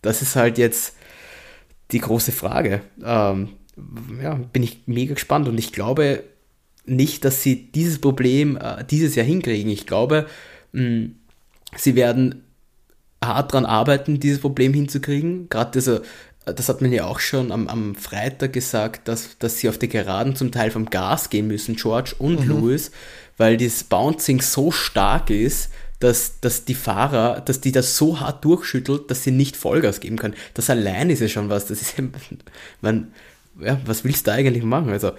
Das 0.00 0.22
ist 0.22 0.34
halt 0.34 0.58
jetzt 0.58 0.96
die 1.92 2.00
große 2.00 2.32
Frage. 2.32 2.80
Ähm, 3.04 3.50
ja, 4.22 4.34
bin 4.34 4.62
ich 4.62 4.82
mega 4.86 5.14
gespannt 5.14 5.48
und 5.48 5.58
ich 5.58 5.72
glaube 5.72 6.24
nicht, 6.86 7.24
dass 7.24 7.42
sie 7.42 7.70
dieses 7.70 8.00
Problem 8.00 8.56
äh, 8.56 8.84
dieses 8.84 9.14
Jahr 9.14 9.26
hinkriegen. 9.26 9.70
Ich 9.70 9.86
glaube, 9.86 10.26
mh, 10.72 11.10
sie 11.76 11.94
werden 11.94 12.44
hart 13.26 13.52
dran 13.52 13.66
arbeiten, 13.66 14.20
dieses 14.20 14.40
Problem 14.40 14.74
hinzukriegen. 14.74 15.48
Gerade 15.48 15.72
diese, 15.72 16.02
das 16.44 16.68
hat 16.68 16.80
man 16.82 16.92
ja 16.92 17.06
auch 17.06 17.20
schon 17.20 17.52
am, 17.52 17.68
am 17.68 17.94
Freitag 17.94 18.52
gesagt, 18.52 19.08
dass, 19.08 19.38
dass 19.38 19.58
sie 19.58 19.68
auf 19.68 19.78
die 19.78 19.88
Geraden 19.88 20.36
zum 20.36 20.52
Teil 20.52 20.70
vom 20.70 20.90
Gas 20.90 21.30
gehen 21.30 21.46
müssen, 21.46 21.76
George 21.76 22.14
und 22.18 22.40
mhm. 22.40 22.48
Lewis, 22.48 22.90
weil 23.36 23.56
das 23.56 23.84
Bouncing 23.84 24.40
so 24.40 24.70
stark 24.70 25.30
ist, 25.30 25.70
dass, 26.00 26.40
dass 26.40 26.64
die 26.64 26.74
Fahrer, 26.74 27.40
dass 27.40 27.60
die 27.60 27.72
das 27.72 27.96
so 27.96 28.20
hart 28.20 28.44
durchschüttelt, 28.44 29.10
dass 29.10 29.22
sie 29.22 29.30
nicht 29.30 29.56
Vollgas 29.56 30.00
geben 30.00 30.18
können. 30.18 30.34
Das 30.52 30.68
allein 30.68 31.08
ist 31.08 31.20
ja 31.20 31.28
schon 31.28 31.48
was. 31.48 31.66
Das 31.66 31.80
ist 31.80 31.96
ja, 31.96 32.04
man, 32.82 33.12
ja, 33.58 33.80
was 33.86 34.04
willst 34.04 34.26
du 34.26 34.32
eigentlich 34.32 34.64
machen? 34.64 34.90
Also, 34.90 35.12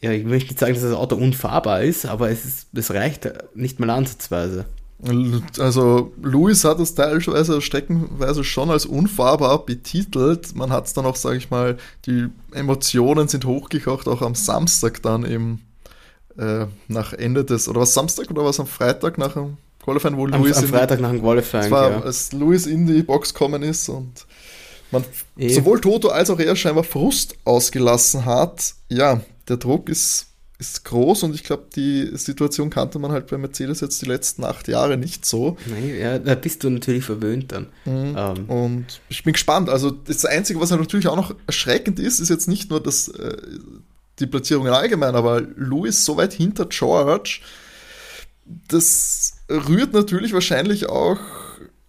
ja, 0.00 0.12
ich 0.12 0.24
möchte 0.24 0.50
nicht 0.50 0.58
sagen, 0.58 0.74
dass 0.74 0.82
das 0.82 0.92
Auto 0.92 1.16
unfahrbar 1.16 1.82
ist, 1.82 2.06
aber 2.06 2.30
es, 2.30 2.44
ist, 2.44 2.68
es 2.72 2.92
reicht 2.92 3.28
nicht 3.54 3.80
mal 3.80 3.90
ansatzweise. 3.90 4.66
Also 5.58 6.12
Louis 6.20 6.62
hat 6.64 6.78
es 6.78 6.94
teilweise 6.94 7.60
streckenweise 7.62 8.44
schon 8.44 8.70
als 8.70 8.84
unfahrbar 8.84 9.64
betitelt. 9.64 10.54
Man 10.54 10.70
hat 10.70 10.86
es 10.86 10.92
dann 10.92 11.06
auch, 11.06 11.16
sage 11.16 11.38
ich 11.38 11.50
mal, 11.50 11.78
die 12.06 12.26
Emotionen 12.52 13.28
sind 13.28 13.46
hochgekocht, 13.46 14.08
auch 14.08 14.20
am 14.20 14.34
Samstag 14.34 15.02
dann 15.02 15.24
eben 15.24 15.62
äh, 16.36 16.66
nach 16.88 17.12
Ende 17.12 17.44
des, 17.44 17.68
oder 17.68 17.80
was 17.80 17.94
Samstag 17.94 18.30
oder 18.30 18.44
was 18.44 18.60
am 18.60 18.66
Freitag 18.66 19.16
nach 19.16 19.34
dem 19.34 19.56
Qualifying, 19.82 20.16
wo 20.16 20.26
am, 20.26 20.42
Louis 20.42 20.56
am 20.58 20.66
Freitag 20.66 21.00
nach 21.00 21.10
dem 21.10 21.20
Qualifying, 21.20 21.70
war, 21.70 21.90
ja. 21.90 22.00
als 22.00 22.32
Louis 22.32 22.66
in 22.66 22.86
die 22.86 23.02
Box 23.02 23.32
gekommen 23.32 23.62
ist 23.62 23.88
und 23.88 24.26
man 24.90 25.04
e 25.38 25.48
sowohl 25.48 25.80
Toto 25.80 26.08
als 26.08 26.30
auch 26.30 26.38
er 26.38 26.56
scheinbar 26.56 26.84
Frust 26.84 27.36
ausgelassen 27.44 28.24
hat. 28.24 28.74
Ja, 28.88 29.20
der 29.48 29.56
Druck 29.56 29.88
ist, 29.88 30.26
ist 30.60 30.84
groß 30.84 31.22
und 31.22 31.34
ich 31.34 31.42
glaube, 31.42 31.64
die 31.74 32.10
Situation 32.14 32.68
kannte 32.68 32.98
man 32.98 33.10
halt 33.10 33.26
bei 33.28 33.38
Mercedes 33.38 33.80
jetzt 33.80 34.00
die 34.02 34.06
letzten 34.06 34.44
acht 34.44 34.68
Jahre 34.68 34.98
nicht 34.98 35.24
so. 35.24 35.56
Nein, 35.66 35.98
ja, 35.98 36.18
da 36.18 36.34
bist 36.34 36.62
du 36.62 36.70
natürlich 36.70 37.04
verwöhnt 37.04 37.50
dann. 37.50 37.66
Mhm. 37.86 38.14
Ähm. 38.16 38.44
Und 38.48 39.00
ich 39.08 39.24
bin 39.24 39.32
gespannt. 39.32 39.70
Also 39.70 39.90
das 39.90 40.24
Einzige, 40.26 40.60
was 40.60 40.70
halt 40.70 40.80
natürlich 40.80 41.08
auch 41.08 41.16
noch 41.16 41.34
erschreckend 41.46 41.98
ist, 41.98 42.20
ist 42.20 42.28
jetzt 42.28 42.46
nicht 42.46 42.70
nur 42.70 42.82
das, 42.82 43.08
äh, 43.08 43.36
die 44.18 44.26
Platzierung 44.26 44.68
allgemein, 44.68 45.14
aber 45.14 45.40
Lewis 45.40 46.04
so 46.04 46.18
weit 46.18 46.34
hinter 46.34 46.66
George, 46.66 47.40
das 48.68 49.38
rührt 49.48 49.94
natürlich 49.94 50.32
wahrscheinlich 50.32 50.88
auch 50.88 51.18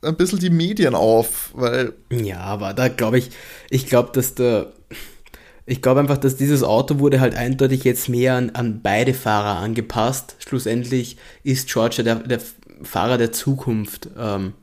ein 0.02 0.16
bisschen 0.16 0.40
die 0.40 0.50
Medien 0.50 0.96
auf, 0.96 1.52
weil. 1.54 1.94
Ja, 2.10 2.40
aber 2.40 2.74
da 2.74 2.88
glaube 2.88 3.18
ich, 3.18 3.32
ich 3.70 3.86
glaube, 3.88 4.12
dass 4.14 4.34
der. 4.34 4.72
Ich 5.66 5.82
glaube 5.82 6.00
einfach, 6.00 6.18
dass 6.18 6.36
dieses 6.36 6.64
Auto 6.64 7.00
wurde 7.00 7.20
halt 7.20 7.36
eindeutig 7.36 7.84
jetzt 7.84 8.10
mehr 8.10 8.36
an, 8.36 8.50
an 8.52 8.82
beide 8.82 9.14
Fahrer 9.14 9.60
angepasst. 9.60 10.36
Schlussendlich 10.40 11.18
ist 11.44 11.72
Georgia 11.72 12.04
der, 12.04 12.16
der 12.16 12.40
Fahrer 12.84 13.18
der 13.18 13.32
Zukunft. 13.32 14.10
Ähm, 14.18 14.54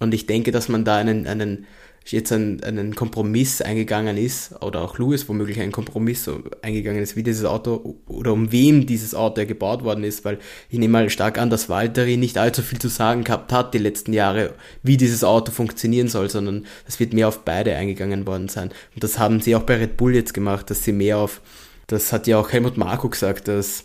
und 0.00 0.14
ich 0.14 0.26
denke, 0.26 0.52
dass 0.52 0.68
man 0.68 0.84
da 0.84 0.96
einen, 0.96 1.26
einen 1.26 1.66
jetzt 2.12 2.32
einen, 2.32 2.62
einen 2.62 2.94
Kompromiss 2.94 3.62
eingegangen 3.62 4.16
ist, 4.16 4.52
oder 4.62 4.82
auch 4.82 4.98
Lewis 4.98 5.28
womöglich 5.28 5.60
einen 5.60 5.72
Kompromiss 5.72 6.28
eingegangen 6.62 7.02
ist, 7.02 7.16
wie 7.16 7.22
dieses 7.22 7.44
Auto 7.44 7.96
oder 8.06 8.32
um 8.32 8.52
wem 8.52 8.86
dieses 8.86 9.14
Auto 9.14 9.40
ja 9.40 9.46
gebaut 9.46 9.84
worden 9.84 10.04
ist, 10.04 10.24
weil 10.24 10.38
ich 10.68 10.78
nehme 10.78 10.92
mal 10.92 11.10
stark 11.10 11.38
an, 11.38 11.50
dass 11.50 11.68
Valtteri 11.68 12.16
nicht 12.16 12.36
allzu 12.36 12.62
viel 12.62 12.78
zu 12.78 12.88
sagen 12.88 13.24
gehabt 13.24 13.52
hat 13.52 13.74
die 13.74 13.78
letzten 13.78 14.12
Jahre, 14.12 14.54
wie 14.82 14.96
dieses 14.96 15.24
Auto 15.24 15.50
funktionieren 15.50 16.08
soll, 16.08 16.28
sondern 16.28 16.66
es 16.86 17.00
wird 17.00 17.14
mehr 17.14 17.28
auf 17.28 17.44
beide 17.44 17.74
eingegangen 17.74 18.26
worden 18.26 18.48
sein. 18.48 18.70
Und 18.94 19.02
das 19.02 19.18
haben 19.18 19.40
sie 19.40 19.56
auch 19.56 19.62
bei 19.62 19.76
Red 19.76 19.96
Bull 19.96 20.14
jetzt 20.14 20.34
gemacht, 20.34 20.68
dass 20.70 20.84
sie 20.84 20.92
mehr 20.92 21.18
auf, 21.18 21.40
das 21.86 22.12
hat 22.12 22.26
ja 22.26 22.38
auch 22.38 22.52
Helmut 22.52 22.76
Marko 22.76 23.08
gesagt, 23.08 23.48
dass, 23.48 23.84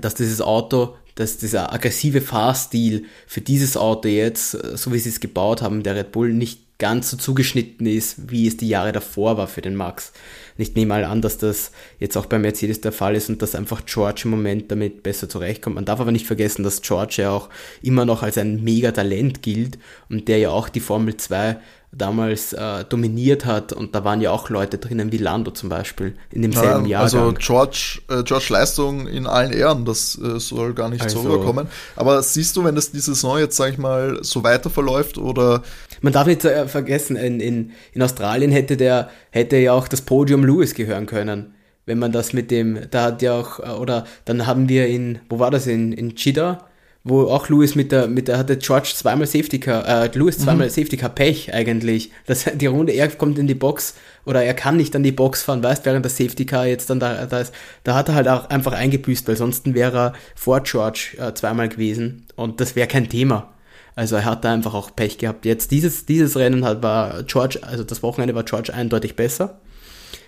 dass 0.00 0.14
dieses 0.14 0.40
Auto 0.40 0.96
dass 1.16 1.36
dieser 1.36 1.70
aggressive 1.70 2.22
Fahrstil 2.22 3.04
für 3.26 3.42
dieses 3.42 3.76
Auto 3.76 4.08
jetzt, 4.08 4.52
so 4.52 4.90
wie 4.92 4.98
sie 4.98 5.10
es 5.10 5.20
gebaut 5.20 5.60
haben, 5.60 5.82
der 5.82 5.94
Red 5.94 6.12
Bull 6.12 6.32
nicht 6.32 6.69
ganz 6.80 7.10
so 7.10 7.16
zugeschnitten 7.16 7.86
ist, 7.86 8.30
wie 8.30 8.48
es 8.48 8.56
die 8.56 8.68
Jahre 8.68 8.90
davor 8.90 9.36
war 9.36 9.46
für 9.46 9.60
den 9.60 9.76
Max. 9.76 10.12
Ich 10.58 10.74
nehme 10.74 10.88
mal 10.88 11.04
an, 11.04 11.22
dass 11.22 11.38
das 11.38 11.70
jetzt 12.00 12.16
auch 12.16 12.26
bei 12.26 12.38
Mercedes 12.38 12.80
der 12.80 12.92
Fall 12.92 13.14
ist 13.14 13.28
und 13.28 13.40
dass 13.40 13.54
einfach 13.54 13.86
George 13.86 14.22
im 14.24 14.30
Moment 14.30 14.70
damit 14.70 15.02
besser 15.02 15.28
zurechtkommt. 15.28 15.76
Man 15.76 15.84
darf 15.84 16.00
aber 16.00 16.10
nicht 16.10 16.26
vergessen, 16.26 16.64
dass 16.64 16.82
George 16.82 17.16
ja 17.18 17.30
auch 17.30 17.48
immer 17.82 18.04
noch 18.04 18.22
als 18.22 18.36
ein 18.36 18.62
Mega-Talent 18.64 19.42
gilt 19.42 19.78
und 20.08 20.26
der 20.26 20.38
ja 20.38 20.50
auch 20.50 20.68
die 20.68 20.80
Formel 20.80 21.16
2 21.16 21.56
damals 21.92 22.52
äh, 22.52 22.84
dominiert 22.84 23.44
hat 23.44 23.72
und 23.72 23.94
da 23.94 24.04
waren 24.04 24.20
ja 24.20 24.30
auch 24.30 24.48
Leute 24.48 24.78
drinnen 24.78 25.10
wie 25.10 25.16
Lando 25.16 25.50
zum 25.50 25.68
Beispiel 25.68 26.14
in 26.30 26.42
demselben 26.42 26.86
Jahr. 26.86 27.02
Also 27.02 27.34
George, 27.36 28.00
äh, 28.08 28.22
George 28.22 28.46
Leistung 28.50 29.08
in 29.08 29.26
allen 29.26 29.52
Ehren, 29.52 29.84
das 29.84 30.16
äh, 30.16 30.38
soll 30.38 30.72
gar 30.74 30.88
nicht 30.88 31.02
also, 31.02 31.22
so 31.22 31.28
rüberkommen. 31.28 31.66
Aber 31.96 32.22
siehst 32.22 32.56
du, 32.56 32.64
wenn 32.64 32.76
das 32.76 32.92
diese 32.92 33.14
Saison 33.14 33.38
jetzt, 33.40 33.56
sag 33.56 33.72
ich 33.72 33.78
mal, 33.78 34.22
so 34.22 34.44
weiter 34.44 34.70
verläuft 34.70 35.18
oder 35.18 35.62
man 36.00 36.12
darf 36.12 36.26
nicht 36.26 36.44
äh, 36.44 36.66
vergessen, 36.68 37.16
in, 37.16 37.40
in, 37.40 37.72
in 37.92 38.02
Australien 38.02 38.50
hätte 38.50 38.76
der, 38.76 39.10
hätte 39.30 39.56
ja 39.56 39.72
auch 39.72 39.88
das 39.88 40.02
Podium 40.02 40.44
Lewis 40.44 40.74
gehören 40.74 41.06
können. 41.06 41.54
Wenn 41.86 41.98
man 41.98 42.12
das 42.12 42.32
mit 42.32 42.50
dem, 42.50 42.78
da 42.90 43.04
hat 43.04 43.22
ja 43.22 43.34
auch, 43.38 43.60
äh, 43.60 43.78
oder 43.78 44.04
dann 44.24 44.46
haben 44.46 44.68
wir 44.68 44.86
in, 44.86 45.20
wo 45.28 45.38
war 45.38 45.50
das, 45.50 45.66
in, 45.66 45.92
in 45.92 46.14
Chida, 46.14 46.66
wo 47.02 47.22
auch 47.28 47.48
Lewis 47.48 47.74
mit 47.74 47.92
der, 47.92 48.08
mit 48.08 48.28
der 48.28 48.36
hatte 48.36 48.58
George 48.58 48.92
zweimal 48.94 49.26
Safety 49.26 49.58
Car, 49.58 49.86
äh, 49.88 50.10
Lewis 50.12 50.38
mhm. 50.38 50.42
zweimal 50.42 50.66
mhm. 50.66 50.70
Safety 50.70 50.96
Car 50.96 51.08
Pech 51.10 51.52
eigentlich. 51.54 52.10
Das, 52.26 52.44
die 52.54 52.66
Runde, 52.66 52.92
er 52.92 53.08
kommt 53.08 53.38
in 53.38 53.46
die 53.46 53.54
Box 53.54 53.94
oder 54.26 54.42
er 54.42 54.54
kann 54.54 54.76
nicht 54.76 54.94
an 54.94 55.02
die 55.02 55.12
Box 55.12 55.42
fahren, 55.42 55.62
weißt, 55.62 55.86
während 55.86 56.04
der 56.04 56.10
Safety 56.10 56.44
Car 56.44 56.66
jetzt 56.66 56.90
dann 56.90 57.00
da, 57.00 57.26
da 57.26 57.40
ist, 57.40 57.54
da 57.84 57.94
hat 57.94 58.08
er 58.08 58.14
halt 58.14 58.28
auch 58.28 58.50
einfach 58.50 58.72
eingebüßt, 58.72 59.26
weil 59.28 59.36
sonst 59.36 59.72
wäre 59.72 59.96
er 59.96 60.12
vor 60.34 60.60
George 60.60 61.16
äh, 61.18 61.32
zweimal 61.32 61.68
gewesen 61.68 62.26
und 62.36 62.60
das 62.60 62.76
wäre 62.76 62.86
kein 62.88 63.08
Thema. 63.08 63.54
Also 63.94 64.16
er 64.16 64.24
hat 64.24 64.44
da 64.44 64.52
einfach 64.52 64.74
auch 64.74 64.94
Pech 64.94 65.18
gehabt. 65.18 65.44
Jetzt 65.44 65.70
dieses, 65.70 66.06
dieses 66.06 66.36
Rennen 66.36 66.64
hat, 66.64 66.82
war 66.82 67.22
George, 67.24 67.58
also 67.62 67.84
das 67.84 68.02
Wochenende 68.02 68.34
war 68.34 68.44
George 68.44 68.72
eindeutig 68.72 69.16
besser. 69.16 69.60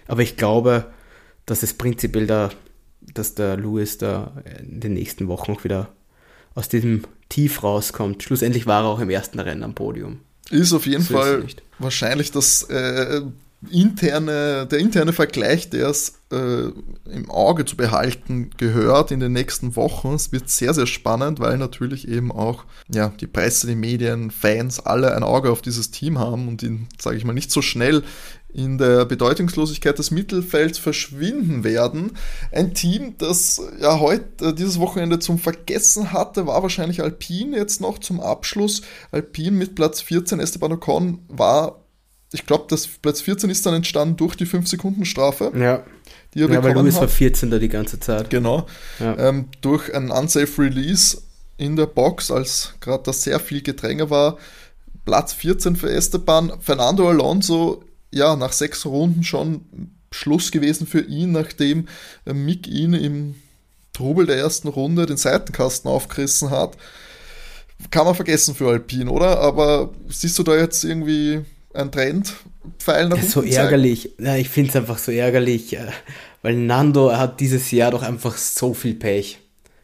Aber 0.07 0.23
ich 0.23 0.37
glaube, 0.37 0.87
dass 1.47 1.63
es 1.63 1.75
prinzipiell 1.75 2.27
da, 2.27 2.51
dass 3.15 3.35
der 3.35 3.57
Lewis 3.57 3.99
da 3.99 4.33
in 4.61 4.81
den 4.81 4.95
nächsten 4.95 5.29
Wochen 5.29 5.53
auch 5.53 5.65
wieder 5.65 5.89
aus 6.55 6.69
diesem 6.69 7.05
Tief 7.29 7.63
rauskommt. 7.63 8.23
Schlussendlich 8.23 8.67
war 8.67 8.85
er 8.85 8.89
auch 8.89 9.01
im 9.01 9.11
ersten 9.11 9.41
Rennen 9.41 9.63
am 9.63 9.75
Podium. 9.75 10.21
Ist 10.51 10.73
auf 10.73 10.87
jeden 10.87 11.03
so 11.03 11.15
Fall 11.15 11.45
wahrscheinlich 11.79 12.31
das 12.31 12.65
äh, 12.65 13.23
interne, 13.71 14.67
der 14.67 14.79
interne 14.79 15.13
Vergleich, 15.13 15.71
der 15.71 15.89
es 15.89 16.21
äh, 16.33 16.71
im 17.11 17.31
Auge 17.31 17.65
zu 17.65 17.77
behalten 17.77 18.51
gehört 18.57 19.11
in 19.11 19.21
den 19.21 19.33
nächsten 19.33 19.77
Wochen. 19.77 20.15
Es 20.15 20.33
wird 20.33 20.49
sehr, 20.49 20.75
sehr 20.75 20.87
spannend, 20.87 21.39
weil 21.39 21.59
natürlich 21.59 22.09
eben 22.09 22.33
auch 22.33 22.65
ja, 22.93 23.13
die 23.21 23.27
Presse, 23.27 23.67
die 23.67 23.77
Medien, 23.77 24.31
Fans 24.31 24.81
alle 24.81 25.15
ein 25.15 25.23
Auge 25.23 25.51
auf 25.51 25.63
dieses 25.63 25.91
Team 25.91 26.19
haben 26.19 26.49
und 26.49 26.63
ihn, 26.63 26.89
sage 27.01 27.17
ich 27.17 27.25
mal, 27.25 27.33
nicht 27.33 27.53
so 27.53 27.63
schnell 27.63 28.03
in 28.53 28.77
der 28.77 29.05
Bedeutungslosigkeit 29.07 29.99
des 29.99 30.11
Mittelfelds 30.11 30.79
verschwinden 30.79 31.65
werden. 31.65 32.13
Ein 32.51 32.75
Team, 32.75 33.15
das 33.17 33.63
ja 33.81 33.99
heute, 33.99 34.55
dieses 34.55 34.79
Wochenende 34.79 35.19
zum 35.21 35.39
Vergessen 35.39 36.13
hatte, 36.13 36.47
war 36.47 36.63
wahrscheinlich 36.63 37.03
Alpine 37.03 37.57
jetzt 37.57 37.81
noch 37.81 37.99
zum 37.99 38.21
Abschluss. 38.21 38.83
Alpine 39.11 39.57
mit 39.57 39.75
Platz 39.75 40.03
14, 40.03 40.41
Esteban 40.41 40.73
Ocon 40.73 41.21
war 41.29 41.82
ich 42.33 42.47
glaube, 42.47 42.65
das 42.69 42.87
Platz 42.87 43.21
14 43.21 43.51
ist 43.51 43.67
dann 43.67 43.75
entstanden 43.75 44.17
durch 44.17 44.37
die 44.37 44.47
5-Sekunden-Strafe. 44.47 45.53
Ja. 45.55 45.85
Die 46.35 46.41
er 46.41 46.51
ja, 46.51 46.63
weil 46.63 46.73
Luis 46.73 46.95
hat. 46.95 47.03
war 47.03 47.09
14 47.09 47.51
da 47.51 47.59
die 47.59 47.69
ganze 47.69 48.01
Zeit. 48.01 48.31
Genau. 48.31 48.67
Ja. 48.99 49.19
Ähm, 49.19 49.49
durch 49.61 49.95
ein 49.95 50.11
unsafe 50.11 50.63
Release 50.63 51.19
in 51.59 51.77
der 51.77 51.87
Box, 51.87 52.31
als 52.31 52.75
gerade 52.81 53.03
da 53.05 53.13
sehr 53.13 53.39
viel 53.39 53.63
Gedränge 53.63 54.09
war. 54.09 54.39
Platz 55.05 55.35
14 55.35 55.77
für 55.77 55.91
Esteban. 55.91 56.53
Fernando 56.61 57.09
Alonso, 57.09 57.85
ja, 58.11 58.37
nach 58.37 58.53
sechs 58.53 58.87
Runden 58.87 59.25
schon 59.25 59.63
Schluss 60.11 60.51
gewesen 60.51 60.87
für 60.87 61.01
ihn, 61.01 61.33
nachdem 61.33 61.89
Mick 62.25 62.67
ihn 62.67 62.95
im 62.95 63.35
Trubel 63.93 64.27
der 64.27 64.37
ersten 64.37 64.69
Runde 64.69 65.07
den 65.07 65.17
Seitenkasten 65.17 65.91
aufgerissen 65.91 66.51
hat. 66.51 66.77
Kann 67.91 68.07
man 68.07 68.15
vergessen 68.15 68.55
für 68.55 68.69
Alpine, 68.69 69.11
oder? 69.11 69.41
Aber 69.41 69.91
siehst 70.09 70.39
du 70.39 70.43
da 70.43 70.57
jetzt 70.57 70.85
irgendwie 70.85 71.45
ein 71.75 71.91
Trendpfeil 71.91 73.09
nach 73.09 73.17
unten 73.17 73.29
So 73.29 73.43
ärgerlich. 73.43 74.11
Ja, 74.19 74.37
ich 74.37 74.49
finde 74.49 74.71
es 74.71 74.77
einfach 74.77 74.99
so 74.99 75.13
ärgerlich, 75.13 75.77
äh, 75.77 75.87
weil 76.43 76.57
Nando 76.57 77.17
hat 77.17 77.41
dieses 77.41 77.71
Jahr 77.71 77.91
doch 77.91 78.03
einfach 78.03 78.37
so 78.37 78.75
viel 78.75 78.95
Pech. 78.95 79.39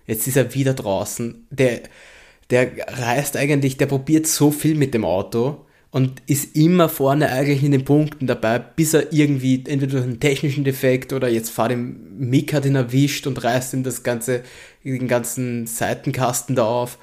Jetzt 0.06 0.26
ist 0.26 0.36
er 0.36 0.54
wieder 0.54 0.74
draußen. 0.74 1.46
Der, 1.50 1.80
der 2.50 2.70
reist 2.88 3.36
eigentlich, 3.36 3.76
der 3.76 3.86
probiert 3.86 4.26
so 4.26 4.50
viel 4.50 4.74
mit 4.74 4.94
dem 4.94 5.04
Auto 5.04 5.66
und 5.90 6.22
ist 6.26 6.56
immer 6.56 6.88
vorne 6.88 7.30
eigentlich 7.30 7.62
in 7.62 7.72
den 7.72 7.84
Punkten 7.84 8.26
dabei, 8.26 8.58
bis 8.58 8.94
er 8.94 9.12
irgendwie 9.12 9.64
entweder 9.66 9.92
durch 9.92 10.04
einen 10.04 10.20
technischen 10.20 10.64
Defekt 10.64 11.12
oder 11.12 11.28
jetzt 11.28 11.50
fahrt 11.50 11.72
ihm 11.72 11.96
Mick 12.18 12.52
hat 12.52 12.66
ihn 12.66 12.74
erwischt 12.74 13.26
und 13.26 13.42
reißt 13.42 13.74
ihm 13.74 13.84
das 13.84 14.02
ganze, 14.02 14.42
den 14.84 15.08
ganzen 15.08 15.66
Seitenkasten 15.66 16.56
da 16.56 16.64
auf. 16.64 16.98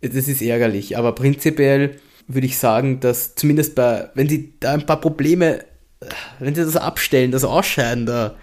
Das 0.00 0.28
ist 0.28 0.42
ärgerlich, 0.42 0.96
aber 0.96 1.14
prinzipiell 1.14 1.96
würde 2.34 2.46
ich 2.46 2.58
sagen, 2.58 3.00
dass 3.00 3.34
zumindest 3.34 3.74
bei, 3.74 4.08
wenn 4.14 4.28
sie 4.28 4.54
da 4.60 4.72
ein 4.72 4.86
paar 4.86 5.00
Probleme, 5.00 5.64
wenn 6.38 6.54
sie 6.54 6.64
das 6.64 6.76
abstellen, 6.76 7.32
das 7.32 7.44
Ausscheiden 7.44 8.06
da, 8.06 8.36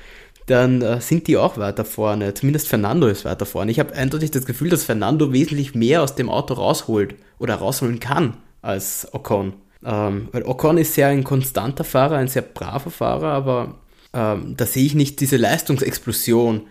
dann 0.47 0.81
äh, 0.81 1.01
sind 1.01 1.27
die 1.27 1.37
auch 1.37 1.57
weiter 1.57 1.85
vorne. 1.85 2.33
Zumindest 2.33 2.67
Fernando 2.67 3.07
ist 3.07 3.25
weiter 3.25 3.45
vorne. 3.45 3.71
Ich 3.71 3.79
habe 3.79 3.93
eindeutig 3.93 4.31
das 4.31 4.45
Gefühl, 4.45 4.69
dass 4.69 4.83
Fernando 4.83 5.33
wesentlich 5.33 5.75
mehr 5.75 6.01
aus 6.01 6.15
dem 6.15 6.29
Auto 6.29 6.53
rausholt 6.53 7.15
oder 7.37 7.55
rausholen 7.55 7.99
kann 7.99 8.37
als 8.61 9.07
Ocon. 9.11 9.53
Ähm, 9.83 10.29
weil 10.31 10.43
Ocon 10.43 10.77
ist 10.77 10.93
sehr 10.93 11.07
ein 11.07 11.23
konstanter 11.23 11.83
Fahrer, 11.83 12.17
ein 12.17 12.29
sehr 12.29 12.41
braver 12.41 12.91
Fahrer, 12.91 13.27
aber 13.27 13.75
ähm, 14.13 14.55
da 14.57 14.65
sehe 14.65 14.85
ich 14.85 14.95
nicht 14.95 15.19
diese 15.19 15.37
Leistungsexplosion, 15.37 16.61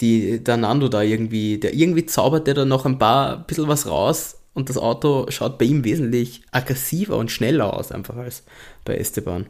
die 0.00 0.42
der 0.42 0.56
Nando 0.56 0.88
da 0.88 1.02
irgendwie, 1.02 1.58
der 1.58 1.74
irgendwie 1.74 2.06
zaubert 2.06 2.46
der 2.46 2.54
da 2.54 2.64
noch 2.64 2.86
ein 2.86 2.98
paar, 2.98 3.38
ein 3.38 3.44
bisschen 3.46 3.68
was 3.68 3.86
raus, 3.86 4.38
und 4.54 4.70
das 4.70 4.78
Auto 4.78 5.26
schaut 5.30 5.58
bei 5.58 5.66
ihm 5.66 5.84
wesentlich 5.84 6.42
aggressiver 6.52 7.16
und 7.16 7.30
schneller 7.30 7.74
aus, 7.74 7.92
einfach 7.92 8.16
als 8.16 8.44
bei 8.84 8.96
Esteban. 8.96 9.46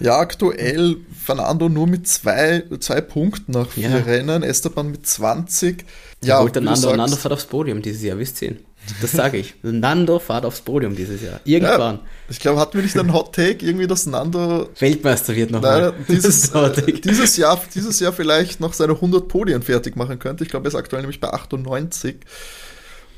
Ja, 0.00 0.18
aktuell 0.18 0.96
Fernando 1.24 1.68
nur 1.68 1.86
mit 1.86 2.08
zwei, 2.08 2.64
zwei 2.80 3.00
Punkten 3.00 3.52
nach 3.52 3.70
vier 3.70 3.90
ja. 3.90 3.98
Rennen, 3.98 4.42
Esteban 4.42 4.90
mit 4.90 5.06
20. 5.06 5.84
Ja, 6.24 6.40
holt 6.40 6.56
Nando, 6.56 6.96
Nando 6.96 7.16
fährt 7.16 7.32
aufs 7.32 7.44
Podium 7.44 7.80
dieses 7.80 8.02
Jahr, 8.02 8.18
wisst 8.18 8.42
ihr? 8.42 8.56
Das 9.00 9.12
sage 9.12 9.38
ich. 9.38 9.54
Nando 9.62 10.18
fährt 10.18 10.44
aufs 10.44 10.60
Podium 10.60 10.96
dieses 10.96 11.22
Jahr. 11.22 11.40
Irgendwann. 11.44 11.96
Ja, 11.96 12.02
ich 12.28 12.40
glaube, 12.40 12.60
hatten 12.60 12.74
wir 12.74 12.82
nicht 12.82 12.98
einen 12.98 13.12
Hot 13.12 13.34
Take, 13.34 13.64
irgendwie, 13.64 13.86
dass 13.86 14.06
Nando. 14.06 14.68
Weltmeister 14.78 15.36
wird 15.36 15.52
noch 15.52 15.62
nein, 15.62 15.92
dieses, 16.08 16.50
äh, 16.50 16.92
dieses, 17.00 17.36
Jahr, 17.36 17.62
dieses 17.74 18.00
Jahr 18.00 18.12
vielleicht 18.12 18.60
noch 18.60 18.72
seine 18.72 18.94
100 18.94 19.28
Podien 19.28 19.62
fertig 19.62 19.96
machen 19.96 20.18
könnte. 20.18 20.44
Ich 20.44 20.50
glaube, 20.50 20.66
er 20.66 20.68
ist 20.68 20.74
aktuell 20.74 21.02
nämlich 21.02 21.20
bei 21.20 21.28
98. 21.28 22.16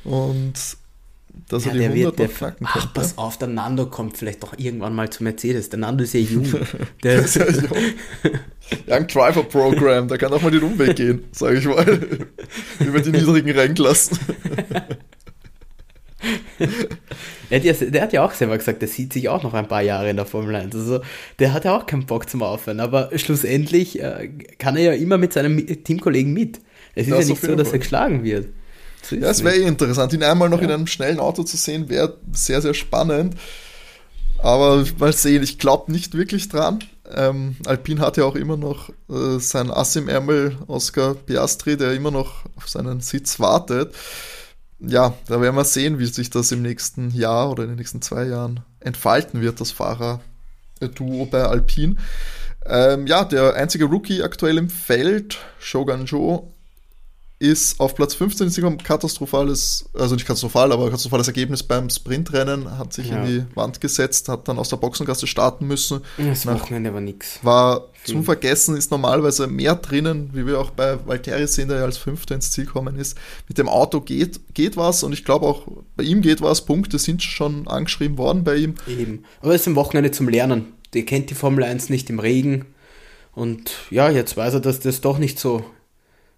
Und 0.03 0.53
dass 1.49 1.65
Ja, 1.65 1.71
er 1.71 1.73
die 1.73 1.79
der 1.79 1.89
100 1.89 2.05
wird, 2.05 2.19
der, 2.19 2.27
knacken 2.29 2.65
ach, 2.69 2.73
könnte. 2.73 2.89
pass 2.93 3.17
auf, 3.17 3.37
der 3.37 3.47
Nando 3.47 3.85
kommt 3.87 4.17
vielleicht 4.17 4.43
doch 4.43 4.53
irgendwann 4.57 4.95
mal 4.95 5.09
zu 5.09 5.23
Mercedes. 5.23 5.69
Der 5.69 5.79
Nando 5.79 6.03
ist 6.03 6.13
ja 6.13 6.19
jung. 6.19 6.45
Der 7.03 7.19
ist 7.23 7.35
ja 7.35 7.49
jung. 7.49 7.67
Young 8.87 9.07
Driver 9.07 9.43
Program, 9.43 10.07
der 10.09 10.17
kann 10.17 10.33
auch 10.33 10.41
mal 10.41 10.51
den 10.51 10.63
Umweg 10.63 10.95
gehen, 10.97 11.23
sage 11.31 11.59
ich 11.59 11.65
mal. 11.65 11.85
Über 12.79 12.99
die 12.99 13.11
niedrigen 13.11 13.51
Rennklassen. 13.51 14.17
Der 17.49 17.59
hat, 17.59 17.63
ja, 17.65 17.73
der 17.73 18.01
hat 18.01 18.13
ja 18.13 18.25
auch 18.25 18.33
selber 18.33 18.57
gesagt, 18.57 18.81
der 18.81 18.89
sieht 18.89 19.13
sich 19.13 19.29
auch 19.29 19.43
noch 19.43 19.53
ein 19.53 19.67
paar 19.67 19.81
Jahre 19.81 20.09
in 20.09 20.17
der 20.17 20.25
Formel 20.25 20.55
1. 20.55 20.75
Also 20.75 21.01
der 21.39 21.53
hat 21.53 21.63
ja 21.65 21.77
auch 21.77 21.85
keinen 21.85 22.05
Bock 22.05 22.29
zum 22.29 22.43
Aufhören. 22.43 22.79
Aber 22.79 23.09
schlussendlich 23.15 24.01
äh, 24.01 24.29
kann 24.57 24.75
er 24.75 24.93
ja 24.95 25.01
immer 25.01 25.17
mit 25.17 25.31
seinem 25.33 25.65
Teamkollegen 25.83 26.33
mit. 26.33 26.59
Es 26.95 27.07
ist 27.07 27.11
Das 27.11 27.27
ja 27.27 27.33
nicht 27.33 27.41
so, 27.43 27.55
dass 27.55 27.71
er 27.71 27.79
geschlagen 27.79 28.23
wird. 28.23 28.49
Ja, 29.11 29.29
es 29.29 29.43
wäre 29.43 29.55
eh 29.55 29.63
interessant, 29.67 30.13
ihn 30.13 30.23
einmal 30.23 30.49
noch 30.49 30.59
Ja. 30.59 30.65
in 30.65 30.71
einem 30.71 30.87
schnellen 30.87 31.19
Auto 31.19 31.43
zu 31.43 31.57
sehen, 31.57 31.89
wäre 31.89 32.17
sehr, 32.31 32.61
sehr 32.61 32.73
spannend. 32.73 33.35
Aber 34.39 34.85
mal 34.99 35.13
sehen, 35.13 35.41
ich 35.43 35.57
glaube 35.59 35.91
nicht 35.91 36.13
wirklich 36.15 36.47
dran. 36.49 36.79
Ähm, 37.15 37.55
Alpine 37.65 38.01
hat 38.01 38.17
ja 38.17 38.25
auch 38.25 38.35
immer 38.35 38.57
noch 38.57 38.89
äh, 39.09 39.39
sein 39.39 39.71
Ass 39.71 39.95
im 39.95 40.09
Ärmel, 40.09 40.57
Oscar 40.67 41.15
Piastri, 41.15 41.77
der 41.77 41.93
immer 41.93 42.11
noch 42.11 42.43
auf 42.55 42.67
seinen 42.69 43.01
Sitz 43.01 43.39
wartet. 43.39 43.95
Ja, 44.79 45.15
da 45.27 45.41
werden 45.41 45.55
wir 45.55 45.63
sehen, 45.63 45.97
wie 45.97 46.05
sich 46.05 46.29
das 46.29 46.51
im 46.51 46.61
nächsten 46.61 47.09
Jahr 47.11 47.49
oder 47.49 47.63
in 47.63 47.69
den 47.69 47.77
nächsten 47.77 48.01
zwei 48.01 48.25
Jahren 48.25 48.59
entfalten 48.79 49.41
wird, 49.41 49.59
das 49.59 49.71
Fahrer-Duo 49.71 51.25
bei 51.25 51.43
Alpine. 51.43 51.95
Ähm, 52.65 53.07
ja, 53.07 53.23
der 53.23 53.55
einzige 53.55 53.85
Rookie 53.85 54.21
aktuell 54.21 54.57
im 54.57 54.69
Feld, 54.69 55.37
Shogun 55.59 56.05
Joe, 56.05 56.43
ist 57.39 57.79
auf 57.79 57.93
Platz 57.93 58.15
15 58.15 58.47
ist 58.47 58.57
ein 58.63 58.77
katastrophales, 58.79 59.85
also 59.93 60.15
nicht 60.15 60.25
katastrophal, 60.25 60.71
aber 60.71 60.85
katastrophales 60.85 61.27
Ergebnis 61.27 61.61
beim 61.61 61.87
Sprintrennen, 61.89 62.79
hat 62.79 62.93
sich 62.93 63.09
Ja. 63.09 63.23
in 63.23 63.27
die 63.27 63.55
Wand 63.55 63.79
gesetzt, 63.79 64.27
hat 64.27 64.47
dann 64.47 64.57
aus 64.57 64.69
der 64.69 64.77
Boxengasse 64.77 65.27
starten 65.27 65.67
müssen, 65.67 66.01
Das 66.17 66.45
nach- 66.45 66.59
Wochenende 66.61 66.93
war 66.95 67.01
nix. 67.01 67.39
war 67.43 67.89
Viel. 67.93 68.15
zum 68.15 68.23
Vergessen, 68.23 68.75
ist 68.75 68.89
normalerweise 68.89 69.45
mehr 69.45 69.75
drinnen, 69.75 70.31
wie 70.33 70.47
wir 70.47 70.59
auch 70.59 70.71
bei 70.71 70.97
Valtteri 71.05 71.45
sehen, 71.47 71.67
der 71.67 71.77
ja 71.77 71.83
als 71.85 71.97
Fünfter 71.99 72.33
ins 72.33 72.49
Ziel 72.51 72.65
gekommen 72.65 72.97
ist. 72.97 73.15
Mit 73.47 73.59
dem 73.59 73.69
Auto 73.69 74.01
geht, 74.01 74.39
geht 74.55 74.75
was 74.75 75.03
und 75.03 75.13
ich 75.13 75.23
glaube 75.23 75.45
auch 75.45 75.67
bei 75.95 76.03
ihm 76.05 76.21
geht 76.21 76.41
was, 76.41 76.65
Punkte 76.65 76.97
sind 76.97 77.21
schon 77.21 77.67
angeschrieben 77.67 78.17
worden 78.17 78.43
bei 78.43 78.55
ihm. 78.55 78.73
Eben. 78.87 79.23
Aber 79.41 79.53
es 79.53 79.61
ist 79.61 79.67
ein 79.67 79.75
Wochenende 79.75 80.09
zum 80.09 80.27
Lernen. 80.27 80.73
Der 80.93 81.03
kennt 81.05 81.29
die 81.29 81.35
Formel 81.35 81.63
1 81.63 81.89
nicht 81.89 82.09
im 82.09 82.17
Regen. 82.19 82.65
Und 83.35 83.71
ja, 83.91 84.09
jetzt 84.09 84.35
weiß 84.35 84.55
er, 84.55 84.59
dass 84.61 84.79
das 84.79 85.01
doch 85.01 85.19
nicht 85.19 85.37
so, 85.37 85.63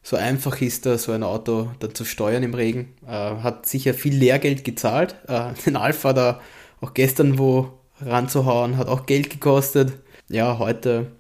so 0.04 0.16
einfach 0.16 0.62
ist, 0.62 0.86
da 0.86 0.98
so 0.98 1.12
ein 1.12 1.24
Auto 1.24 1.72
dann 1.80 1.94
zu 1.94 2.06
steuern 2.06 2.44
im 2.44 2.54
Regen. 2.54 2.94
Äh, 3.06 3.12
hat 3.12 3.66
sicher 3.66 3.94
viel 3.94 4.16
Lehrgeld 4.16 4.64
gezahlt. 4.64 5.16
Äh, 5.28 5.54
den 5.66 5.76
Alpha 5.76 6.14
da 6.14 6.40
auch 6.82 6.94
gestern 6.94 7.38
wo 7.38 7.80
ranzuhauen, 8.02 8.78
hat 8.78 8.88
auch 8.88 9.06
Geld 9.06 9.30
gekostet. 9.30 9.94
Ja, 10.30 10.58
heute, 10.60 11.12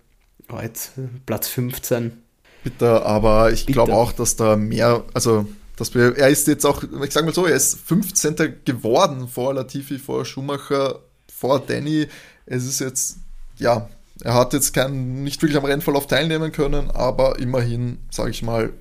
heute 0.51 0.79
Platz 1.25 1.47
15. 1.47 2.23
Bitter, 2.63 3.05
aber 3.05 3.51
ich 3.51 3.65
glaube 3.65 3.93
auch, 3.93 4.11
dass 4.11 4.35
da 4.35 4.55
mehr, 4.55 5.03
also 5.13 5.45
dass 5.77 5.95
wir, 5.95 6.17
er 6.17 6.29
ist 6.29 6.47
jetzt 6.47 6.65
auch, 6.65 6.83
ich 6.83 7.11
sage 7.11 7.25
mal 7.25 7.33
so, 7.33 7.45
er 7.45 7.55
ist 7.55 7.79
15. 7.79 8.35
geworden 8.65 9.27
vor 9.27 9.53
Latifi, 9.53 9.97
vor 9.97 10.25
Schumacher, 10.25 10.99
vor 11.33 11.59
Danny. 11.59 12.07
Es 12.45 12.65
ist 12.65 12.79
jetzt, 12.79 13.17
ja, 13.57 13.89
er 14.23 14.33
hat 14.33 14.53
jetzt 14.53 14.73
kein, 14.73 15.23
nicht 15.23 15.41
wirklich 15.41 15.57
am 15.57 15.65
Rennverlauf 15.65 16.07
teilnehmen 16.07 16.51
können, 16.51 16.91
aber 16.91 17.39
immerhin, 17.39 17.99
sage 18.11 18.31
ich 18.31 18.43
mal, 18.43 18.73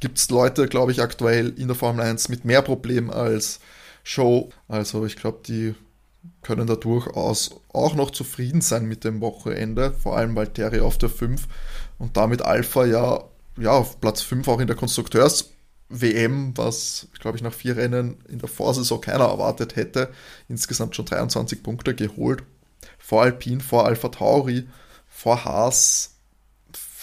gibt 0.00 0.18
es 0.18 0.30
Leute, 0.30 0.66
glaube 0.68 0.92
ich, 0.92 1.02
aktuell 1.02 1.50
in 1.58 1.68
der 1.68 1.76
Formel 1.76 2.04
1 2.04 2.28
mit 2.28 2.44
mehr 2.44 2.62
Problemen 2.62 3.10
als 3.10 3.60
Show. 4.02 4.50
Also 4.68 5.04
ich 5.04 5.16
glaube, 5.16 5.40
die 5.46 5.74
können 6.42 6.66
da 6.66 6.76
durchaus 6.76 7.50
auch 7.72 7.94
noch 7.94 8.10
zufrieden 8.10 8.60
sein 8.60 8.86
mit 8.86 9.04
dem 9.04 9.20
Wochenende, 9.20 9.92
vor 9.92 10.16
allem 10.16 10.34
weil 10.36 10.48
Terry 10.48 10.80
auf 10.80 10.98
der 10.98 11.10
5 11.10 11.46
und 11.98 12.16
damit 12.16 12.42
Alpha 12.42 12.84
ja, 12.84 13.24
ja 13.58 13.72
auf 13.72 14.00
Platz 14.00 14.22
5 14.22 14.48
auch 14.48 14.60
in 14.60 14.66
der 14.66 14.76
Konstrukteurs-WM, 14.76 16.56
was, 16.56 17.08
glaube 17.20 17.36
ich, 17.36 17.42
nach 17.42 17.52
vier 17.52 17.76
Rennen 17.76 18.18
in 18.28 18.38
der 18.38 18.48
Vorsaison 18.48 19.00
keiner 19.00 19.26
erwartet 19.26 19.76
hätte, 19.76 20.10
insgesamt 20.48 20.96
schon 20.96 21.06
23 21.06 21.62
Punkte 21.62 21.94
geholt. 21.94 22.42
Vor 23.10 23.22
Alpine, 23.22 23.60
vor 23.60 23.86
Alpha 23.86 24.08
Tauri, 24.08 24.68
vor 25.08 25.44
Haas, 25.44 26.14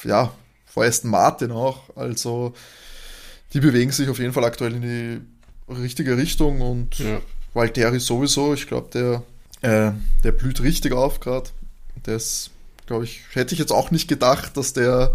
ja, 0.05 0.31
vor 0.65 0.85
Aston 0.85 1.11
Martin 1.11 1.51
auch. 1.51 1.81
Also 1.97 2.53
die 3.51 3.59
bewegen 3.59 3.91
sich 3.91 4.07
auf 4.07 4.17
jeden 4.17 4.31
Fall 4.31 4.45
aktuell 4.45 4.73
in 4.75 4.81
die 4.83 5.73
richtige 5.73 6.15
Richtung 6.15 6.61
und 6.61 6.97
Ja. 6.97 7.19
Valtteri 7.53 7.99
sowieso, 7.99 8.53
ich 8.53 8.67
glaube, 8.67 8.89
der, 8.93 9.23
äh, 9.69 9.91
der 10.23 10.31
blüht 10.31 10.61
richtig 10.61 10.93
auf 10.93 11.19
gerade. 11.19 11.49
Das, 12.03 12.51
glaube 12.85 13.03
ich, 13.03 13.23
hätte 13.33 13.53
ich 13.53 13.59
jetzt 13.59 13.73
auch 13.73 13.91
nicht 13.91 14.07
gedacht, 14.07 14.55
dass 14.55 14.71
der, 14.71 15.13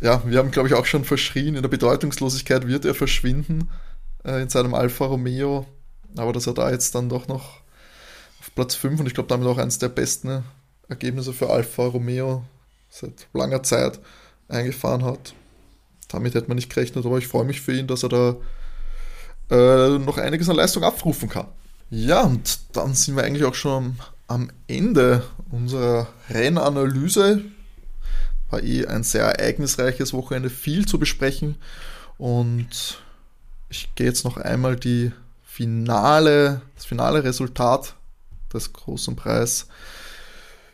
ja, 0.00 0.20
wir 0.26 0.38
haben, 0.38 0.50
glaube 0.50 0.66
ich, 0.66 0.74
auch 0.74 0.86
schon 0.86 1.04
verschrien, 1.04 1.54
in 1.54 1.62
der 1.62 1.68
Bedeutungslosigkeit 1.68 2.66
wird 2.66 2.84
er 2.84 2.96
verschwinden 2.96 3.70
äh, 4.24 4.42
in 4.42 4.48
seinem 4.48 4.74
Alfa 4.74 5.04
Romeo. 5.04 5.64
Aber 6.16 6.32
dass 6.32 6.48
er 6.48 6.54
da 6.54 6.72
jetzt 6.72 6.96
dann 6.96 7.08
doch 7.08 7.28
noch 7.28 7.60
Platz 8.58 8.74
5 8.74 8.98
und 8.98 9.06
ich 9.06 9.14
glaube 9.14 9.28
damit 9.28 9.46
auch 9.46 9.58
eines 9.58 9.78
der 9.78 9.88
besten 9.88 10.42
Ergebnisse 10.88 11.32
für 11.32 11.48
Alfa 11.48 11.86
Romeo 11.86 12.42
seit 12.90 13.28
langer 13.32 13.62
Zeit 13.62 14.00
eingefahren 14.48 15.04
hat. 15.04 15.32
Damit 16.08 16.34
hätte 16.34 16.48
man 16.48 16.56
nicht 16.56 16.68
gerechnet, 16.68 17.06
aber 17.06 17.18
ich 17.18 17.28
freue 17.28 17.44
mich 17.44 17.60
für 17.60 17.72
ihn, 17.72 17.86
dass 17.86 18.02
er 18.02 18.08
da 18.08 18.36
äh, 19.50 19.98
noch 20.00 20.18
einiges 20.18 20.48
an 20.48 20.56
Leistung 20.56 20.82
abrufen 20.82 21.28
kann. 21.28 21.46
Ja, 21.88 22.22
und 22.22 22.58
dann 22.72 22.94
sind 22.94 23.14
wir 23.14 23.22
eigentlich 23.22 23.44
auch 23.44 23.54
schon 23.54 24.00
am 24.26 24.50
Ende 24.66 25.22
unserer 25.52 26.08
Rennanalyse. 26.28 27.44
War 28.50 28.60
eh 28.60 28.86
ein 28.86 29.04
sehr 29.04 29.22
ereignisreiches 29.22 30.12
Wochenende, 30.12 30.50
viel 30.50 30.84
zu 30.84 30.98
besprechen. 30.98 31.54
Und 32.16 32.98
ich 33.68 33.94
gehe 33.94 34.08
jetzt 34.08 34.24
noch 34.24 34.36
einmal 34.36 34.74
die 34.74 35.12
finale, 35.44 36.60
das 36.74 36.86
finale 36.86 37.22
Resultat 37.22 37.94
des 38.52 38.72
großen 38.72 39.16
Preis 39.16 39.66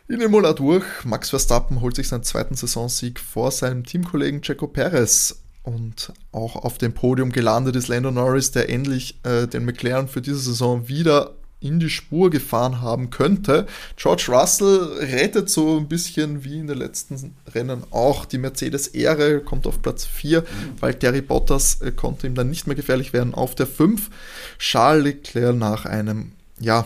in 0.07 0.21
Imola 0.21 0.53
durch. 0.53 0.83
Max 1.03 1.29
Verstappen 1.29 1.81
holt 1.81 1.95
sich 1.95 2.07
seinen 2.07 2.23
zweiten 2.23 2.55
Saisonsieg 2.55 3.19
vor 3.19 3.51
seinem 3.51 3.85
Teamkollegen 3.85 4.41
Checo 4.41 4.67
Perez 4.67 5.41
und 5.63 6.13
auch 6.31 6.55
auf 6.55 6.77
dem 6.77 6.93
Podium 6.93 7.31
gelandet 7.31 7.75
ist 7.75 7.87
Lando 7.87 8.11
Norris, 8.11 8.51
der 8.51 8.69
endlich 8.69 9.19
äh, 9.23 9.47
den 9.47 9.65
McLaren 9.65 10.07
für 10.07 10.21
diese 10.21 10.37
Saison 10.37 10.87
wieder 10.87 11.35
in 11.59 11.79
die 11.79 11.89
Spur 11.89 12.29
gefahren 12.29 12.81
haben 12.81 13.09
könnte. 13.09 13.65
George 13.95 14.27
Russell 14.29 14.99
rettet 14.99 15.49
so 15.49 15.77
ein 15.77 15.87
bisschen 15.87 16.43
wie 16.43 16.59
in 16.59 16.67
den 16.67 16.77
letzten 16.77 17.35
Rennen 17.53 17.83
auch 17.89 18.25
die 18.25 18.37
Mercedes-Ehre, 18.37 19.39
kommt 19.39 19.65
auf 19.65 19.81
Platz 19.81 20.05
4, 20.05 20.43
weil 20.79 20.93
Terry 20.93 21.21
Bottas 21.21 21.81
äh, 21.81 21.91
konnte 21.91 22.27
ihm 22.27 22.35
dann 22.35 22.51
nicht 22.51 22.67
mehr 22.67 22.75
gefährlich 22.75 23.13
werden 23.13 23.33
auf 23.33 23.55
der 23.55 23.65
5. 23.65 24.11
Charles 24.59 25.03
Leclerc 25.03 25.55
nach 25.55 25.85
einem, 25.85 26.33
ja, 26.59 26.85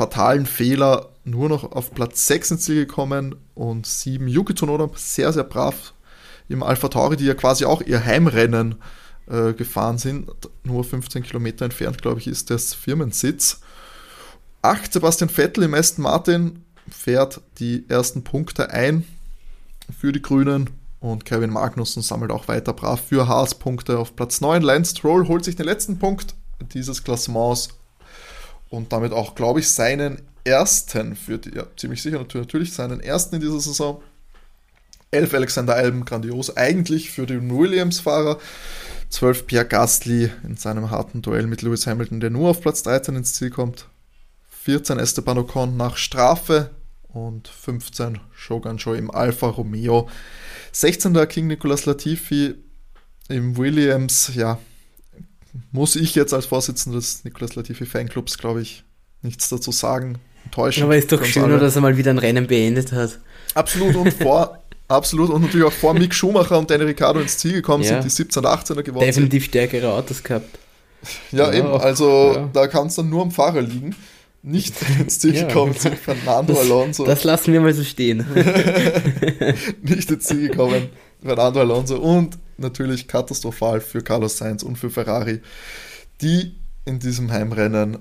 fatalen 0.00 0.46
Fehler 0.46 1.10
nur 1.24 1.50
noch 1.50 1.72
auf 1.72 1.92
Platz 1.92 2.26
6 2.26 2.52
ins 2.52 2.64
Ziel 2.64 2.86
gekommen 2.86 3.36
und 3.54 3.86
7 3.86 4.28
Yuki 4.28 4.54
Tsunoda 4.54 4.88
sehr, 4.94 5.30
sehr 5.30 5.44
brav 5.44 5.92
im 6.48 6.62
Alpha 6.62 6.88
Tauri, 6.88 7.18
die 7.18 7.26
ja 7.26 7.34
quasi 7.34 7.66
auch 7.66 7.82
ihr 7.82 8.02
Heimrennen 8.02 8.76
äh, 9.26 9.52
gefahren 9.52 9.98
sind. 9.98 10.30
Nur 10.64 10.84
15 10.84 11.22
Kilometer 11.22 11.66
entfernt, 11.66 12.00
glaube 12.00 12.18
ich, 12.18 12.28
ist 12.28 12.48
das 12.48 12.72
Firmensitz. 12.72 13.60
8 14.62 14.90
Sebastian 14.90 15.28
Vettel 15.28 15.64
im 15.64 15.74
Aston 15.74 16.04
Martin 16.04 16.64
fährt 16.88 17.42
die 17.58 17.84
ersten 17.90 18.24
Punkte 18.24 18.70
ein 18.70 19.04
für 19.98 20.12
die 20.12 20.22
Grünen 20.22 20.70
und 20.98 21.26
Kevin 21.26 21.50
Magnussen 21.50 22.00
sammelt 22.00 22.30
auch 22.30 22.48
weiter 22.48 22.72
brav 22.72 23.02
für 23.06 23.28
Haas 23.28 23.54
Punkte 23.54 23.98
auf 23.98 24.16
Platz 24.16 24.40
9. 24.40 24.62
Lance 24.62 24.92
Stroll 24.92 25.28
holt 25.28 25.44
sich 25.44 25.56
den 25.56 25.66
letzten 25.66 25.98
Punkt 25.98 26.36
dieses 26.72 27.04
Klassements 27.04 27.79
und 28.70 28.92
damit 28.92 29.12
auch, 29.12 29.34
glaube 29.34 29.60
ich, 29.60 29.68
seinen 29.70 30.22
ersten 30.44 31.16
für 31.16 31.38
die, 31.38 31.54
ja, 31.54 31.66
ziemlich 31.76 32.02
sicher 32.02 32.24
natürlich 32.32 32.72
seinen 32.72 33.00
ersten 33.00 33.34
in 33.34 33.40
dieser 33.42 33.60
Saison. 33.60 34.02
11 35.10 35.34
Alexander 35.34 35.74
Alben, 35.74 36.04
grandios 36.04 36.56
eigentlich 36.56 37.10
für 37.10 37.26
den 37.26 37.56
Williams-Fahrer. 37.56 38.38
12 39.10 39.46
Pierre 39.48 39.66
Gasly 39.66 40.30
in 40.44 40.56
seinem 40.56 40.90
harten 40.90 41.20
Duell 41.20 41.48
mit 41.48 41.62
Lewis 41.62 41.86
Hamilton, 41.86 42.20
der 42.20 42.30
nur 42.30 42.50
auf 42.50 42.60
Platz 42.60 42.84
13 42.84 43.16
ins 43.16 43.34
Ziel 43.34 43.50
kommt. 43.50 43.88
14 44.62 44.98
Esteban 44.98 45.38
Ocon 45.38 45.76
nach 45.76 45.96
Strafe 45.96 46.70
und 47.08 47.48
15 47.48 48.20
Shogun 48.32 48.76
Joe 48.76 48.96
im 48.96 49.10
Alfa 49.10 49.48
Romeo. 49.48 50.08
16. 50.72 51.28
King 51.28 51.48
Nicolas 51.48 51.86
Latifi 51.86 52.54
im 53.28 53.56
Williams, 53.56 54.32
ja, 54.34 54.58
muss 55.72 55.96
ich 55.96 56.14
jetzt 56.14 56.32
als 56.34 56.46
Vorsitzender 56.46 56.98
des 56.98 57.24
Nicolas 57.24 57.54
Latifi 57.56 57.86
Fanclubs, 57.86 58.38
glaube 58.38 58.62
ich, 58.62 58.84
nichts 59.22 59.48
dazu 59.48 59.72
sagen. 59.72 60.18
Enttäuschend. 60.44 60.84
Aber 60.84 60.96
ist 60.96 61.12
doch 61.12 61.24
schön, 61.24 61.44
alle. 61.44 61.58
dass 61.58 61.76
er 61.76 61.82
mal 61.82 61.96
wieder 61.96 62.10
ein 62.10 62.18
Rennen 62.18 62.46
beendet 62.46 62.92
hat. 62.92 63.18
Absolut 63.54 63.94
und 63.96 64.12
vor, 64.14 64.58
absolut 64.88 65.30
und 65.30 65.42
natürlich 65.42 65.66
auch 65.66 65.72
vor 65.72 65.92
Mick 65.94 66.14
Schumacher 66.14 66.58
und 66.58 66.70
Danny 66.70 66.84
Ricciardo 66.84 67.20
ins 67.20 67.36
Ziel 67.38 67.52
gekommen 67.54 67.84
Ja. 67.84 67.90
sind, 67.90 68.04
die 68.04 68.10
17 68.10 68.44
und 68.44 68.50
18er 68.50 68.82
geworden 68.82 69.04
Definitiv 69.04 69.44
stärkere 69.44 69.92
Autos 69.92 70.22
gehabt. 70.22 70.58
sind. 71.02 71.38
Ja, 71.38 71.50
Ja, 71.52 71.58
eben, 71.58 71.68
also 71.68 72.32
ja. 72.34 72.48
da 72.52 72.66
kann 72.66 72.86
es 72.88 72.94
dann 72.94 73.08
nur 73.10 73.22
am 73.22 73.30
Fahrer 73.30 73.60
liegen. 73.62 73.94
Nicht 74.42 74.74
ins 74.98 75.18
Ziel 75.18 75.32
gekommen 75.34 75.74
sind 75.74 75.98
Fernando 75.98 76.58
Alonso. 76.58 77.04
Das 77.04 77.24
lassen 77.24 77.52
wir 77.52 77.60
mal 77.60 77.74
so 77.74 77.84
stehen. 77.84 78.24
nicht 79.82 80.10
ins 80.10 80.24
Ziel 80.24 80.48
gekommen. 80.48 80.88
Fernando 81.22 81.60
Alonso 81.60 81.96
und 81.98 82.38
natürlich 82.60 83.08
katastrophal 83.08 83.80
für 83.80 84.02
Carlos 84.02 84.38
Sainz 84.38 84.62
und 84.62 84.76
für 84.76 84.90
Ferrari, 84.90 85.40
die 86.20 86.54
in 86.84 86.98
diesem 86.98 87.30
Heimrennen 87.30 87.98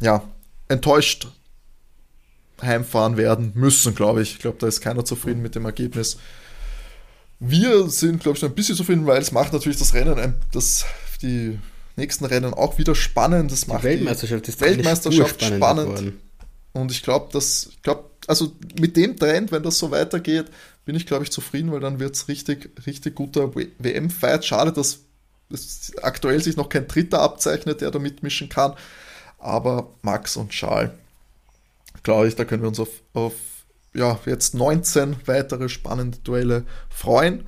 ja 0.00 0.22
enttäuscht 0.68 1.28
heimfahren 2.62 3.16
werden 3.16 3.52
müssen, 3.54 3.94
glaube 3.94 4.22
ich. 4.22 4.32
Ich 4.32 4.38
glaube, 4.38 4.56
da 4.58 4.66
ist 4.66 4.80
keiner 4.80 5.04
zufrieden 5.04 5.42
mit 5.42 5.54
dem 5.54 5.64
Ergebnis. 5.64 6.16
Wir 7.38 7.88
sind, 7.90 8.22
glaube 8.22 8.38
ich, 8.38 8.44
ein 8.44 8.54
bisschen 8.54 8.76
zufrieden, 8.76 9.06
weil 9.06 9.20
es 9.20 9.32
macht 9.32 9.52
natürlich 9.52 9.78
das 9.78 9.92
Rennen, 9.92 10.34
das, 10.52 10.86
die 11.20 11.58
nächsten 11.96 12.24
Rennen 12.24 12.54
auch 12.54 12.78
wieder 12.78 12.94
spannend. 12.94 13.52
Das 13.52 13.62
Die 13.62 13.68
macht 13.70 13.82
Weltmeisterschaft 13.84 14.48
ist 14.48 14.60
Weltmeisterschaft 14.60 15.44
spannend. 15.44 15.86
geworden. 15.86 16.20
und 16.72 16.90
ich 16.90 17.02
glaube, 17.02 17.28
dass, 17.32 17.68
ich 17.70 17.82
glaube, 17.82 18.04
also 18.26 18.52
mit 18.80 18.96
dem 18.96 19.16
Trend, 19.16 19.52
wenn 19.52 19.62
das 19.62 19.78
so 19.78 19.90
weitergeht, 19.90 20.46
bin 20.86 20.94
ich, 20.94 21.04
glaube 21.04 21.24
ich, 21.24 21.32
zufrieden, 21.32 21.72
weil 21.72 21.80
dann 21.80 21.98
wird 21.98 22.14
es 22.14 22.28
richtig, 22.28 22.70
richtig 22.86 23.16
guter 23.16 23.54
WM-Fight. 23.54 24.44
Schade, 24.44 24.72
dass 24.72 25.00
es 25.50 25.92
aktuell 26.00 26.40
sich 26.42 26.56
noch 26.56 26.68
kein 26.68 26.88
Dritter 26.88 27.20
abzeichnet, 27.20 27.80
der 27.80 27.90
da 27.90 27.98
mitmischen 27.98 28.48
kann. 28.48 28.74
Aber 29.38 29.90
Max 30.02 30.36
und 30.36 30.50
Charles, 30.50 30.92
glaube 32.04 32.28
ich, 32.28 32.36
da 32.36 32.44
können 32.44 32.62
wir 32.62 32.68
uns 32.68 32.80
auf, 32.80 32.88
auf 33.12 33.34
ja, 33.94 34.18
jetzt 34.26 34.54
19 34.54 35.16
weitere 35.26 35.68
spannende 35.68 36.18
Duelle 36.18 36.64
freuen. 36.88 37.46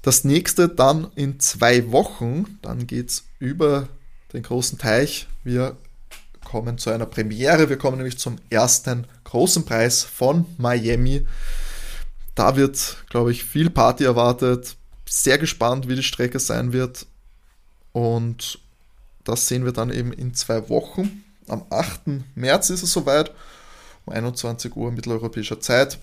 Das 0.00 0.24
nächste 0.24 0.68
dann 0.68 1.12
in 1.14 1.40
zwei 1.40 1.92
Wochen. 1.92 2.58
Dann 2.62 2.86
geht 2.86 3.10
es 3.10 3.24
über 3.38 3.88
den 4.32 4.42
großen 4.42 4.78
Teich. 4.78 5.28
Wir 5.44 5.76
kommen 6.42 6.78
zu 6.78 6.88
einer 6.88 7.06
Premiere. 7.06 7.68
Wir 7.68 7.76
kommen 7.76 7.98
nämlich 7.98 8.18
zum 8.18 8.36
ersten 8.48 9.06
großen 9.24 9.66
Preis 9.66 10.02
von 10.02 10.46
Miami. 10.56 11.26
Da 12.34 12.56
wird, 12.56 13.04
glaube 13.10 13.30
ich, 13.32 13.44
viel 13.44 13.70
Party 13.70 14.04
erwartet. 14.04 14.76
Sehr 15.08 15.38
gespannt, 15.38 15.88
wie 15.88 15.96
die 15.96 16.02
Strecke 16.02 16.38
sein 16.38 16.72
wird. 16.72 17.06
Und 17.92 18.58
das 19.24 19.46
sehen 19.48 19.64
wir 19.64 19.72
dann 19.72 19.90
eben 19.90 20.12
in 20.12 20.34
zwei 20.34 20.68
Wochen. 20.68 21.24
Am 21.48 21.64
8. 21.70 22.00
März 22.34 22.70
ist 22.70 22.82
es 22.82 22.92
soweit, 22.92 23.32
um 24.06 24.14
21 24.14 24.74
Uhr 24.76 24.90
mitteleuropäischer 24.90 25.60
Zeit. 25.60 25.98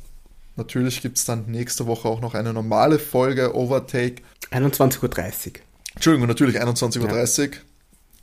Natürlich 0.56 1.02
gibt 1.02 1.18
es 1.18 1.26
dann 1.26 1.46
nächste 1.48 1.88
Woche 1.88 2.08
auch 2.08 2.22
noch 2.22 2.34
eine 2.36 2.54
normale 2.54 3.00
Folge 3.00 3.56
Overtake. 3.56 4.22
21.30 4.52 5.02
Uhr. 5.02 5.54
Entschuldigung, 5.96 6.28
natürlich 6.28 6.62
21.30 6.62 7.50
Uhr. 7.50 7.56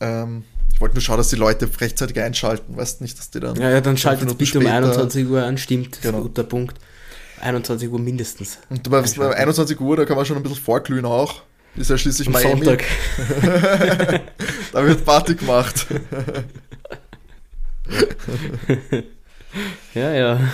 Ähm, 0.01 0.45
ich 0.73 0.81
wollte 0.81 0.95
nur 0.95 1.03
schauen, 1.03 1.17
dass 1.17 1.29
die 1.29 1.37
Leute 1.37 1.69
rechtzeitig 1.81 2.21
einschalten. 2.21 2.77
Weißt 2.77 3.01
nicht, 3.01 3.19
dass 3.19 3.31
die 3.31 3.41
dann. 3.41 3.57
Ja, 3.57 3.71
ja, 3.71 3.81
dann 3.81 3.97
schaltet 3.97 4.29
bitte 4.37 4.59
um 4.59 4.65
später- 4.65 4.77
21 4.77 5.27
Uhr 5.27 5.43
an, 5.43 5.57
stimmt, 5.59 5.89
das 5.93 5.97
ist 5.99 6.03
Genau. 6.03 6.19
ein 6.19 6.23
guter 6.25 6.45
Punkt. 6.45 6.79
21 7.41 7.91
Uhr 7.91 7.99
mindestens. 7.99 8.59
Und 8.71 8.89
bei, 8.91 9.03
bei 9.03 9.37
21 9.37 9.81
Uhr, 9.81 9.97
da 9.97 10.05
kann 10.05 10.17
man 10.17 10.25
schon 10.27 10.37
ein 10.37 10.43
bisschen 10.43 10.59
vorglühen 10.59 11.05
auch. 11.05 11.43
Ist 11.77 11.91
ja 11.91 11.99
schließlich 11.99 12.27
Am 12.29 12.33
Miami. 12.33 12.65
Sonntag. 12.65 12.85
Da 14.73 14.85
wird 14.85 15.05
Party 15.05 15.35
gemacht. 15.35 15.87
Ja, 19.95 20.13
ja. 20.13 20.41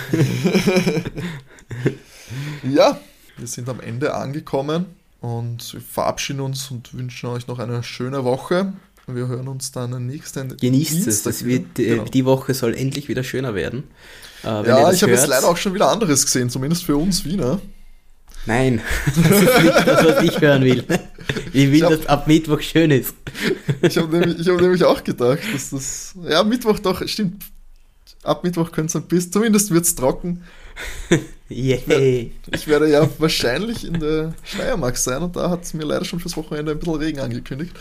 Ja, 2.63 2.99
wir 3.37 3.47
sind 3.47 3.67
am 3.69 3.79
Ende 3.81 4.13
angekommen 4.13 4.85
und 5.21 5.73
wir 5.73 5.81
verabschieden 5.81 6.39
uns 6.39 6.71
und 6.71 6.93
wünschen 6.93 7.27
euch 7.29 7.47
noch 7.47 7.59
eine 7.59 7.83
schöne 7.83 8.23
Woche. 8.23 8.73
Wir 9.07 9.27
hören 9.27 9.47
uns 9.49 9.71
dann 9.71 10.07
nächsten 10.07 10.55
Genießt 10.57 10.91
es. 10.99 11.03
Dienstag 11.03 11.31
Das 11.33 11.45
wieder. 11.45 11.63
wird, 11.65 11.79
äh, 11.79 11.89
Genau. 11.97 12.03
die 12.05 12.25
Woche 12.25 12.53
soll 12.53 12.73
endlich 12.75 13.09
wieder 13.09 13.23
schöner 13.23 13.53
werden. 13.55 13.83
Äh, 14.43 14.67
Ja, 14.67 14.91
ich 14.91 15.01
habe 15.03 15.11
jetzt 15.13 15.27
leider 15.27 15.47
auch 15.47 15.57
schon 15.57 15.73
wieder 15.73 15.89
anderes 15.89 16.25
gesehen, 16.25 16.49
zumindest 16.49 16.83
für 16.83 16.97
uns 16.97 17.23
Wiener. 17.25 17.59
Nein, 18.45 18.81
das 19.05 19.17
ist 19.41 19.63
nicht 19.63 19.87
das, 19.87 20.05
was 20.05 20.23
ich 20.23 20.41
hören 20.41 20.63
will. 20.63 20.83
Ich 21.53 21.67
will, 21.71 21.75
Ich 21.75 21.83
hab- 21.83 21.91
dass 21.91 22.05
ab 22.07 22.27
Mittwoch 22.27 22.59
schön 22.61 22.91
ist. 22.91 23.15
Ich 23.81 23.97
habe 23.97 24.17
nämlich, 24.17 24.39
ich 24.39 24.49
hab 24.49 24.59
nämlich 24.59 24.83
auch 24.83 25.01
gedacht, 25.03 25.39
dass 25.53 25.69
das. 25.69 26.13
Ja, 26.27 26.43
Mittwoch 26.43 26.79
doch, 26.79 27.07
stimmt. 27.07 27.41
Ab 28.23 28.43
Mittwoch 28.43 28.71
könnte 28.71 28.89
es 28.91 28.95
ein 29.01 29.07
bisschen, 29.07 29.31
zumindest 29.31 29.71
wird 29.71 29.85
es 29.85 29.95
trocken. 29.95 30.43
Yay. 31.49 32.31
Ich 32.51 32.67
werde 32.67 32.89
ja 32.89 33.07
wahrscheinlich 33.19 33.85
in 33.85 33.99
der 33.99 34.33
Steiermark 34.43 34.97
sein 34.97 35.21
und 35.23 35.35
da 35.35 35.49
hat 35.49 35.63
es 35.63 35.73
mir 35.73 35.83
leider 35.85 36.03
schon 36.05 36.19
fürs 36.19 36.35
Wochenende 36.35 36.71
ein 36.71 36.79
bisschen 36.79 36.95
Regen 36.95 37.19
angekündigt. 37.19 37.73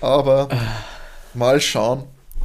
Aber 0.00 0.48
mal 1.34 1.60
schauen. 1.60 2.04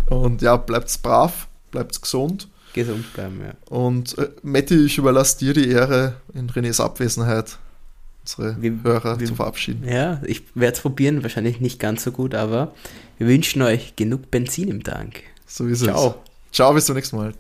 Und 0.10 0.42
ja, 0.42 0.58
bleibt's 0.58 0.98
brav, 0.98 1.48
bleibt's 1.72 2.02
gesund. 2.02 2.48
Gesund 2.74 3.12
bleiben, 3.14 3.42
ja. 3.44 3.54
Und 3.70 4.18
äh, 4.18 4.30
Matti, 4.44 4.86
ich 4.86 4.98
überlasse 4.98 5.40
dir 5.40 5.54
die 5.54 5.70
Ehre, 5.70 6.16
in 6.34 6.50
Renés 6.50 6.82
Abwesenheit 6.82 7.58
unsere 8.24 8.62
Wir- 8.62 8.80
Hörer 8.84 9.20
wir- 9.20 9.28
zu 9.28 9.36
verabschieden. 9.36 9.84
Ja, 9.88 10.22
ich 10.26 10.44
werde 10.56 10.76
es 10.76 10.82
probieren, 10.82 11.24
wahrscheinlich 11.24 11.60
nicht 11.60 11.80
ganz 11.80 12.04
so 12.04 12.12
gut, 12.12 12.36
aber 12.36 12.74
wir 13.18 13.28
wünschen 13.28 13.62
euch 13.62 13.96
genug 13.96 14.30
Benzin 14.32 14.70
im 14.70 14.84
Tank. 14.84 15.22
So 15.48 15.66
ist 15.68 15.84
Ciao. 15.84 16.10
es. 16.52 16.56
Ciao, 16.56 16.74
bis 16.74 16.86
zum 16.86 16.96
nächsten 16.96 17.16
Mal. 17.18 17.34